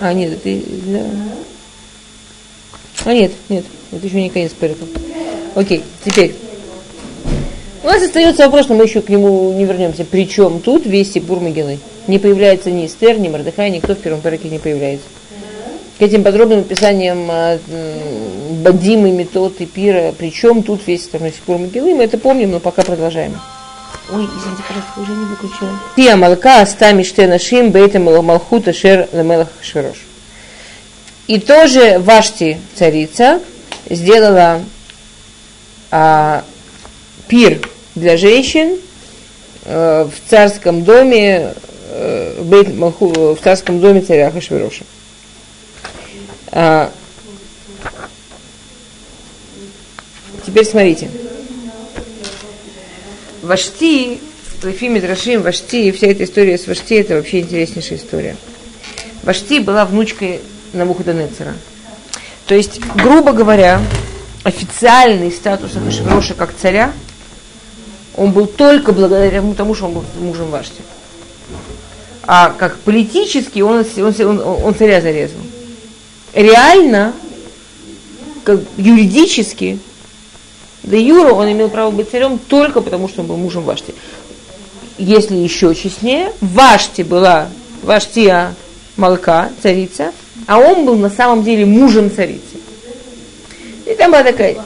А, 0.00 0.12
нет, 0.12 0.32
это 0.32 0.66
для... 0.86 1.04
А, 3.04 3.14
нет, 3.14 3.30
нет, 3.48 3.64
это 3.92 4.04
еще 4.04 4.20
не 4.20 4.30
конец 4.30 4.50
переков. 4.54 4.88
Окей, 5.54 5.84
теперь. 6.04 6.34
У 7.84 7.86
нас 7.86 8.02
остается 8.02 8.44
вопрос, 8.44 8.70
но 8.70 8.76
мы 8.76 8.84
еще 8.84 9.02
к 9.02 9.10
нему 9.10 9.52
не 9.52 9.66
вернемся. 9.66 10.06
Причем 10.10 10.60
тут 10.60 10.86
весь 10.86 11.12
Сипур 11.12 11.40
Могилы. 11.40 11.78
Не 12.06 12.18
появляется 12.18 12.70
ни 12.70 12.86
Эстер, 12.86 13.18
ни 13.18 13.28
Мордыхай, 13.28 13.68
никто 13.68 13.94
в 13.94 13.98
первом 13.98 14.22
переке 14.22 14.48
не 14.48 14.58
появляется. 14.58 15.06
К 15.98 16.02
этим 16.02 16.24
подробным 16.24 16.60
описаниям 16.60 17.26
а, 17.30 17.58
Бадимы, 18.62 19.10
Метод 19.10 19.60
и 19.60 19.66
Пира, 19.66 20.14
причем 20.16 20.62
тут 20.62 20.86
весь 20.86 21.02
второй 21.02 21.30
Сипур 21.30 21.58
Могилы, 21.58 21.94
мы 21.94 22.04
это 22.04 22.16
помним, 22.16 22.52
но 22.52 22.58
пока 22.58 22.80
продолжаем. 22.80 23.38
Ой, 24.10 24.24
извините, 24.24 24.62
пожалуйста, 24.66 25.00
уже 25.02 25.12
не 25.12 25.26
выключила. 25.26 25.78
Пия 25.94 26.16
малка 26.16 26.62
астами 26.62 27.02
штенашим 27.02 27.70
бейта 27.70 28.00
малхута 28.00 28.72
шер 28.72 29.10
лемелах 29.12 29.48
швирош. 29.60 29.98
И 31.26 31.38
тоже 31.38 31.98
Вашти, 31.98 32.58
царица, 32.76 33.40
сделала 33.90 34.62
а, 35.90 36.44
пир 37.28 37.60
для 37.94 38.16
женщин 38.16 38.78
а, 39.64 40.08
в 40.08 40.30
царском 40.30 40.84
доме 40.84 41.54
малху, 42.74 43.34
в 43.34 43.38
царском 43.42 43.80
доме 43.80 44.00
царя 44.00 44.30
Хашвироша. 44.30 44.84
А, 46.50 46.90
теперь 50.44 50.64
смотрите. 50.64 51.10
Вашти, 53.42 54.20
Лефи 54.62 54.88
Мидрашим, 54.88 55.42
Вашти, 55.42 55.88
и 55.88 55.92
вся 55.92 56.06
эта 56.06 56.24
история 56.24 56.56
с 56.56 56.66
Вашти, 56.66 56.94
это 56.94 57.16
вообще 57.16 57.40
интереснейшая 57.40 57.98
история. 57.98 58.36
Вашти 59.22 59.58
была 59.58 59.84
внучкой 59.84 60.40
Навуходонецера. 60.72 61.54
То 62.46 62.54
есть, 62.54 62.80
грубо 62.94 63.32
говоря, 63.32 63.80
официальный 64.42 65.30
статус 65.30 65.76
Ахашвироша 65.76 66.34
как 66.34 66.54
царя, 66.56 66.92
он 68.16 68.30
был 68.30 68.46
только 68.46 68.92
благодаря 68.92 69.42
тому, 69.56 69.74
что 69.74 69.86
он 69.86 69.94
был 69.94 70.04
мужем 70.20 70.50
Вашти. 70.50 70.82
А 72.26 72.50
как 72.50 72.78
политически 72.78 73.60
он, 73.60 73.84
он, 73.96 74.20
он, 74.20 74.40
он 74.64 74.74
царя 74.74 75.00
зарезал. 75.00 75.40
Реально, 76.32 77.12
как 78.44 78.60
юридически, 78.76 79.78
Де 80.84 81.00
Юра 81.00 81.32
он 81.32 81.50
имел 81.50 81.70
право 81.70 81.90
быть 81.90 82.10
царем 82.10 82.38
только 82.38 82.80
потому, 82.80 83.08
что 83.08 83.22
он 83.22 83.26
был 83.26 83.36
мужем 83.36 83.64
Вашти. 83.64 83.94
Если 84.98 85.34
еще 85.34 85.74
честнее, 85.74 86.32
Вашти 86.40 87.02
была 87.02 87.48
Ваштия 87.82 88.54
Малка, 88.96 89.50
царица, 89.62 90.12
а 90.46 90.58
он 90.58 90.84
был 90.84 90.96
на 90.96 91.10
самом 91.10 91.42
деле 91.42 91.66
мужем 91.66 92.14
царицы. 92.14 92.60
И 93.86 93.94
там 93.94 94.12
была 94.12 94.22
такая... 94.22 94.56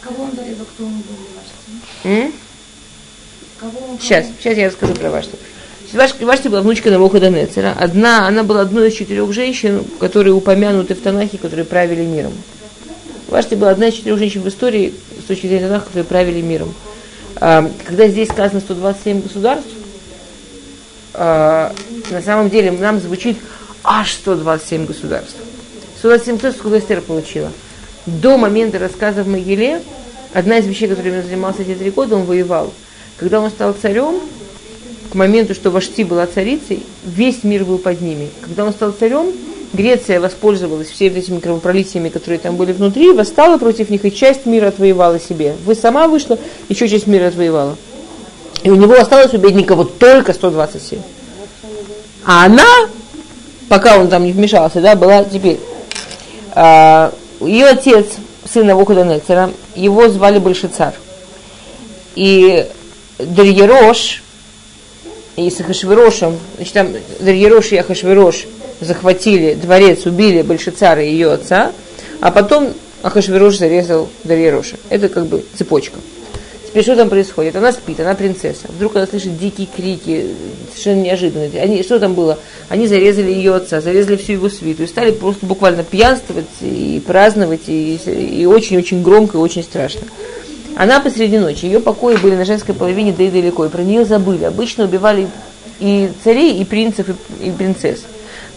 Кого 0.00 0.24
он 0.24 0.32
зарезал, 0.36 0.66
кто 0.66 0.84
он 0.84 0.92
был 0.92 1.16
Вашти? 1.34 2.32
Сейчас, 4.00 4.26
сейчас 4.38 4.56
я 4.56 4.66
расскажу 4.68 4.94
про 4.94 5.10
Вашти. 5.10 5.36
Вашти, 5.92 6.24
Вашти 6.24 6.48
была 6.48 6.60
внучка 6.60 6.90
Навуходонецера. 6.90 7.74
Одна, 7.78 8.26
она 8.26 8.42
была 8.42 8.62
одной 8.62 8.88
из 8.88 8.94
четырех 8.94 9.32
женщин, 9.32 9.84
которые 10.00 10.34
упомянуты 10.34 10.94
в 10.94 11.00
Танахе, 11.00 11.38
которые 11.38 11.64
правили 11.64 12.02
миром. 12.02 12.32
Вашти 13.28 13.54
была 13.54 13.70
одна 13.70 13.88
из 13.88 13.94
четырех 13.94 14.18
женщин 14.18 14.42
в 14.42 14.48
истории, 14.48 14.92
с 15.20 15.24
точки 15.24 15.46
зрения 15.46 15.68
Танаха, 15.68 15.86
которые 15.86 16.04
правили 16.04 16.40
миром. 16.40 16.74
А, 17.36 17.70
когда 17.86 18.08
здесь 18.08 18.28
сказано 18.28 18.60
127 18.60 19.22
государств, 19.22 19.70
а, 21.14 21.72
на 22.10 22.22
самом 22.22 22.50
деле 22.50 22.72
нам 22.72 23.00
звучит 23.00 23.38
аж 23.84 24.12
127 24.12 24.86
государств. 24.86 25.36
127 25.98 26.38
кто 26.38 26.50
сколько 26.52 26.78
Эстер 26.78 27.00
получила. 27.00 27.52
До 28.06 28.36
момента 28.36 28.78
рассказа 28.78 29.22
в 29.22 29.28
Могиле, 29.28 29.80
одна 30.32 30.58
из 30.58 30.66
вещей, 30.66 30.88
которыми 30.88 31.18
он 31.18 31.24
занимался 31.24 31.62
эти 31.62 31.74
три 31.74 31.90
года, 31.90 32.16
он 32.16 32.24
воевал. 32.24 32.72
Когда 33.18 33.40
он 33.40 33.50
стал 33.50 33.74
царем, 33.80 34.20
к 35.10 35.14
моменту, 35.14 35.54
что 35.54 35.70
Вашти 35.70 36.02
была 36.02 36.26
царицей, 36.26 36.82
весь 37.04 37.44
мир 37.44 37.64
был 37.64 37.78
под 37.78 38.00
ними. 38.00 38.30
Когда 38.40 38.64
он 38.64 38.72
стал 38.72 38.92
царем, 38.92 39.32
Греция 39.72 40.20
воспользовалась 40.20 40.88
всеми 40.88 41.18
этими 41.18 41.40
кровопролитиями, 41.40 42.08
которые 42.08 42.38
там 42.38 42.56
были 42.56 42.72
внутри, 42.72 43.12
восстала 43.12 43.58
против 43.58 43.90
них, 43.90 44.04
и 44.04 44.12
часть 44.12 44.46
мира 44.46 44.68
отвоевала 44.68 45.18
себе. 45.20 45.54
Вы 45.64 45.74
сама 45.74 46.06
вышла, 46.08 46.38
еще 46.68 46.88
часть 46.88 47.06
мира 47.06 47.28
отвоевала. 47.28 47.76
И 48.62 48.70
у 48.70 48.76
него 48.76 48.94
осталось 48.94 49.34
у 49.34 49.38
бедника 49.38 49.74
вот 49.74 49.98
только 49.98 50.32
127. 50.32 51.00
А 52.24 52.46
она, 52.46 52.66
пока 53.68 53.98
он 53.98 54.08
там 54.08 54.24
не 54.24 54.32
вмешался, 54.32 54.80
да, 54.80 54.94
была 54.94 55.24
теперь. 55.24 55.58
А, 56.52 57.12
ее 57.40 57.66
отец, 57.66 58.06
сын 58.50 58.66
Навуходонецера, 58.66 59.50
его 59.74 60.08
звали 60.08 60.38
Большецар. 60.38 60.94
И 62.14 62.66
Дарьерош, 63.18 64.22
и 65.36 65.50
с 65.50 65.60
Ахашвирошем, 65.60 66.38
значит, 66.56 66.74
там 66.74 66.88
Дарьерош 67.20 67.72
и 67.72 67.76
Ахашвирош 67.76 68.46
захватили 68.80 69.54
дворец, 69.54 70.06
убили 70.06 70.42
Большецара 70.42 71.02
и 71.02 71.10
ее 71.10 71.32
отца, 71.32 71.72
а 72.20 72.30
потом 72.30 72.72
Ахашвирош 73.02 73.58
зарезал 73.58 74.08
Дарьероша. 74.24 74.76
Это 74.90 75.08
как 75.08 75.26
бы 75.26 75.44
цепочка. 75.56 75.98
Теперь 76.66 76.82
что 76.82 76.96
там 76.96 77.08
происходит? 77.08 77.54
Она 77.54 77.70
спит, 77.72 78.00
она 78.00 78.14
принцесса. 78.14 78.66
Вдруг 78.68 78.96
она 78.96 79.06
слышит 79.06 79.38
дикие 79.38 79.68
крики, 79.68 80.26
совершенно 80.70 81.02
неожиданные. 81.02 81.50
Они, 81.60 81.82
что 81.84 82.00
там 82.00 82.14
было? 82.14 82.38
Они 82.68 82.88
зарезали 82.88 83.30
ее 83.30 83.54
отца, 83.54 83.80
зарезали 83.80 84.16
всю 84.16 84.32
его 84.32 84.48
свиту 84.48 84.82
и 84.82 84.88
стали 84.88 85.12
просто 85.12 85.46
буквально 85.46 85.84
пьянствовать 85.84 86.46
и 86.60 87.00
праздновать, 87.06 87.68
и 87.68 88.44
очень-очень 88.50 89.04
громко, 89.04 89.38
и 89.38 89.40
очень 89.40 89.62
страшно. 89.62 90.00
Она 90.76 91.00
посреди 91.00 91.38
ночи, 91.38 91.66
ее 91.66 91.80
покои 91.80 92.16
были 92.16 92.34
на 92.34 92.44
женской 92.44 92.74
половине, 92.74 93.12
да 93.16 93.24
и 93.24 93.30
далеко, 93.30 93.66
и 93.66 93.68
про 93.68 93.82
нее 93.82 94.04
забыли. 94.04 94.44
Обычно 94.44 94.84
убивали 94.84 95.28
и 95.78 96.10
царей, 96.22 96.58
и 96.60 96.64
принцев, 96.64 97.06
и, 97.40 97.50
принцесс. 97.50 98.00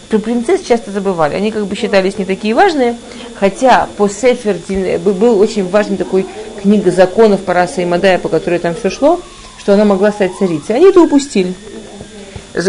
Про 0.09 0.19
принцесс 0.19 0.61
часто 0.61 0.91
забывали. 0.91 1.35
Они 1.35 1.51
как 1.51 1.67
бы 1.67 1.75
считались 1.75 2.17
не 2.17 2.25
такие 2.25 2.55
важные, 2.55 2.97
хотя 3.35 3.87
по 3.97 4.07
Сефер 4.07 4.57
был 4.99 5.39
очень 5.39 5.67
важный 5.67 5.97
такой 5.97 6.25
книга 6.61 6.91
законов 6.91 7.41
Параса 7.41 7.81
и 7.81 7.85
Мадая, 7.85 8.17
по 8.17 8.29
которой 8.29 8.59
там 8.59 8.73
все 8.73 8.89
шло, 8.89 9.21
что 9.59 9.73
она 9.73 9.85
могла 9.85 10.11
стать 10.11 10.31
царицей. 10.39 10.75
Они 10.75 10.89
это 10.89 11.01
упустили. 11.01 11.53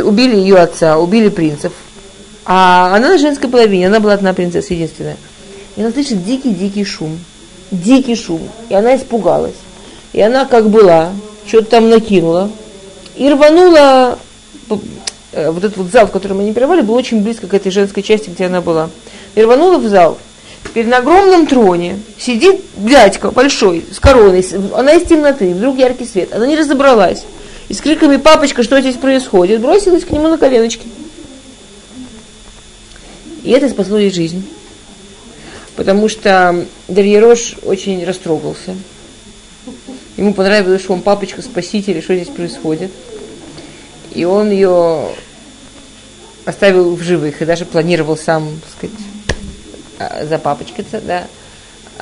Убили 0.05 0.37
ее 0.37 0.57
отца, 0.57 0.99
убили 0.99 1.29
принцев. 1.29 1.73
А 2.45 2.95
она 2.95 3.09
на 3.09 3.19
женской 3.19 3.49
половине, 3.49 3.87
она 3.87 4.01
была 4.01 4.15
одна 4.15 4.35
принцесса, 4.35 4.75
единственная. 4.75 5.17
И 5.77 5.81
она 5.81 5.93
слышит 5.93 6.25
дикий-дикий 6.25 6.85
шум 6.85 7.19
дикий 7.71 8.17
шум. 8.17 8.41
И 8.69 8.75
она 8.75 8.97
испугалась. 8.97 9.55
И 10.13 10.21
она 10.21 10.45
как 10.47 10.71
была, 10.71 11.13
что-то 11.47 11.71
там 11.71 11.91
накинула. 11.91 12.51
И 13.17 13.29
рванула, 13.29 14.19
э, 15.33 15.51
вот 15.51 15.65
этот 15.65 15.77
вот 15.77 15.91
зал, 15.91 16.07
в 16.07 16.11
котором 16.11 16.41
они 16.41 16.53
первали, 16.53 16.83
был 16.83 16.95
очень 16.95 17.23
близко 17.23 17.47
к 17.47 17.55
этой 17.55 17.73
женской 17.73 18.03
части, 18.03 18.31
где 18.31 18.47
она 18.47 18.61
была. 18.61 18.91
И 19.35 19.43
рванула 19.43 19.79
в 19.79 19.89
зал. 19.89 20.19
Теперь 20.65 20.87
на 20.87 20.99
огромном 20.99 21.47
троне 21.47 22.01
сидит 22.19 22.61
дядька 22.77 23.31
большой, 23.31 23.85
с 23.93 24.01
короной, 24.01 24.45
она 24.75 24.95
из 24.95 25.07
темноты, 25.09 25.55
вдруг 25.55 25.79
яркий 25.79 26.05
свет. 26.05 26.35
Она 26.35 26.47
не 26.47 26.57
разобралась. 26.57 27.25
И 27.69 27.75
с 27.75 27.81
криками 27.81 28.17
«Папочка, 28.17 28.63
что 28.63 28.81
здесь 28.81 28.97
происходит?» 28.97 29.61
бросилась 29.61 30.05
к 30.05 30.11
нему 30.11 30.29
на 30.29 30.39
коленочки. 30.39 30.89
И 33.45 33.51
это 33.51 33.69
спасло 33.69 33.99
ей 33.99 34.11
жизнь 34.11 34.45
потому 35.79 36.09
что 36.09 36.67
Дарьерош 36.89 37.55
очень 37.63 38.05
растрогался. 38.05 38.75
Ему 40.17 40.35
понравилось, 40.35 40.83
что 40.83 40.93
он 40.93 41.03
папочка 41.03 41.41
спаситель, 41.41 42.03
что 42.03 42.17
здесь 42.17 42.35
происходит. 42.35 42.91
И 44.13 44.25
он 44.25 44.51
ее 44.51 45.11
оставил 46.45 46.97
в 46.97 47.01
живых 47.01 47.41
и 47.41 47.45
даже 47.45 47.65
планировал 47.65 48.17
сам, 48.17 48.61
так 48.61 48.91
сказать, 48.91 49.07
а, 50.01 50.27
за 50.27 50.39
папочкаться, 50.39 51.01
да. 51.01 51.29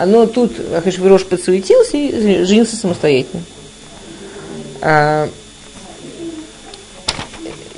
Но 0.06 0.24
тут 0.24 0.58
Ахашвирош 0.74 1.26
подсуетился 1.26 1.98
и 1.98 2.44
женился 2.46 2.76
самостоятельно. 2.76 3.42
А, 4.80 5.28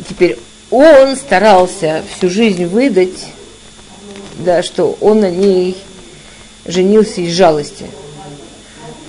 теперь 0.08 0.38
он 0.70 1.16
старался 1.16 2.04
всю 2.16 2.30
жизнь 2.30 2.66
выдать, 2.66 3.26
да, 4.38 4.62
что 4.62 4.96
он 5.00 5.18
на 5.18 5.30
ней 5.30 5.76
женился 6.68 7.22
из 7.22 7.32
жалости. 7.32 7.86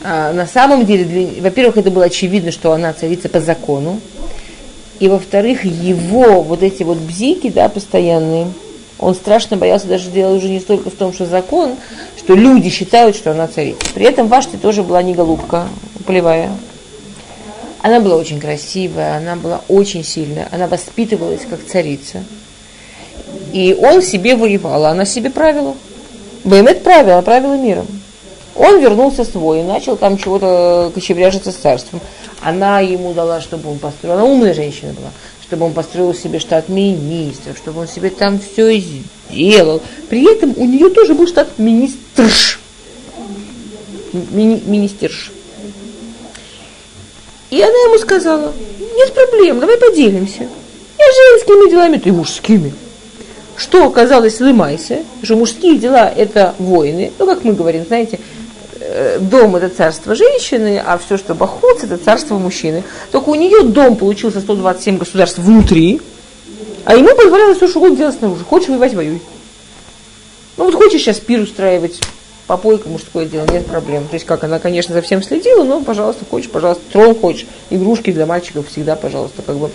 А 0.02 0.34
на 0.34 0.48
самом 0.48 0.86
деле, 0.86 1.42
во-первых, 1.42 1.78
это 1.78 1.92
было 1.92 2.06
очевидно, 2.06 2.52
что 2.52 2.72
она 2.72 2.94
царица 2.94 3.30
по 3.30 3.40
закону. 3.40 4.00
И 5.00 5.08
во-вторых, 5.08 5.66
его 5.66 6.42
вот 6.42 6.64
эти 6.64 6.84
вот 6.84 6.98
бзики, 6.98 7.50
да, 7.50 7.70
постоянные, 7.70 8.48
он 8.98 9.16
страшно 9.16 9.56
боялся 9.56 9.88
даже 9.88 10.10
дело 10.10 10.36
уже 10.36 10.50
не 10.50 10.60
столько 10.60 10.90
в 10.90 10.96
том, 10.96 11.14
что 11.14 11.26
закон, 11.26 11.76
что 12.18 12.36
люди 12.36 12.70
считают, 12.70 13.16
что 13.16 13.32
она 13.32 13.48
царица. 13.48 13.80
При 13.94 14.06
этом 14.06 14.28
Вашти 14.28 14.58
тоже 14.58 14.84
была 14.84 15.02
не 15.02 15.14
голубка 15.14 15.68
полевая. 16.06 16.52
Она 17.82 18.02
была 18.02 18.18
очень 18.18 18.42
красивая, 18.42 19.18
она 19.18 19.38
была 19.38 19.62
очень 19.70 20.04
сильная, 20.04 20.50
она 20.52 20.68
воспитывалась 20.68 21.42
как 21.50 21.66
царица. 21.66 22.24
И 23.54 23.74
он 23.80 24.02
себе 24.02 24.36
воевал, 24.36 24.86
а 24.86 24.90
она 24.90 25.06
себе 25.06 25.30
правила. 25.30 25.76
Баймет 26.50 26.84
правила, 26.84 27.22
правила 27.22 27.54
миром. 27.54 27.86
Он 28.56 28.82
вернулся 28.82 29.24
свой 29.24 29.60
и 29.60 29.64
начал 29.64 29.96
там 29.96 30.18
чего-то 30.18 30.92
кочевряжиться 30.96 31.52
с 31.52 31.56
царством. 31.56 32.02
Она 32.42 32.80
ему 32.80 33.14
дала, 33.14 33.40
чтобы 33.40 33.70
он 33.70 33.78
построил, 33.78 34.16
она 34.16 34.24
умная 34.24 34.56
женщина 34.56 34.94
была, 34.94 35.12
чтобы 35.44 35.68
он 35.68 35.74
построил 35.74 36.16
себе 36.16 36.40
штат 36.40 36.68
министров, 36.68 37.56
чтобы 37.56 37.82
он 37.82 37.88
себе 37.88 38.10
там 38.10 38.40
все 38.40 38.80
сделал. 38.80 39.80
При 40.10 40.28
этом 40.30 40.56
у 40.58 40.66
нее 40.66 40.90
тоже 40.90 41.14
был 41.14 41.28
штат 41.28 41.60
министрш. 41.60 42.60
Мини, 44.12 44.64
министерш. 44.66 45.32
И 47.52 47.62
она 47.62 47.68
ему 47.68 48.00
сказала, 48.00 48.52
нет 48.96 49.14
проблем, 49.14 49.60
давай 49.60 49.78
поделимся. 49.78 50.48
Я 50.98 51.38
женскими 51.38 51.70
делами, 51.70 51.98
ты 51.98 52.12
мужскими 52.12 52.74
что 53.60 53.86
оказалось 53.86 54.40
Лымайсе, 54.40 55.04
что 55.22 55.36
мужские 55.36 55.78
дела– 55.78 56.12
это 56.16 56.56
воины, 56.58 57.12
ну, 57.20 57.26
как 57.26 57.44
мы 57.44 57.54
говорим, 57.54 57.86
знаете, 57.86 58.20
э, 58.80 59.20
дом– 59.20 59.56
это 59.58 59.70
царство 59.70 60.16
женщины, 60.16 60.82
а 60.84 60.98
все, 60.98 61.18
что 61.18 61.36
бахуц– 61.36 61.84
это 61.84 61.98
царство 61.98 62.38
мужчины. 62.38 62.84
Только 63.12 63.30
у 63.30 63.36
нее 63.36 63.64
дом 63.64 63.98
получился 63.98 64.40
127 64.40 64.98
государств 64.98 65.40
внутри, 65.40 66.02
а 66.86 66.96
ему 66.96 67.14
позволялось 67.16 67.58
все, 67.58 67.68
что 67.68 67.80
угодно 67.80 67.98
делать 67.98 68.16
снаружи. 68.16 68.44
Хочешь 68.46 68.70
воевать– 68.70 68.94
воюй. 68.96 69.22
Ну, 70.56 70.66
вот 70.66 70.76
хочешь 70.76 71.02
сейчас 71.02 71.20
пир 71.20 71.42
устраивать, 71.42 72.00
попойка, 72.48 72.88
мужское 72.88 73.26
дело, 73.26 73.46
нет 73.46 73.66
проблем. 73.66 74.08
То 74.08 74.16
есть, 74.16 74.26
как 74.26 74.44
она, 74.44 74.60
конечно, 74.60 74.94
за 74.94 75.02
всем 75.02 75.22
следила, 75.22 75.64
но, 75.64 75.82
пожалуйста, 75.82 76.26
хочешь, 76.30 76.50
пожалуйста, 76.50 76.84
трон 76.92 77.14
хочешь, 77.14 77.46
игрушки 77.70 78.12
для 78.12 78.26
мальчиков 78.26 78.68
всегда, 78.70 78.96
пожалуйста, 78.96 79.42
как 79.42 79.58
бы. 79.58 79.70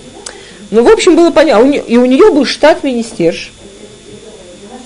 Ну, 0.71 0.83
в 0.83 0.89
общем, 0.89 1.17
было 1.17 1.31
понятно. 1.31 1.71
И 1.71 1.97
у 1.97 2.05
нее 2.05 2.33
был 2.33 2.45
штат 2.45 2.83
министерш, 2.83 3.53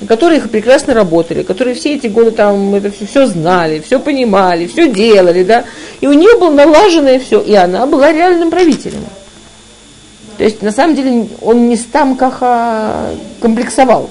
которые 0.07 0.41
прекрасно 0.43 0.95
работали, 0.95 1.43
которые 1.43 1.75
все 1.75 1.97
эти 1.97 2.07
годы 2.07 2.31
там 2.31 2.75
это 2.75 2.91
все, 2.91 3.07
все 3.07 3.27
знали, 3.27 3.81
все 3.81 3.99
понимали, 3.99 4.67
все 4.67 4.89
делали, 4.89 5.43
да, 5.43 5.65
и 6.01 6.07
у 6.07 6.13
нее 6.13 6.39
было 6.39 6.51
налаженное 6.51 7.19
все, 7.19 7.41
и 7.41 7.55
она 7.55 7.87
была 7.87 8.13
реальным 8.13 8.51
правителем. 8.51 9.05
То 10.37 10.45
есть, 10.45 10.63
на 10.63 10.71
самом 10.71 10.95
деле, 10.95 11.29
он 11.41 11.69
не 11.69 11.77
там 11.77 12.17
каха 12.17 13.11
комплексовал. 13.41 14.09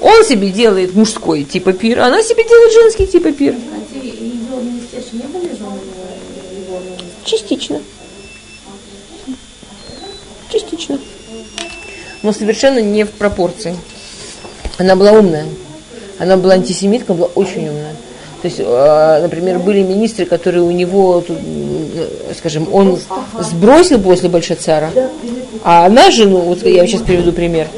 Он 0.00 0.24
себе 0.24 0.50
делает 0.50 0.96
мужской 0.96 1.44
типа 1.44 1.72
пир, 1.72 2.00
а 2.00 2.06
она 2.06 2.22
себе 2.22 2.42
делает 2.42 2.72
женский 2.72 3.06
типа 3.06 3.30
пир. 3.30 3.54
Частично. 7.24 7.80
Частично. 10.50 10.98
Но 12.24 12.32
совершенно 12.32 12.80
не 12.80 13.04
в 13.04 13.10
пропорции. 13.12 13.76
Она 14.78 14.96
была 14.96 15.12
умная. 15.12 15.46
Она 16.18 16.36
была 16.36 16.54
антисемиткой, 16.54 17.16
была 17.16 17.28
очень 17.34 17.68
умная. 17.68 17.94
То 18.42 18.48
есть, 18.48 18.58
э, 18.58 19.18
например, 19.22 19.60
были 19.60 19.82
министры, 19.82 20.26
которые 20.26 20.64
у 20.64 20.70
него, 20.72 21.22
скажем, 22.36 22.66
он 22.72 22.98
сбросил 23.40 24.00
после 24.00 24.28
Большацара, 24.28 24.90
а 25.62 25.86
она 25.86 26.10
жену, 26.10 26.40
вот 26.40 26.64
я 26.64 26.84
сейчас 26.88 27.02
приведу 27.02 27.30
пример, 27.30 27.68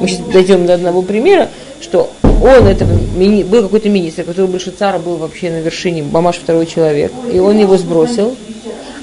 мы 0.00 0.08
сейчас 0.08 0.26
дойдем 0.32 0.64
до 0.64 0.74
одного 0.74 1.02
примера, 1.02 1.50
что 1.82 2.10
он, 2.42 2.66
это 2.66 2.86
был 2.86 3.62
какой-то 3.62 3.90
министр, 3.90 4.24
который 4.24 4.46
больше 4.46 4.70
цара 4.70 4.98
был 4.98 5.16
вообще 5.16 5.50
на 5.50 5.60
вершине, 5.60 6.02
мамаш 6.02 6.36
второй 6.36 6.64
человек, 6.64 7.12
и 7.30 7.38
он 7.38 7.58
его 7.58 7.76
сбросил, 7.76 8.34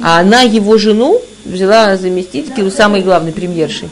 а 0.02 0.20
она 0.20 0.41
его 0.41 0.78
жену 0.80 1.22
взяла 1.45 1.97
заместить 1.97 2.58
у 2.58 2.72
самой 2.72 3.02
главной 3.02 3.32
премьерши. 3.32 3.89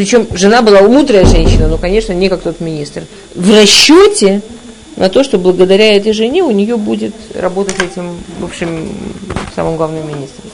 Причем 0.00 0.26
жена 0.32 0.62
была 0.62 0.80
мудрая 0.80 1.26
женщина, 1.26 1.68
но, 1.68 1.76
конечно, 1.76 2.14
не 2.14 2.30
как 2.30 2.40
тот 2.40 2.60
министр. 2.60 3.04
В 3.34 3.54
расчете 3.54 4.40
на 4.96 5.10
то, 5.10 5.22
что 5.22 5.36
благодаря 5.36 5.94
этой 5.94 6.14
жене 6.14 6.42
у 6.42 6.50
нее 6.52 6.78
будет 6.78 7.12
работать 7.34 7.74
этим, 7.74 8.16
в 8.38 8.44
общем, 8.46 8.88
самым 9.54 9.76
главным 9.76 10.08
министром. 10.08 10.50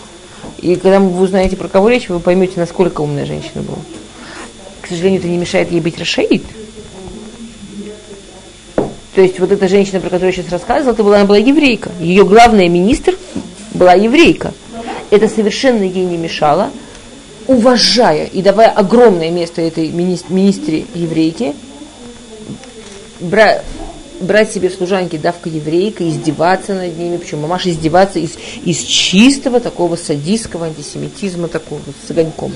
И 0.58 0.74
когда 0.74 0.98
вы 0.98 1.22
узнаете, 1.22 1.56
про 1.56 1.68
кого 1.68 1.88
речь, 1.88 2.08
вы 2.08 2.18
поймете, 2.18 2.54
насколько 2.56 3.02
умная 3.02 3.24
женщина 3.24 3.62
была. 3.62 3.78
К 4.80 4.88
сожалению, 4.88 5.20
это 5.20 5.28
не 5.28 5.38
мешает 5.38 5.70
ей 5.70 5.80
быть 5.80 5.96
Рашаид. 5.96 6.42
То 9.14 9.20
есть 9.20 9.38
вот 9.38 9.52
эта 9.52 9.68
женщина, 9.68 10.00
про 10.00 10.10
которую 10.10 10.34
я 10.34 10.42
сейчас 10.42 10.50
рассказывала, 10.50 10.92
это 10.92 11.04
была, 11.04 11.16
она 11.18 11.24
была 11.24 11.38
еврейка. 11.38 11.92
Ее 12.00 12.24
главная 12.24 12.68
министр 12.68 13.16
была 13.74 13.92
еврейка. 13.94 14.52
Это 15.10 15.28
совершенно 15.28 15.84
ей 15.84 16.04
не 16.04 16.16
мешало, 16.16 16.72
уважая 17.46 18.26
и 18.26 18.42
давая 18.42 18.70
огромное 18.70 19.30
место 19.30 19.62
этой 19.62 19.88
министре 19.88 20.84
еврейке, 20.94 21.54
бра, 23.20 23.62
брать 24.20 24.52
себе 24.52 24.68
в 24.68 24.74
служанки 24.74 25.16
давка 25.16 25.48
еврейка, 25.48 26.08
издеваться 26.08 26.74
над 26.74 26.96
ними, 26.98 27.16
причем 27.16 27.40
мамаша 27.40 27.70
издеваться 27.70 28.18
из, 28.18 28.32
из 28.64 28.78
чистого 28.78 29.60
такого 29.60 29.96
садистского 29.96 30.66
антисемитизма, 30.66 31.48
такого 31.48 31.80
с 32.06 32.10
огоньком 32.10 32.52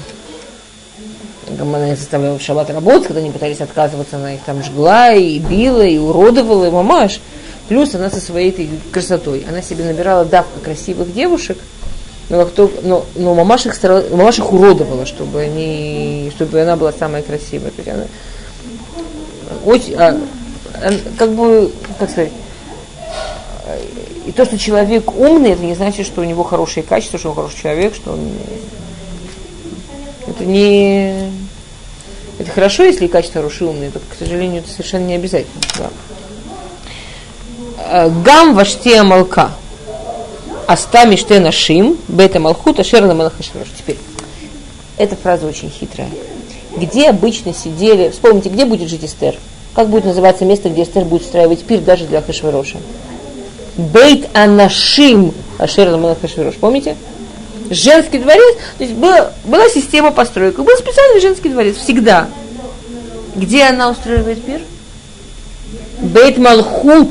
она 1.59 1.95
заставляла 1.97 2.39
в 2.39 2.43
шаббат 2.43 2.71
работать, 2.71 3.09
когда 3.09 3.21
они 3.21 3.31
пытались 3.31 3.61
отказываться, 3.61 4.17
она 4.17 4.35
их 4.35 4.41
там 4.43 4.63
жгла 4.63 5.13
и 5.13 5.39
била, 5.39 5.85
и 5.85 5.99
уродовала, 5.99 6.67
и 6.67 6.71
мамаш. 6.71 7.21
Плюс 7.69 7.95
она 7.95 8.11
со 8.11 8.21
своей 8.21 8.51
этой 8.51 8.69
красотой. 8.93 9.45
Она 9.49 9.63
себе 9.63 9.85
набирала 9.85 10.25
давка 10.25 10.59
красивых 10.61 11.13
девушек, 11.13 11.59
но, 12.31 12.47
кто, 12.47 12.71
но, 12.83 13.05
но 13.17 13.35
мамаш, 13.35 13.67
их 13.67 13.75
старалась, 13.75 14.09
мамаш 14.11 14.39
их 14.39 14.53
уродовала, 14.53 15.05
чтобы, 15.05 15.41
они, 15.41 16.31
чтобы 16.35 16.61
она 16.61 16.77
была 16.77 16.93
самая 16.93 17.23
красивая. 17.23 17.71
То 17.73 17.83
есть 17.83 17.89
она 17.89 18.05
очень, 19.67 19.95
а, 19.97 20.17
как 21.19 21.33
бы, 21.33 21.73
как 21.99 22.09
сказать, 22.09 22.31
и 24.27 24.33
то, 24.33 24.45
что 24.45 24.57
человек 24.59 25.13
умный, 25.13 25.51
это 25.51 25.63
не 25.63 25.75
значит, 25.75 26.07
что 26.07 26.21
у 26.21 26.25
него 26.25 26.45
хорошие 26.45 26.85
качества, 26.85 27.19
что 27.19 27.31
он 27.31 27.35
хороший 27.35 27.61
человек, 27.61 27.95
что 27.97 28.13
он 28.13 28.21
это 30.29 30.45
не... 30.45 31.31
Это 32.39 32.51
хорошо, 32.53 32.85
если 32.85 33.09
качество 33.09 33.43
хорошие, 33.43 33.69
умные, 33.69 33.91
только, 33.91 34.07
к 34.15 34.19
сожалению, 34.19 34.61
это 34.61 34.71
совершенно 34.71 35.07
не 35.07 35.15
обязательно. 35.17 35.61
Да. 35.77 35.91
А, 37.79 38.09
гам 38.09 38.55
ваште 38.55 39.03
малка. 39.03 39.51
Астами 40.71 41.17
ште 41.17 41.41
нашим, 41.41 41.99
бета 42.07 42.39
малхута, 42.39 42.85
шерна 42.85 43.13
малахашврош. 43.13 43.67
Теперь, 43.77 43.97
эта 44.99 45.17
фраза 45.17 45.49
очень 45.49 45.69
хитрая. 45.69 46.09
Где 46.77 47.09
обычно 47.11 47.53
сидели, 47.53 48.11
вспомните, 48.11 48.51
где 48.51 48.65
будет 48.65 48.89
жить 48.89 49.05
Эстер? 49.05 49.35
Как 49.75 49.89
будет 49.89 50.05
называться 50.05 50.45
место, 50.45 50.69
где 50.69 50.85
Эстер 50.85 51.05
будет 51.07 51.23
устраивать 51.23 51.65
пир 51.65 51.81
даже 51.81 52.05
для 52.05 52.23
Хашвироша? 52.23 52.79
Бейт 53.79 54.29
анашим 54.33 55.35
Ашер 55.59 55.89
Хашвирош. 56.21 56.55
Помните? 56.55 56.95
женский 57.69 58.19
дворец, 58.19 58.57
то 58.79 58.85
есть 58.85 58.95
была, 58.97 59.33
была 59.47 59.69
система 59.71 60.13
построек, 60.13 60.57
был 60.57 60.77
специальный 60.77 61.21
женский 61.21 61.49
дворец, 61.49 61.79
всегда. 61.79 62.29
Где 63.35 63.65
она 63.65 63.91
устраивает 63.91 64.41
пир? 64.45 64.61
Бейт 65.99 66.39
Малхут. 66.39 67.11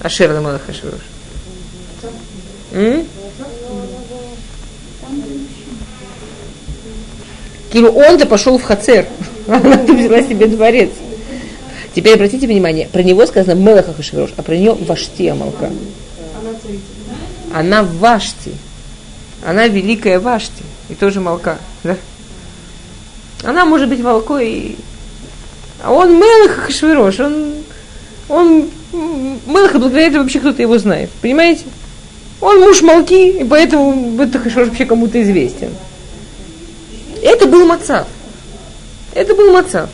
Ашер 0.00 0.32
на 0.32 0.58
Киру 7.72 7.90
он-то 7.92 8.26
пошел 8.26 8.58
в 8.58 8.62
Хацер. 8.62 9.06
Она 9.48 9.76
взяла 9.76 10.22
себе 10.22 10.46
дворец. 10.46 10.90
Теперь 11.94 12.14
обратите 12.14 12.46
внимание, 12.46 12.88
про 12.90 13.02
него 13.02 13.26
сказано 13.26 13.54
Мелаха 13.54 13.92
Хашвирош, 13.92 14.30
а 14.36 14.42
про 14.42 14.56
нее 14.56 14.72
Вашти 14.72 15.26
Амалка. 15.26 15.70
Она 17.54 17.82
Вашти. 17.82 18.52
Она 19.44 19.68
великая 19.68 20.18
Вашти 20.18 20.62
и 20.88 20.94
тоже 20.94 21.20
молка. 21.20 21.58
Да? 21.84 21.96
Она 23.42 23.66
может 23.66 23.88
быть 23.88 24.00
волкой, 24.00 24.76
а 25.82 25.92
он 25.92 26.16
Мелах 26.16 26.52
Хашвирош, 26.66 27.20
он, 27.20 27.54
он 28.28 28.70
Мелах, 29.46 29.72
благодаря 29.72 30.06
этому 30.06 30.22
вообще 30.22 30.40
кто-то 30.40 30.62
его 30.62 30.78
знает. 30.78 31.10
Понимаете? 31.20 31.64
Он 32.42 32.60
муж 32.60 32.82
молки, 32.82 33.40
и 33.40 33.44
поэтому 33.44 34.20
это 34.20 34.38
Хашвирош 34.38 34.68
вообще 34.68 34.84
кому-то 34.84 35.22
известен. 35.22 35.70
Это 37.22 37.46
был 37.46 37.64
Мацав. 37.64 38.06
Это 39.14 39.34
был 39.34 39.52
Мацав. 39.52 39.88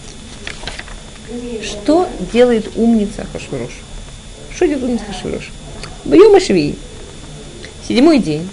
Что 1.62 2.08
делает 2.32 2.70
умница 2.74 3.26
Хашвирош? 3.32 3.70
Что 4.54 4.66
делает 4.66 4.84
умница 4.84 5.04
Хашвирош? 5.04 5.52
Бьем 6.04 6.40
Швей. 6.40 6.76
Седьмой 7.86 8.18
день 8.18 8.48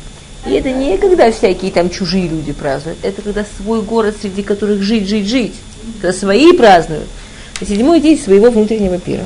и 0.45 0.51
это 0.51 0.71
не 0.71 0.97
когда 0.97 1.31
всякие 1.31 1.71
там 1.71 1.89
чужие 1.89 2.27
люди 2.27 2.53
празднуют, 2.53 2.99
это 3.01 3.21
когда 3.21 3.45
свой 3.57 3.81
город, 3.81 4.15
среди 4.21 4.43
которых 4.43 4.81
жить, 4.83 5.07
жить, 5.07 5.27
жить. 5.27 5.53
Когда 6.01 6.15
свои 6.15 6.51
празднуют. 6.51 7.07
На 7.59 7.65
седьмой 7.65 7.99
день 7.99 8.19
своего 8.19 8.51
внутреннего 8.51 8.99
пира. 8.99 9.23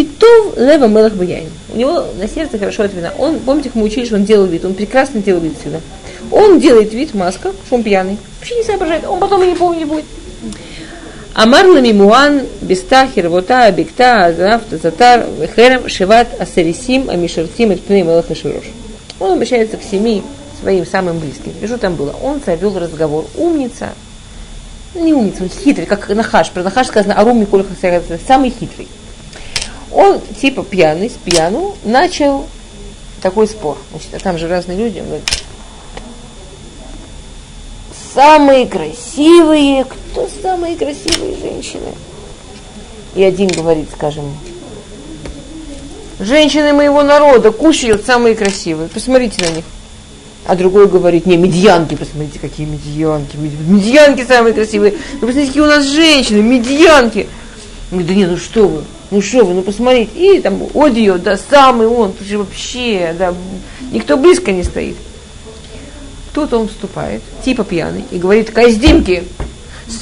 Китов 0.00 0.56
лева 0.56 0.86
мелах 0.86 1.12
баяин. 1.12 1.50
У 1.74 1.76
него 1.76 2.06
на 2.18 2.26
сердце 2.26 2.58
хорошо 2.58 2.84
от 2.84 2.94
вина. 2.94 3.12
Он, 3.18 3.38
помните, 3.38 3.68
как 3.68 3.76
мы 3.76 3.82
учили, 3.82 4.06
что 4.06 4.14
он 4.14 4.24
делал 4.24 4.46
вид, 4.46 4.64
он 4.64 4.72
прекрасно 4.72 5.20
делал 5.20 5.42
вид 5.42 5.52
всегда. 5.60 5.80
Он 6.30 6.58
делает 6.58 6.94
вид, 6.94 7.12
маска, 7.12 7.52
что 7.66 7.74
он 7.74 7.82
пьяный. 7.82 8.16
Вообще 8.38 8.56
не 8.56 8.62
соображает, 8.62 9.04
он 9.06 9.20
потом 9.20 9.42
и 9.42 9.48
не 9.48 9.54
помнит 9.54 9.86
будет. 9.86 10.06
Амар 11.34 11.66
муан 11.66 12.42
бестахир 12.62 13.28
вота 13.28 13.70
бекта 13.72 14.26
азаф 14.26 14.62
тазатар 14.70 15.26
херем 15.54 15.86
шеват 15.86 16.28
асерисим 16.40 17.10
амишертим 17.10 17.70
et 17.70 17.82
пней 17.82 18.02
мелах 18.02 18.24
Он 19.18 19.32
обращается 19.32 19.76
к 19.76 19.82
семи 19.82 20.22
своим 20.62 20.86
самым 20.86 21.18
близким. 21.18 21.52
Вижу, 21.60 21.76
там 21.76 21.94
было. 21.94 22.14
Он 22.22 22.40
завел 22.44 22.78
разговор. 22.78 23.26
Умница. 23.36 23.90
Не 24.94 25.12
умница, 25.12 25.42
он 25.42 25.50
хитрый, 25.50 25.84
как 25.84 26.08
Нахаш. 26.08 26.50
Про 26.52 26.62
Нахаш 26.62 26.86
сказано, 26.86 27.14
а 27.18 27.22
Руми 27.22 27.44
Кольха 27.44 27.74
самый 28.26 28.50
хитрый. 28.50 28.88
Он 29.92 30.20
типа 30.40 30.62
пьяный, 30.62 31.10
с 31.10 31.14
пьяну, 31.14 31.76
начал 31.84 32.46
такой 33.22 33.48
спор. 33.48 33.76
Значит, 33.90 34.14
а 34.14 34.18
там 34.18 34.38
же 34.38 34.48
разные 34.48 34.78
люди. 34.78 34.98
Он 35.00 35.06
говорит, 35.06 35.24
самые 38.14 38.66
красивые, 38.66 39.84
кто 39.84 40.28
самые 40.42 40.76
красивые 40.76 41.36
женщины? 41.36 41.94
И 43.14 43.22
один 43.22 43.48
говорит, 43.48 43.88
скажем, 43.92 44.32
женщины 46.20 46.72
моего 46.72 47.02
народа 47.02 47.50
кушают 47.50 48.06
самые 48.06 48.36
красивые. 48.36 48.88
Посмотрите 48.88 49.44
на 49.44 49.50
них 49.50 49.64
а 50.46 50.56
другой 50.56 50.88
говорит, 50.88 51.26
не, 51.26 51.36
медьянки, 51.36 51.94
посмотрите, 51.94 52.38
какие 52.40 52.66
медьянки, 52.66 53.36
медьянки 53.36 54.24
самые 54.26 54.52
красивые, 54.52 54.94
ну, 55.14 55.20
посмотрите, 55.20 55.48
какие 55.48 55.62
у 55.62 55.66
нас 55.66 55.84
женщины, 55.84 56.42
медьянки. 56.42 57.28
Он 57.92 57.98
говорит, 57.98 58.06
да 58.08 58.14
нет, 58.14 58.30
ну 58.30 58.36
что 58.36 58.66
вы, 58.66 58.84
ну 59.10 59.20
что 59.20 59.44
вы, 59.44 59.54
ну 59.54 59.62
посмотрите, 59.62 60.10
и 60.14 60.40
там 60.40 60.62
Одио, 60.74 61.18
да, 61.18 61.36
самый 61.36 61.86
он, 61.86 62.12
тут 62.12 62.26
же 62.26 62.38
вообще, 62.38 63.14
да, 63.18 63.34
никто 63.92 64.16
близко 64.16 64.52
не 64.52 64.62
стоит. 64.62 64.96
Тут 66.32 66.52
он 66.52 66.68
вступает, 66.68 67.22
типа 67.44 67.64
пьяный, 67.64 68.04
и 68.10 68.18
говорит, 68.18 68.50
каздимки, 68.50 69.24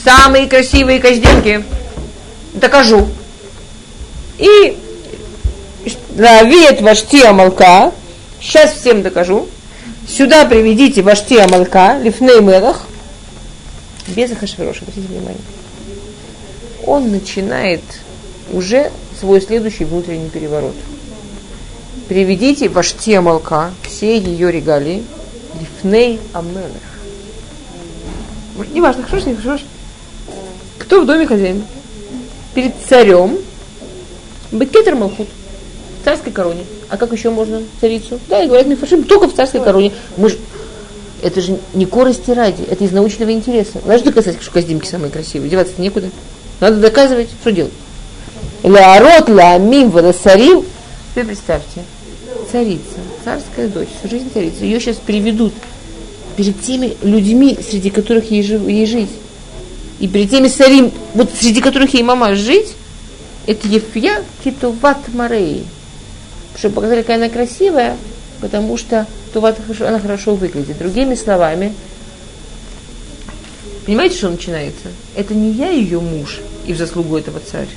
самые 0.05 0.47
красивые 0.47 1.01
каздимки, 1.01 1.65
докажу. 2.55 3.09
И 4.39 4.77
Равет 6.17 6.83
ваш 6.83 7.05
молка, 7.33 7.93
сейчас 8.41 8.75
всем 8.75 9.03
докажу, 9.03 9.49
Сюда 10.09 10.47
приведите 10.47 11.03
вашти 11.03 11.35
Амалка, 11.35 11.99
Лифней 11.99 12.41
Мелах, 12.41 12.87
без 14.09 14.33
Ахашвироша, 14.33 14.81
обратите 14.83 15.07
внимание. 15.07 15.43
Он 16.87 17.11
начинает 17.11 17.83
уже 18.53 18.91
свой 19.19 19.41
следующий 19.41 19.85
внутренний 19.85 20.29
переворот. 20.29 20.75
Приведите 22.09 22.69
вашти 22.69 23.13
Амалка, 23.13 23.71
все 23.83 24.19
ее 24.19 24.51
регалии, 24.51 25.05
Лифней 25.61 26.21
Амелах. 26.33 26.71
Не 28.73 28.81
важно, 28.81 29.03
хорошо, 29.03 29.29
не 29.29 29.37
хорошо. 29.37 29.65
Кто 30.79 31.03
в 31.03 31.07
доме 31.07 31.27
хозяин? 31.27 31.63
Перед 32.55 32.73
царем 32.89 33.39
Бекетер 34.51 34.95
Малхут. 34.95 35.29
В 36.01 36.05
царской 36.05 36.33
короне. 36.33 36.65
А 36.89 36.97
как 36.97 37.13
еще 37.13 37.31
можно 37.31 37.63
царицу? 37.81 38.19
Да, 38.29 38.43
и 38.43 38.47
говорят 38.47 38.67
Мифашим, 38.67 39.05
только 39.05 39.29
в 39.29 39.35
царской 39.35 39.63
короне. 39.63 39.93
Мы 40.17 40.31
же 40.31 40.39
это 41.23 41.41
же 41.41 41.59
не 41.75 41.85
корости 41.85 42.31
ради, 42.31 42.63
это 42.63 42.85
из 42.85 42.93
научного 42.93 43.33
интереса. 43.33 43.81
Надо 43.85 44.05
доказать, 44.05 44.41
что 44.41 44.51
каздимки 44.53 44.87
самые 44.87 45.11
красивые, 45.11 45.51
деваться 45.51 45.75
некуда. 45.79 46.11
Надо 46.61 46.77
доказывать, 46.77 47.29
что 47.41 47.53
делать. 47.53 47.73
Лаарот, 48.63 49.29
лаамим, 49.29 49.91
валасарим. 49.91 50.65
Вы 51.15 51.25
представьте, 51.25 51.85
царица, 52.51 52.99
царская 53.25 53.69
дочь, 53.69 53.89
всю 53.99 54.09
жизнь 54.09 54.31
царица, 54.33 54.65
ее 54.65 54.81
сейчас 54.81 54.97
приведут 54.97 55.53
перед 56.37 56.61
теми 56.63 56.97
людьми, 57.03 57.59
среди 57.69 57.91
которых 57.91 58.31
ей, 58.31 58.43
жив, 58.43 58.67
ей 58.69 58.87
жить. 58.87 59.11
И 60.01 60.07
перед 60.07 60.31
теми 60.31 60.49
сарим, 60.49 60.93
вот 61.15 61.31
среди 61.39 61.61
которых 61.61 61.95
ей 61.95 62.03
мама 62.03 62.35
жить, 62.35 62.75
это 63.47 63.67
Ефья 63.67 64.23
Китуват 64.45 64.99
Марей. 65.15 65.65
Чтобы 66.57 66.77
показали, 66.77 67.03
какая 67.03 67.17
она 67.17 67.29
красивая, 67.29 67.97
потому 68.41 68.77
что 68.77 69.07
Туват, 69.33 69.59
она 69.81 69.99
хорошо 69.99 70.35
выглядит. 70.35 70.79
Другими 70.79 71.15
словами, 71.15 71.75
понимаете, 73.87 74.17
что 74.17 74.31
начинается? 74.31 74.89
Это 75.17 75.35
не 75.35 75.53
я 75.53 75.71
ее 75.71 76.01
муж 76.01 76.41
и 76.67 76.73
в 76.73 76.79
заслугу 76.79 77.17
этого 77.17 77.41
царь. 77.41 77.69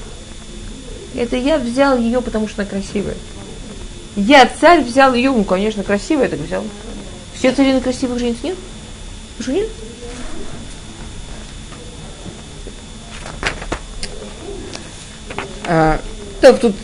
Это 1.15 1.35
я 1.35 1.57
взял 1.57 1.97
ее, 1.97 2.21
потому 2.21 2.47
что 2.47 2.61
она 2.61 2.69
красивая. 2.69 3.15
Я 4.15 4.49
царь 4.59 4.81
взял 4.81 5.13
ее, 5.13 5.31
ну, 5.31 5.43
конечно, 5.43 5.83
красивая, 5.83 6.27
так 6.27 6.39
взял. 6.39 6.63
Все 7.33 7.51
цари 7.51 7.73
на 7.73 7.81
красивых 7.81 8.19
женщин 8.19 8.39
нет? 8.43 8.57
Что 9.39 9.51
нет? 9.51 9.67
А, 15.65 15.99
то, 16.41 16.53
тут 16.53 16.75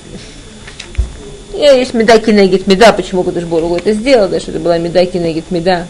есть 1.53 1.93
меда 1.93 2.19
кинегит 2.19 2.67
меда, 2.67 2.93
почему 2.93 3.23
Кудышборгу 3.23 3.75
это 3.75 3.93
сделал, 3.93 4.29
да, 4.29 4.39
что 4.39 4.51
это 4.51 4.59
была 4.59 4.77
меда 4.77 5.05
кинегит 5.05 5.51
меда 5.51 5.87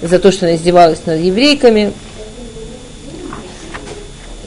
за 0.00 0.18
то, 0.18 0.32
что 0.32 0.46
она 0.46 0.56
издевалась 0.56 1.04
над 1.06 1.20
еврейками 1.20 1.92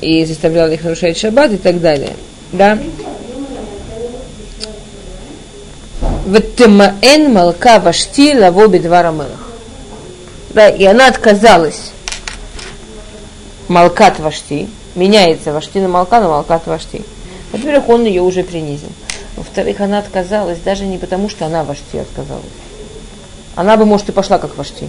и 0.02 0.26
заставляла 0.26 0.72
их 0.72 0.84
нарушать 0.84 1.18
шаббат 1.18 1.52
и 1.52 1.58
так 1.58 1.80
далее. 1.82 2.14
Да? 2.52 2.80
Ватимаэн 6.26 7.34
малка 7.34 7.80
вашти 7.80 8.34
лаво 8.34 8.67
бедвара 8.67 9.11
мелах. 9.11 9.51
Да, 10.53 10.69
и 10.69 10.86
она 10.86 11.07
отказалась. 11.07 11.91
Малкат 13.67 14.19
вашти. 14.19 14.69
Меняется 14.95 15.51
вашти 15.51 15.80
на 15.80 15.88
малка, 15.88 16.19
на 16.19 16.30
малкат 16.30 16.65
вашти. 16.67 17.03
Во-первых, 17.51 17.89
он 17.89 18.05
ее 18.05 18.21
уже 18.21 18.43
принизил. 18.43 18.89
Во-вторых, 19.36 19.82
она 19.82 19.99
отказалась 19.99 20.59
даже 20.59 20.86
не 20.86 20.97
потому, 20.97 21.28
что 21.28 21.45
она 21.45 21.63
вашти 21.63 21.97
отказалась. 21.97 22.43
Она 23.55 23.78
бы, 23.78 23.86
может, 23.86 24.09
и 24.09 24.11
пошла 24.11 24.38
как 24.38 24.57
вашти. 24.57 24.88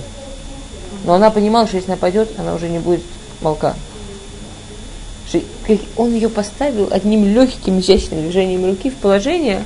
Но 1.04 1.14
она 1.14 1.30
понимала, 1.30 1.66
что 1.66 1.76
если 1.76 1.90
она 1.90 1.98
пойдет, 1.98 2.30
она 2.38 2.54
уже 2.54 2.68
не 2.68 2.78
будет 2.78 3.02
молка. 3.40 3.74
Он 5.96 6.12
ее 6.12 6.28
поставил 6.28 6.88
одним 6.90 7.26
легким, 7.26 7.80
изящным 7.80 8.22
движением 8.22 8.66
руки 8.66 8.90
в 8.90 8.94
положение, 8.94 9.64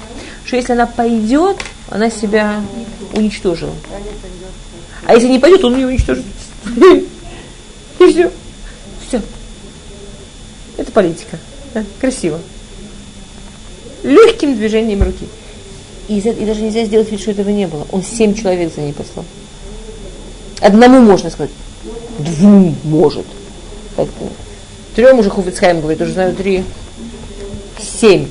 что 0.48 0.56
если 0.56 0.72
она 0.72 0.86
пойдет, 0.86 1.58
она 1.88 2.10
себя 2.10 2.60
уничтожила. 3.12 3.74
А 5.04 5.14
если 5.14 5.28
не 5.28 5.38
пойдет, 5.38 5.62
он 5.64 5.76
ее 5.76 5.86
уничтожит. 5.86 6.24
И 8.00 8.06
все. 8.10 8.32
Все. 9.06 9.22
Это 10.76 10.90
политика. 10.90 11.38
Да? 11.72 11.84
Красиво 12.00 12.40
легким 14.02 14.56
движением 14.56 15.02
руки. 15.02 15.26
И, 16.08 16.18
и 16.18 16.44
даже 16.46 16.62
нельзя 16.62 16.84
сделать 16.84 17.10
вид, 17.10 17.20
что 17.20 17.30
этого 17.32 17.50
не 17.50 17.66
было. 17.66 17.86
Он 17.92 18.02
семь 18.02 18.34
человек 18.34 18.74
за 18.74 18.80
ней 18.80 18.92
послал. 18.92 19.24
Одному 20.60 21.00
можно 21.00 21.30
сказать, 21.30 21.50
двум 22.18 22.74
может. 22.84 23.26
Так, 23.96 24.08
трем 24.96 25.18
уже 25.18 25.30
Хуфицхайм 25.30 25.80
говорит, 25.80 26.00
уже 26.00 26.12
знаю 26.12 26.34
три, 26.34 26.64
семь. 27.78 28.26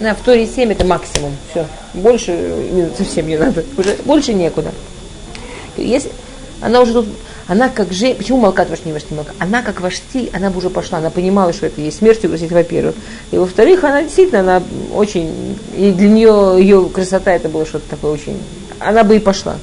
На 0.00 0.14
в 0.14 0.20
Торе 0.20 0.46
семь 0.46 0.72
это 0.72 0.84
максимум. 0.84 1.32
Все. 1.50 1.66
Больше 1.94 2.90
совсем 2.96 3.26
не 3.26 3.38
надо. 3.38 3.64
Уже 3.76 3.96
больше 4.04 4.34
некуда. 4.34 4.72
Если 5.76 6.10
она 6.60 6.80
уже 6.80 6.92
тут 6.92 7.06
она 7.48 7.68
как 7.68 7.92
же... 7.92 8.14
Почему 8.14 8.38
Малкат 8.38 8.70
ваш 8.70 8.84
не 8.84 8.92
ваш 8.92 9.04
не 9.08 9.16
Малкат? 9.16 9.36
Она 9.38 9.62
как 9.62 9.80
вашти, 9.80 10.30
она 10.32 10.50
бы 10.50 10.58
уже 10.58 10.68
пошла, 10.68 10.98
она 10.98 11.10
понимала, 11.10 11.52
что 11.52 11.66
это 11.66 11.80
есть 11.80 11.98
смерть 11.98 12.24
угрозит, 12.24 12.50
во-первых. 12.50 12.96
И 13.30 13.38
во-вторых, 13.38 13.84
она 13.84 14.02
действительно, 14.02 14.40
она 14.40 14.62
очень... 14.92 15.56
И 15.76 15.92
для 15.92 16.08
нее 16.08 16.56
ее 16.58 16.88
красота 16.88 17.32
это 17.32 17.48
было 17.48 17.64
что-то 17.64 17.88
такое 17.88 18.12
очень... 18.12 18.40
Она 18.80 19.04
бы 19.04 19.16
и 19.16 19.20
пошла. 19.20 19.56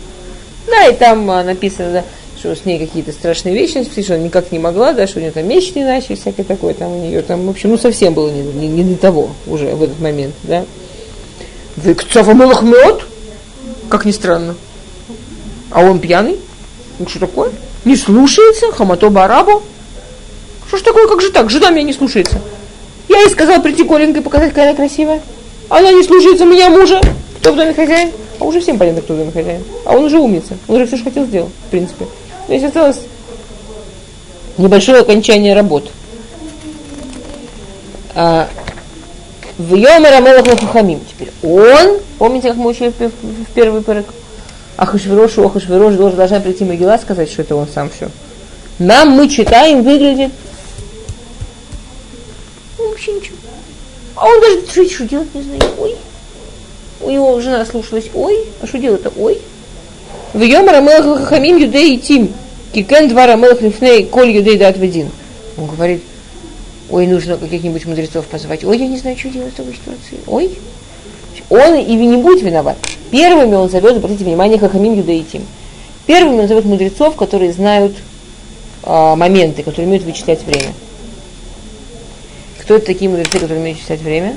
Да, 0.67 0.87
и 0.87 0.95
там 0.95 1.25
написано, 1.25 1.91
да, 1.91 2.03
что 2.43 2.53
с 2.57 2.65
ней 2.65 2.77
какие-то 2.77 3.13
страшные 3.13 3.55
вещи, 3.55 3.81
что 4.01 4.15
она 4.15 4.23
никак 4.25 4.51
не 4.51 4.59
могла, 4.59 4.91
да, 4.91 5.07
что 5.07 5.19
у 5.19 5.21
нее 5.21 5.31
там 5.31 5.47
меч 5.47 5.73
не 5.75 5.83
иначе, 5.83 6.15
всякое 6.15 6.43
такое, 6.43 6.73
там 6.73 6.91
у 6.91 6.99
нее 6.99 7.21
там, 7.21 7.47
в 7.47 7.49
общем, 7.49 7.69
ну 7.69 7.77
совсем 7.77 8.13
было 8.13 8.29
не, 8.29 8.41
не, 8.41 8.67
не 8.67 8.83
до 8.83 8.97
того 8.97 9.29
уже 9.47 9.67
в 9.67 9.81
этот 9.81 10.01
момент, 10.01 10.35
да. 10.43 10.65
Вы 11.77 11.93
Цавамулах 11.93 12.61
мед? 12.61 13.05
Как 13.87 14.03
ни 14.03 14.11
странно. 14.11 14.55
А 15.71 15.81
он 15.85 15.99
пьяный? 15.99 16.37
Ну 16.99 17.07
что 17.07 17.19
такое? 17.19 17.51
не 17.85 17.95
слушается, 17.95 18.73
хамато 18.73 19.09
барабу. 19.09 19.63
Что 20.67 20.77
ж 20.77 20.81
такое, 20.81 21.07
как 21.07 21.21
же 21.21 21.31
так? 21.31 21.49
Жена 21.49 21.69
меня 21.69 21.83
не 21.83 21.93
слушается. 21.93 22.41
Я 23.07 23.21
ей 23.21 23.29
сказал 23.29 23.61
прийти 23.61 23.85
Коленькой 23.85 24.21
показать, 24.21 24.49
какая 24.49 24.69
она 24.69 24.75
красивая. 24.75 25.21
Она 25.69 25.93
не 25.93 26.03
слушается 26.03 26.43
меня 26.43 26.69
мужа. 26.69 26.99
Кто 27.39 27.53
в 27.53 27.55
доме 27.55 27.73
хозяин? 27.73 28.11
А 28.39 28.43
уже 28.43 28.59
всем 28.59 28.77
понятно, 28.77 29.01
кто 29.01 29.13
в 29.13 29.17
доме 29.17 29.31
хозяин. 29.31 29.63
А 29.85 29.95
он 29.95 30.03
уже 30.03 30.19
умница. 30.19 30.57
Он 30.67 30.75
уже 30.75 30.87
все, 30.87 30.97
что 30.97 31.05
хотел, 31.05 31.25
сделал, 31.25 31.49
в 31.67 31.71
принципе. 31.71 32.05
То 32.47 32.53
есть 32.53 32.65
осталось 32.65 32.99
небольшое 34.57 35.01
окончание 35.01 35.53
работ. 35.53 35.89
А, 38.15 38.47
в 39.57 39.75
Йомер 39.75 40.13
Амелах 40.13 40.45
Хахамим. 40.59 41.01
Теперь 41.09 41.31
он, 41.41 41.99
помните, 42.17 42.49
как 42.49 42.57
мы 42.57 42.69
учили 42.69 42.89
в, 42.89 42.99
в, 42.99 43.43
в 43.43 43.53
первый 43.53 43.81
порык? 43.81 44.07
Ахашвирошу, 44.77 45.45
Ахашвирош 45.45 45.95
должен, 45.95 46.17
должна 46.17 46.39
прийти 46.39 46.63
Могила 46.65 46.97
сказать, 46.97 47.31
что 47.31 47.43
это 47.43 47.55
он 47.55 47.67
сам 47.67 47.89
все. 47.89 48.09
Нам 48.79 49.11
мы 49.11 49.29
читаем, 49.29 49.83
выглядит. 49.83 50.31
Ну, 52.77 52.89
вообще 52.89 53.13
ничего. 53.13 53.37
А 54.15 54.27
он 54.27 54.41
даже 54.41 54.67
что, 54.67 54.89
что 54.89 55.07
делать 55.07 55.33
не 55.35 55.43
знает. 55.43 55.65
Ой. 55.77 55.95
У 57.01 57.09
него 57.09 57.39
жена 57.39 57.65
слушалась. 57.65 58.05
Ой. 58.13 58.45
А 58.61 58.67
что 58.67 58.79
делать-то? 58.79 59.11
Ой. 59.17 59.39
В 60.33 60.41
Йомара 60.41 60.81
Мелах 60.81 61.19
Хахамим 61.19 61.57
Юдей 61.57 61.97
Тим. 61.97 62.33
Кикен 62.73 63.07
Двара 63.07 63.35
Мелах 63.35 63.61
Лифней 63.61 64.05
Коль 64.05 64.31
Юдей 64.31 64.57
Дат 64.57 64.77
Ведин. 64.77 65.09
Он 65.57 65.67
говорит, 65.67 66.01
ой, 66.89 67.05
нужно 67.05 67.37
каких-нибудь 67.37 67.85
мудрецов 67.85 68.25
позвать. 68.25 68.63
Ой, 68.63 68.79
я 68.79 68.87
не 68.87 68.97
знаю, 68.97 69.15
что 69.15 69.29
делать 69.29 69.53
в 69.53 69.57
такой 69.57 69.73
ситуации. 69.73 70.17
Ой. 70.25 70.57
Он 71.49 71.75
и 71.75 71.93
не 71.93 72.17
будет 72.17 72.41
виноват. 72.41 72.77
Первыми 73.11 73.53
он 73.53 73.69
зовет, 73.69 73.97
обратите 73.97 74.23
внимание, 74.23 74.57
Хахамим 74.57 74.95
Юдаитим. 74.95 75.45
Первыми 76.07 76.41
он 76.41 76.47
зовет 76.47 76.65
мудрецов, 76.65 77.15
которые 77.15 77.53
знают 77.53 77.95
а, 78.81 79.15
моменты, 79.15 79.61
которые 79.61 79.85
умеют 79.85 80.03
вычислять 80.03 80.43
время. 80.43 80.73
Кто 82.59 82.77
это 82.77 82.87
такие 82.87 83.09
мудрецы, 83.09 83.33
которые 83.33 83.59
умеют 83.59 83.77
вычислять 83.77 84.01
время? 84.01 84.35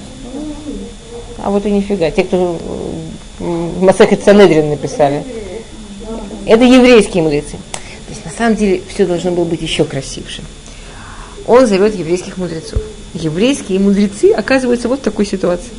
А 1.43 1.51
вот 1.51 1.65
и 1.65 1.71
нифига. 1.71 2.11
Те, 2.11 2.25
кто 2.25 2.59
Масахет 3.39 4.23
Санедрин 4.23 4.69
написали. 4.69 5.25
Это 6.47 6.65
еврейские 6.65 7.25
мудрецы. 7.25 7.57
То 7.73 8.11
есть 8.11 8.25
на 8.25 8.31
самом 8.31 8.57
деле 8.57 8.81
все 8.89 9.05
должно 9.05 9.33
было 9.33 9.45
быть 9.45 9.63
еще 9.63 9.85
красивше. 9.85 10.43
Он 11.47 11.67
зовет 11.67 11.95
еврейских 11.97 12.37
мудрецов. 12.37 12.81
Еврейские 13.15 13.81
мудрецы 13.81 14.33
оказываются 14.33 14.89
вот 14.89 15.01
в 15.01 15.03
такой 15.03 15.27
ситуации. 15.27 15.73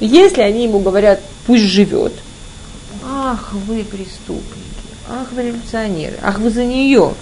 Если 0.00 0.40
они 0.40 0.64
ему 0.64 0.80
говорят, 0.80 1.20
пусть 1.46 1.62
живет, 1.62 2.12
ах, 3.04 3.52
вы 3.66 3.84
преступники, 3.84 4.42
ах, 5.08 5.28
вы 5.32 5.42
революционеры, 5.44 6.16
ах, 6.22 6.40
вы 6.40 6.50
за 6.50 6.64
нее. 6.64 7.14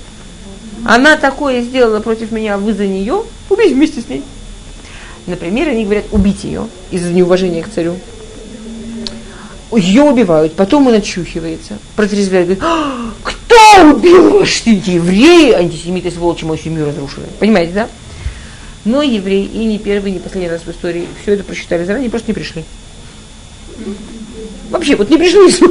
Она 0.87 1.17
такое 1.19 1.63
сделала 1.63 2.01
против 2.01 2.33
меня, 2.33 2.57
вы 2.57 2.73
за 2.73 2.87
нее, 2.87 3.25
убейте 3.51 3.75
вместе 3.75 4.01
с 4.01 4.09
ней. 4.09 4.23
Например, 5.27 5.69
они 5.69 5.85
говорят, 5.85 6.05
убить 6.13 6.45
ее 6.45 6.67
из-за 6.91 7.13
неуважения 7.13 7.63
к 7.63 7.71
царю. 7.71 7.97
Ее 9.73 10.03
убивают, 10.03 10.55
потом 10.55 10.89
он 10.89 10.95
очухивается, 10.95 11.79
протрезвляет, 11.95 12.47
говорит, 12.47 12.65
«А, 12.65 13.13
кто 13.23 13.91
убил 13.95 14.41
ваш 14.41 14.63
евреи? 14.63 15.53
Антисемиты, 15.53 16.11
сволочи, 16.11 16.45
мою 16.45 16.59
семью 16.59 16.87
разрушили. 16.87 17.27
Понимаете, 17.39 17.73
да? 17.73 17.89
Но 18.85 19.03
евреи 19.03 19.45
и 19.45 19.65
не 19.65 19.79
первый, 19.79 20.11
не 20.11 20.19
последний 20.19 20.49
раз 20.49 20.63
в 20.63 20.71
истории 20.71 21.07
все 21.23 21.35
это 21.35 21.45
просчитали 21.45 21.85
заранее, 21.85 22.11
просто 22.11 22.29
не 22.31 22.35
пришли. 22.35 22.65
Вообще, 24.71 24.97
вот 24.97 25.11
не 25.11 25.19
пришли. 25.19 25.71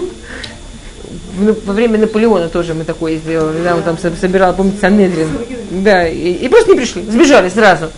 Во 1.66 1.74
время 1.74 1.97
Наполеона 1.97 2.50
тоже 2.50 2.74
мы 2.74 2.84
такое 2.84 3.18
сделали. 3.18 3.64
Да, 3.64 3.76
он 3.76 3.84
там 3.84 3.97
собирал, 3.97 4.54
помните, 4.54 4.78
Санедрин. 4.82 5.30
Да, 5.72 6.08
и, 6.08 6.34
и 6.34 6.47
просто 6.50 6.72
не 6.72 6.78
пришли. 6.78 7.04
Сбежали 7.04 7.50
сразу. 7.50 7.89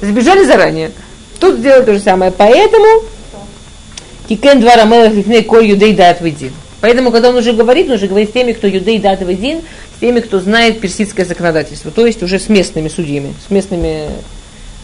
Сбежали 0.00 0.44
заранее. 0.44 0.92
Тут 1.38 1.56
сделали 1.58 1.84
то 1.84 1.94
же 1.94 2.00
самое. 2.00 2.32
Поэтому 2.32 3.04
Кикен 4.28 4.60
два 4.60 4.76
рамелах 4.76 5.12
лифней 5.12 5.44
коль 5.44 5.66
юдей 5.66 5.94
дат 5.94 6.20
выдин. 6.20 6.52
Поэтому, 6.80 7.10
когда 7.10 7.30
он 7.30 7.36
уже 7.36 7.52
говорит, 7.52 7.86
он 7.88 7.94
уже 7.94 8.06
говорит 8.06 8.30
с 8.30 8.32
теми, 8.32 8.52
кто 8.52 8.66
юдей 8.66 8.98
дат 8.98 9.20
выдин, 9.22 9.62
с 9.96 10.00
теми, 10.00 10.20
кто 10.20 10.40
знает 10.40 10.80
персидское 10.80 11.24
законодательство, 11.24 11.90
то 11.90 12.06
есть 12.06 12.22
уже 12.22 12.38
с 12.38 12.48
местными 12.48 12.88
судьями, 12.88 13.34
с 13.46 13.50
местными, 13.50 14.10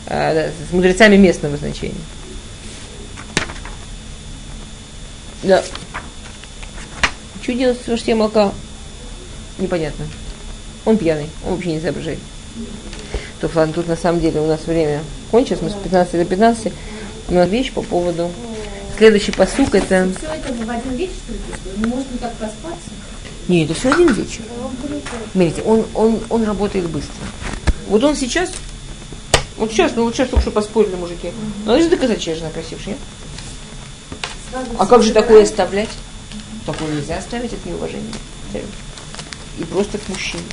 э, 0.07 0.51
с 0.71 0.73
мудрецами 0.73 1.17
местного 1.17 1.57
значения. 1.57 1.95
Да. 5.43 5.63
Что 7.43 7.53
делать 7.53 7.79
с 7.85 7.89
вождем 7.89 8.19
молока? 8.19 8.53
Непонятно. 9.59 10.07
Он 10.85 10.97
пьяный, 10.97 11.29
он 11.45 11.55
вообще 11.55 11.73
не 11.73 11.81
соображает. 11.81 12.19
То 13.41 13.51
ладно, 13.55 13.75
тут 13.75 13.89
на 13.89 13.97
самом 13.97 14.21
деле 14.21 14.41
у 14.41 14.47
нас 14.47 14.61
время 14.67 15.01
кончилось, 15.31 15.63
мы 15.63 15.71
с 15.71 15.75
15 15.75 16.13
до 16.13 16.25
15. 16.25 16.73
У 17.29 17.35
нас 17.35 17.49
вещь 17.49 17.73
по 17.73 17.83
поводу. 17.83 18.31
Следующий 18.97 19.33
посук 19.33 19.75
это... 19.75 20.09
Все 20.17 20.27
это 20.27 20.53
в 20.53 20.71
один 20.71 20.97
вечер, 20.97 21.13
что 21.23 21.33
ли, 21.33 21.41
Он 21.75 21.83
не 21.83 21.87
может 21.87 22.13
никак 22.13 22.33
проспаться? 22.35 22.91
Не, 23.49 23.65
это 23.65 23.75
все 23.75 23.91
один 23.93 24.13
вечер. 24.13 24.43
Смотрите, 25.33 25.63
он, 25.63 25.85
он, 25.95 26.21
он 26.29 26.45
работает 26.45 26.89
быстро. 26.89 27.25
Вот 27.89 28.05
он 28.05 28.15
сейчас, 28.17 28.51
вот 29.57 29.71
сейчас, 29.73 29.93
ну 29.97 30.05
вот 30.05 30.15
сейчас 30.15 30.29
только 30.29 30.43
что 30.43 30.51
поспорили 30.51 30.95
мужики. 30.95 31.33
Надо 31.65 31.83
же 31.83 31.89
доказать, 31.89 32.21
что 32.21 32.31
я 32.31 32.37
жена 32.37 32.51
красившая. 32.51 32.97
А 34.79 34.87
как 34.87 35.03
же 35.03 35.13
такое 35.13 35.43
оставлять? 35.43 35.89
Такое 36.67 36.89
нельзя 36.89 37.19
оставить, 37.19 37.53
это 37.53 37.69
неуважение. 37.69 38.13
И 39.59 39.65
просто 39.65 39.99
к 39.99 40.09
мужчине. 40.09 40.45